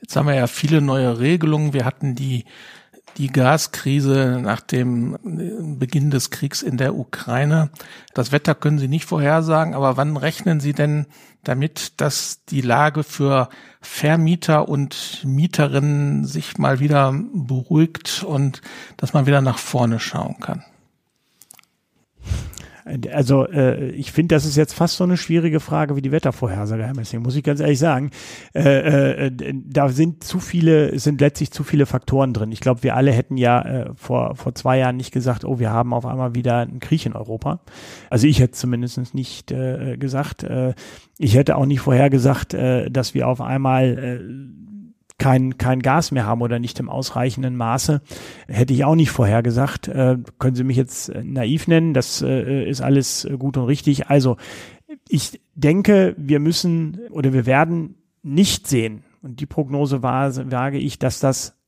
Jetzt 0.00 0.16
haben 0.16 0.26
wir 0.26 0.34
ja 0.34 0.46
viele 0.46 0.80
neue 0.80 1.18
Regelungen. 1.18 1.72
Wir 1.72 1.84
hatten 1.84 2.14
die, 2.14 2.44
die 3.16 3.28
Gaskrise 3.28 4.40
nach 4.42 4.60
dem 4.60 5.18
Beginn 5.78 6.10
des 6.10 6.30
Kriegs 6.30 6.62
in 6.62 6.76
der 6.76 6.94
Ukraine. 6.94 7.70
Das 8.14 8.32
Wetter 8.32 8.54
können 8.54 8.78
Sie 8.78 8.88
nicht 8.88 9.04
vorhersagen, 9.04 9.74
aber 9.74 9.96
wann 9.96 10.16
rechnen 10.16 10.60
Sie 10.60 10.72
denn 10.72 11.06
damit, 11.44 12.00
dass 12.00 12.44
die 12.46 12.60
Lage 12.60 13.02
für 13.02 13.48
Vermieter 13.80 14.68
und 14.68 15.22
Mieterinnen 15.24 16.24
sich 16.24 16.58
mal 16.58 16.80
wieder 16.80 17.14
beruhigt 17.32 18.24
und 18.24 18.62
dass 18.96 19.12
man 19.12 19.26
wieder 19.26 19.40
nach 19.40 19.58
vorne 19.58 20.00
schauen 20.00 20.38
kann? 20.40 20.64
Also 23.12 23.46
äh, 23.46 23.90
ich 23.90 24.12
finde, 24.12 24.34
das 24.34 24.44
ist 24.44 24.56
jetzt 24.56 24.74
fast 24.74 24.96
so 24.96 25.04
eine 25.04 25.16
schwierige 25.16 25.60
Frage 25.60 25.96
wie 25.96 26.02
die 26.02 26.12
Wettervorhersage, 26.12 26.84
Herr 26.84 26.94
Messing, 26.94 27.22
muss 27.22 27.36
ich 27.36 27.44
ganz 27.44 27.60
ehrlich 27.60 27.78
sagen. 27.78 28.10
Äh, 28.54 29.26
äh, 29.26 29.54
da 29.54 29.88
sind 29.88 30.24
zu 30.24 30.40
viele, 30.40 30.98
sind 30.98 31.20
letztlich 31.20 31.50
zu 31.50 31.64
viele 31.64 31.86
Faktoren 31.86 32.32
drin. 32.32 32.52
Ich 32.52 32.60
glaube, 32.60 32.82
wir 32.82 32.96
alle 32.96 33.12
hätten 33.12 33.36
ja 33.36 33.62
äh, 33.62 33.90
vor, 33.94 34.36
vor 34.36 34.54
zwei 34.54 34.78
Jahren 34.78 34.96
nicht 34.96 35.12
gesagt, 35.12 35.44
oh, 35.44 35.58
wir 35.58 35.70
haben 35.70 35.92
auf 35.92 36.06
einmal 36.06 36.34
wieder 36.34 36.58
einen 36.58 36.80
Krieg 36.80 37.06
in 37.06 37.14
Europa. 37.14 37.60
Also 38.08 38.26
ich 38.26 38.40
hätte 38.40 38.52
zumindest 38.52 39.14
nicht 39.14 39.52
äh, 39.52 39.96
gesagt. 39.96 40.42
Äh, 40.42 40.74
ich 41.18 41.34
hätte 41.34 41.56
auch 41.56 41.66
nicht 41.66 41.80
vorhergesagt, 41.80 42.54
äh, 42.54 42.90
dass 42.90 43.14
wir 43.14 43.28
auf 43.28 43.40
einmal 43.40 43.98
äh, 43.98 44.69
kein, 45.20 45.58
kein 45.58 45.80
Gas 45.80 46.10
mehr 46.10 46.26
haben 46.26 46.42
oder 46.42 46.58
nicht 46.58 46.80
im 46.80 46.88
ausreichenden 46.88 47.56
Maße. 47.56 48.00
Hätte 48.48 48.72
ich 48.72 48.84
auch 48.84 48.96
nicht 48.96 49.10
vorhergesagt. 49.10 49.86
Äh, 49.86 50.16
können 50.38 50.56
Sie 50.56 50.64
mich 50.64 50.76
jetzt 50.76 51.10
äh, 51.10 51.22
naiv 51.22 51.68
nennen? 51.68 51.94
Das 51.94 52.22
äh, 52.22 52.68
ist 52.68 52.80
alles 52.80 53.28
gut 53.38 53.56
und 53.56 53.66
richtig. 53.66 54.08
Also 54.08 54.36
ich 55.08 55.40
denke, 55.54 56.16
wir 56.18 56.40
müssen 56.40 56.98
oder 57.10 57.32
wir 57.32 57.46
werden 57.46 57.96
nicht 58.22 58.66
sehen, 58.66 59.04
und 59.22 59.40
die 59.40 59.46
Prognose 59.46 60.02
war, 60.02 60.34
wage 60.50 60.78
ich, 60.78 60.98
dass 60.98 61.20
das 61.20 61.58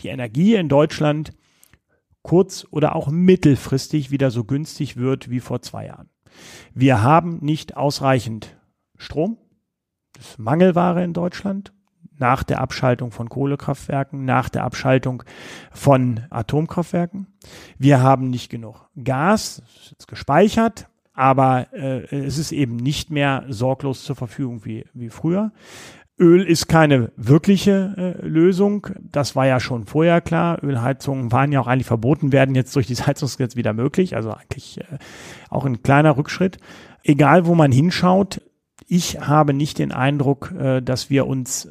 die 0.00 0.08
Energie 0.08 0.54
in 0.54 0.68
Deutschland 0.68 1.32
kurz- 2.22 2.66
oder 2.70 2.94
auch 2.94 3.08
mittelfristig 3.08 4.10
wieder 4.10 4.30
so 4.30 4.44
günstig 4.44 4.96
wird 4.96 5.30
wie 5.30 5.40
vor 5.40 5.62
zwei 5.62 5.86
Jahren. 5.86 6.10
Wir 6.74 7.02
haben 7.02 7.38
nicht 7.40 7.76
ausreichend 7.76 8.58
Strom. 8.96 9.38
Das 10.12 10.30
ist 10.30 10.38
Mangelware 10.38 11.02
in 11.02 11.12
Deutschland 11.12 11.73
nach 12.18 12.42
der 12.42 12.60
Abschaltung 12.60 13.10
von 13.10 13.28
Kohlekraftwerken, 13.28 14.24
nach 14.24 14.48
der 14.48 14.64
Abschaltung 14.64 15.22
von 15.72 16.20
Atomkraftwerken. 16.30 17.26
Wir 17.78 18.02
haben 18.02 18.30
nicht 18.30 18.50
genug 18.50 18.88
Gas, 19.02 19.62
ist 19.76 19.90
jetzt 19.90 20.08
gespeichert, 20.08 20.88
aber 21.12 21.72
äh, 21.72 22.04
es 22.16 22.38
ist 22.38 22.52
eben 22.52 22.76
nicht 22.76 23.10
mehr 23.10 23.44
sorglos 23.48 24.04
zur 24.04 24.16
Verfügung 24.16 24.64
wie, 24.64 24.84
wie 24.94 25.10
früher. 25.10 25.52
Öl 26.18 26.44
ist 26.44 26.68
keine 26.68 27.10
wirkliche 27.16 27.94
äh, 27.96 28.26
Lösung. 28.26 28.86
Das 29.00 29.34
war 29.34 29.46
ja 29.46 29.58
schon 29.58 29.84
vorher 29.84 30.20
klar. 30.20 30.62
Ölheizungen 30.62 31.32
waren 31.32 31.50
ja 31.50 31.60
auch 31.60 31.66
eigentlich 31.66 31.88
verboten, 31.88 32.30
werden 32.30 32.54
jetzt 32.54 32.74
durch 32.76 32.86
dieses 32.86 33.06
Heizungsgesetz 33.06 33.56
wieder 33.56 33.72
möglich. 33.72 34.14
Also 34.14 34.30
eigentlich 34.30 34.80
äh, 34.80 34.98
auch 35.50 35.64
ein 35.64 35.82
kleiner 35.82 36.16
Rückschritt. 36.16 36.58
Egal, 37.02 37.46
wo 37.46 37.56
man 37.56 37.72
hinschaut, 37.72 38.40
ich 38.86 39.20
habe 39.20 39.54
nicht 39.54 39.78
den 39.78 39.90
Eindruck, 39.90 40.52
äh, 40.52 40.80
dass 40.82 41.10
wir 41.10 41.26
uns 41.26 41.68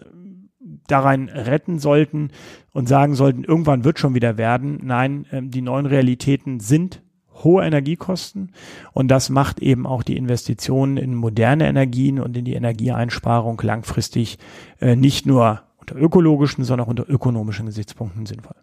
darein 0.87 1.29
retten 1.29 1.79
sollten 1.79 2.31
und 2.71 2.87
sagen 2.87 3.15
sollten, 3.15 3.43
irgendwann 3.43 3.83
wird 3.83 3.99
schon 3.99 4.15
wieder 4.15 4.37
werden. 4.37 4.79
Nein, 4.83 5.25
ähm, 5.31 5.51
die 5.51 5.61
neuen 5.61 5.85
Realitäten 5.85 6.59
sind 6.59 7.01
hohe 7.43 7.65
Energiekosten 7.65 8.51
und 8.93 9.09
das 9.09 9.29
macht 9.29 9.59
eben 9.59 9.85
auch 9.85 10.03
die 10.03 10.17
Investitionen 10.17 10.97
in 10.97 11.15
moderne 11.15 11.67
Energien 11.67 12.19
und 12.19 12.37
in 12.37 12.45
die 12.45 12.53
Energieeinsparung 12.53 13.59
langfristig 13.63 14.37
äh, 14.79 14.95
nicht 14.95 15.25
nur 15.25 15.63
unter 15.77 15.95
ökologischen, 15.95 16.63
sondern 16.63 16.85
auch 16.85 16.89
unter 16.89 17.09
ökonomischen 17.09 17.65
Gesichtspunkten 17.65 18.25
sinnvoll. 18.25 18.55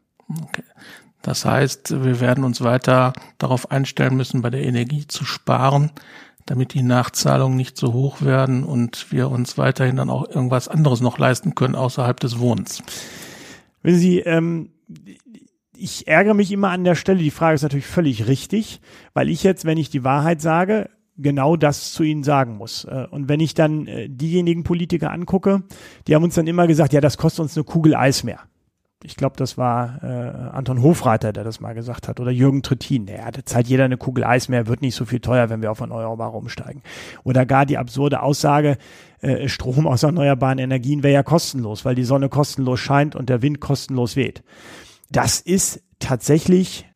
Okay. 0.43 0.63
Das 1.23 1.45
heißt, 1.45 2.03
wir 2.03 2.21
werden 2.21 2.45
uns 2.45 2.63
weiter 2.63 3.13
darauf 3.37 3.71
einstellen 3.71 4.17
müssen, 4.17 4.41
bei 4.41 4.49
der 4.49 4.65
Energie 4.65 5.07
zu 5.07 5.25
sparen, 5.25 5.91
damit 6.51 6.75
die 6.75 6.83
Nachzahlungen 6.83 7.57
nicht 7.57 7.77
so 7.77 7.93
hoch 7.93 8.23
werden 8.23 8.65
und 8.65 9.13
wir 9.13 9.31
uns 9.31 9.57
weiterhin 9.57 9.95
dann 9.95 10.11
auch 10.11 10.29
irgendwas 10.29 10.67
anderes 10.67 11.01
noch 11.01 11.17
leisten 11.17 11.55
können 11.55 11.77
außerhalb 11.77 12.19
des 12.19 12.41
Wohnens. 12.41 12.83
Wenn 13.85 13.95
Sie, 13.95 14.19
ähm, 14.19 14.71
ich 15.77 16.09
ärgere 16.09 16.35
mich 16.35 16.51
immer 16.51 16.71
an 16.71 16.83
der 16.83 16.97
Stelle, 16.97 17.21
die 17.21 17.31
Frage 17.31 17.55
ist 17.55 17.63
natürlich 17.63 17.87
völlig 17.87 18.27
richtig, 18.27 18.81
weil 19.15 19.29
ich 19.29 19.45
jetzt, 19.45 19.65
wenn 19.65 19.79
ich 19.79 19.91
die 19.91 20.03
Wahrheit 20.03 20.41
sage, 20.41 20.91
genau 21.17 21.55
das 21.55 21.93
zu 21.93 22.03
ihnen 22.03 22.25
sagen 22.25 22.57
muss. 22.57 22.83
Äh, 22.85 23.07
und 23.13 23.29
wenn 23.29 23.39
ich 23.39 23.55
dann 23.55 23.87
äh, 23.87 24.09
diejenigen 24.09 24.65
Politiker 24.65 25.13
angucke, 25.13 25.63
die 26.09 26.17
haben 26.17 26.25
uns 26.25 26.35
dann 26.35 26.49
immer 26.49 26.67
gesagt, 26.67 26.93
ja, 26.93 27.01
das 27.01 27.17
kostet 27.17 27.45
uns 27.45 27.57
eine 27.57 27.63
Kugel 27.63 27.95
Eis 27.95 28.25
mehr 28.25 28.41
ich 29.03 29.17
glaube, 29.17 29.37
das 29.37 29.57
war 29.57 30.03
äh, 30.03 30.51
Anton 30.53 30.83
Hofreiter, 30.83 31.33
der 31.33 31.43
das 31.43 31.61
mal 31.61 31.73
gesagt 31.73 32.07
hat, 32.07 32.21
oder 32.21 32.31
Jürgen 32.31 32.63
Trittin. 32.63 33.07
Ja, 33.07 33.31
da 33.31 33.45
zahlt 33.45 33.67
jeder 33.67 33.85
eine 33.85 33.97
Kugel 33.97 34.25
Eis 34.25 34.49
mehr, 34.49 34.67
wird 34.67 34.83
nicht 34.83 34.95
so 34.95 35.07
viel 35.07 35.21
teuer, 35.21 35.49
wenn 35.49 35.63
wir 35.63 35.71
auf 35.71 35.81
Erneuerbare 35.81 36.37
umsteigen. 36.37 36.83
Oder 37.25 37.47
gar 37.47 37.65
die 37.65 37.79
absurde 37.79 38.23
Aussage, 38.23 38.77
äh, 39.23 39.49
Strom 39.49 39.87
aus 39.87 40.03
erneuerbaren 40.03 40.59
Energien 40.59 41.03
wäre 41.03 41.15
ja 41.15 41.23
kostenlos, 41.23 41.85
weil 41.85 41.95
die 41.95 42.05
Sonne 42.05 42.29
kostenlos 42.29 42.81
scheint 42.81 43.17
und 43.17 43.31
der 43.31 43.41
Wind 43.41 43.61
kostenlos 43.61 44.17
weht. 44.17 44.43
Das 45.11 45.41
ist 45.41 45.83
tatsächlich 45.99 46.90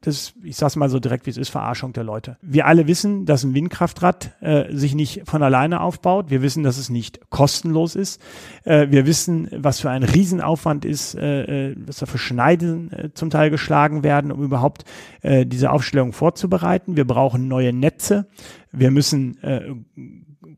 das, 0.00 0.34
ich 0.42 0.56
sag's 0.56 0.76
mal 0.76 0.88
so 0.88 1.00
direkt, 1.00 1.26
wie 1.26 1.30
es 1.30 1.36
ist, 1.36 1.48
Verarschung 1.48 1.92
der 1.92 2.04
Leute. 2.04 2.36
Wir 2.40 2.66
alle 2.66 2.86
wissen, 2.86 3.26
dass 3.26 3.44
ein 3.44 3.54
Windkraftrad 3.54 4.32
äh, 4.40 4.74
sich 4.74 4.94
nicht 4.94 5.22
von 5.24 5.42
alleine 5.42 5.80
aufbaut. 5.80 6.30
Wir 6.30 6.42
wissen, 6.42 6.62
dass 6.62 6.78
es 6.78 6.88
nicht 6.88 7.30
kostenlos 7.30 7.96
ist. 7.96 8.20
Äh, 8.64 8.88
wir 8.90 9.06
wissen, 9.06 9.48
was 9.56 9.80
für 9.80 9.90
ein 9.90 10.02
Riesenaufwand 10.02 10.84
ist, 10.84 11.14
äh, 11.14 11.70
äh 11.70 11.76
dass 11.76 11.98
da 11.98 12.06
für 12.06 12.18
Schneiden 12.18 12.92
äh, 12.92 13.10
zum 13.14 13.30
Teil 13.30 13.50
geschlagen 13.50 14.02
werden, 14.02 14.30
um 14.30 14.42
überhaupt 14.42 14.84
äh, 15.22 15.46
diese 15.46 15.70
Aufstellung 15.70 16.12
vorzubereiten. 16.12 16.96
Wir 16.96 17.06
brauchen 17.06 17.48
neue 17.48 17.72
Netze. 17.72 18.28
Wir 18.72 18.90
müssen 18.90 19.42
äh, 19.42 19.74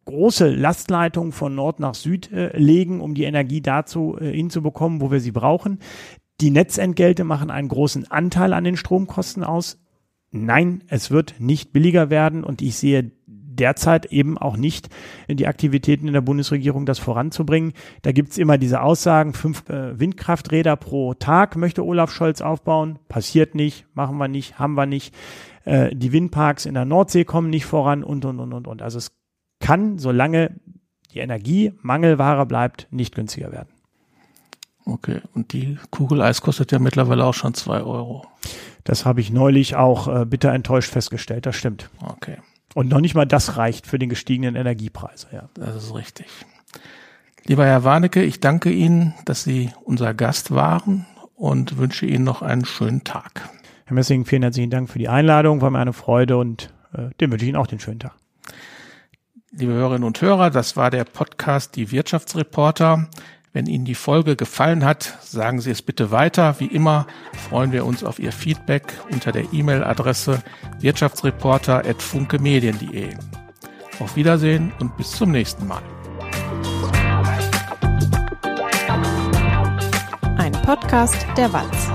große 0.04 0.48
Lastleitungen 0.48 1.32
von 1.32 1.54
Nord 1.54 1.80
nach 1.80 1.94
Süd 1.94 2.30
äh, 2.32 2.56
legen, 2.56 3.00
um 3.00 3.14
die 3.14 3.24
Energie 3.24 3.60
dazu 3.60 4.16
äh, 4.20 4.32
hinzubekommen, 4.32 5.00
wo 5.00 5.10
wir 5.10 5.20
sie 5.20 5.32
brauchen. 5.32 5.78
Die 6.40 6.50
Netzentgelte 6.50 7.24
machen 7.24 7.50
einen 7.50 7.68
großen 7.68 8.10
Anteil 8.10 8.52
an 8.52 8.64
den 8.64 8.76
Stromkosten 8.76 9.44
aus. 9.44 9.78
Nein, 10.30 10.84
es 10.88 11.10
wird 11.10 11.34
nicht 11.38 11.72
billiger 11.72 12.08
werden 12.08 12.44
und 12.44 12.62
ich 12.62 12.76
sehe 12.76 13.10
derzeit 13.26 14.06
eben 14.06 14.38
auch 14.38 14.56
nicht 14.56 14.88
die 15.28 15.46
Aktivitäten 15.46 16.06
in 16.06 16.14
der 16.14 16.22
Bundesregierung, 16.22 16.86
das 16.86 16.98
voranzubringen. 16.98 17.74
Da 18.02 18.12
gibt's 18.12 18.38
immer 18.38 18.56
diese 18.56 18.80
Aussagen, 18.80 19.34
fünf 19.34 19.68
äh, 19.68 19.98
Windkrafträder 19.98 20.76
pro 20.76 21.14
Tag 21.14 21.56
möchte 21.56 21.84
Olaf 21.84 22.10
Scholz 22.10 22.40
aufbauen. 22.40 22.98
Passiert 23.08 23.54
nicht, 23.54 23.86
machen 23.92 24.16
wir 24.16 24.28
nicht, 24.28 24.58
haben 24.58 24.74
wir 24.74 24.86
nicht. 24.86 25.14
Äh, 25.64 25.94
die 25.94 26.12
Windparks 26.12 26.64
in 26.64 26.74
der 26.74 26.86
Nordsee 26.86 27.24
kommen 27.24 27.50
nicht 27.50 27.66
voran 27.66 28.02
und, 28.02 28.24
und, 28.24 28.40
und, 28.40 28.54
und, 28.54 28.66
und. 28.66 28.82
Also 28.82 28.98
es 28.98 29.12
kann, 29.58 29.98
solange 29.98 30.58
die 31.12 31.18
Energie 31.18 31.72
Mangelware 31.82 32.46
bleibt, 32.46 32.88
nicht 32.90 33.14
günstiger 33.14 33.52
werden. 33.52 33.68
Okay, 34.84 35.20
und 35.34 35.52
die 35.52 35.78
Kugel 35.90 36.22
Eis 36.22 36.40
kostet 36.40 36.72
ja 36.72 36.78
mittlerweile 36.78 37.24
auch 37.24 37.34
schon 37.34 37.54
zwei 37.54 37.80
Euro. 37.80 38.26
Das 38.84 39.04
habe 39.04 39.20
ich 39.20 39.30
neulich 39.30 39.76
auch 39.76 40.08
äh, 40.08 40.24
bitter 40.24 40.52
enttäuscht 40.52 40.90
festgestellt, 40.90 41.46
das 41.46 41.56
stimmt. 41.56 41.90
Okay. 42.02 42.38
Und 42.74 42.88
noch 42.88 43.00
nicht 43.00 43.14
mal 43.14 43.26
das 43.26 43.56
reicht 43.56 43.86
für 43.86 43.98
den 43.98 44.08
gestiegenen 44.08 44.56
Energiepreise, 44.56 45.28
ja. 45.32 45.48
Das 45.54 45.76
ist 45.76 45.94
richtig. 45.94 46.26
Lieber 47.46 47.66
Herr 47.66 47.84
Warnecke, 47.84 48.22
ich 48.22 48.40
danke 48.40 48.70
Ihnen, 48.70 49.14
dass 49.24 49.42
Sie 49.42 49.70
unser 49.84 50.14
Gast 50.14 50.52
waren 50.52 51.06
und 51.34 51.78
wünsche 51.78 52.06
Ihnen 52.06 52.24
noch 52.24 52.42
einen 52.42 52.64
schönen 52.64 53.02
Tag. 53.02 53.48
Herr 53.86 53.94
Messing, 53.94 54.24
vielen 54.24 54.42
herzlichen 54.42 54.70
Dank 54.70 54.88
für 54.88 54.98
die 54.98 55.08
Einladung, 55.08 55.60
war 55.60 55.70
mir 55.70 55.78
eine 55.80 55.92
Freude 55.92 56.36
und 56.36 56.72
äh, 56.92 57.10
dem 57.20 57.32
wünsche 57.32 57.44
ich 57.44 57.48
Ihnen 57.48 57.56
auch 57.56 57.66
den 57.66 57.80
schönen 57.80 57.98
Tag. 57.98 58.14
Liebe 59.52 59.72
Hörerinnen 59.72 60.04
und 60.04 60.20
Hörer, 60.20 60.50
das 60.50 60.76
war 60.76 60.90
der 60.90 61.04
Podcast 61.04 61.74
Die 61.74 61.90
Wirtschaftsreporter. 61.90 63.08
Wenn 63.52 63.66
Ihnen 63.66 63.84
die 63.84 63.96
Folge 63.96 64.36
gefallen 64.36 64.84
hat, 64.84 65.18
sagen 65.22 65.60
Sie 65.60 65.72
es 65.72 65.82
bitte 65.82 66.12
weiter. 66.12 66.60
Wie 66.60 66.66
immer 66.66 67.08
freuen 67.48 67.72
wir 67.72 67.84
uns 67.84 68.04
auf 68.04 68.20
Ihr 68.20 68.30
Feedback 68.30 68.84
unter 69.10 69.32
der 69.32 69.52
E-Mail-Adresse 69.52 70.40
wirtschaftsreporter.funkemedien.de. 70.78 73.16
Auf 73.98 74.14
Wiedersehen 74.14 74.72
und 74.78 74.96
bis 74.96 75.10
zum 75.10 75.32
nächsten 75.32 75.66
Mal. 75.66 75.82
Ein 80.36 80.52
Podcast 80.52 81.26
der 81.36 81.52
Walz. 81.52 81.89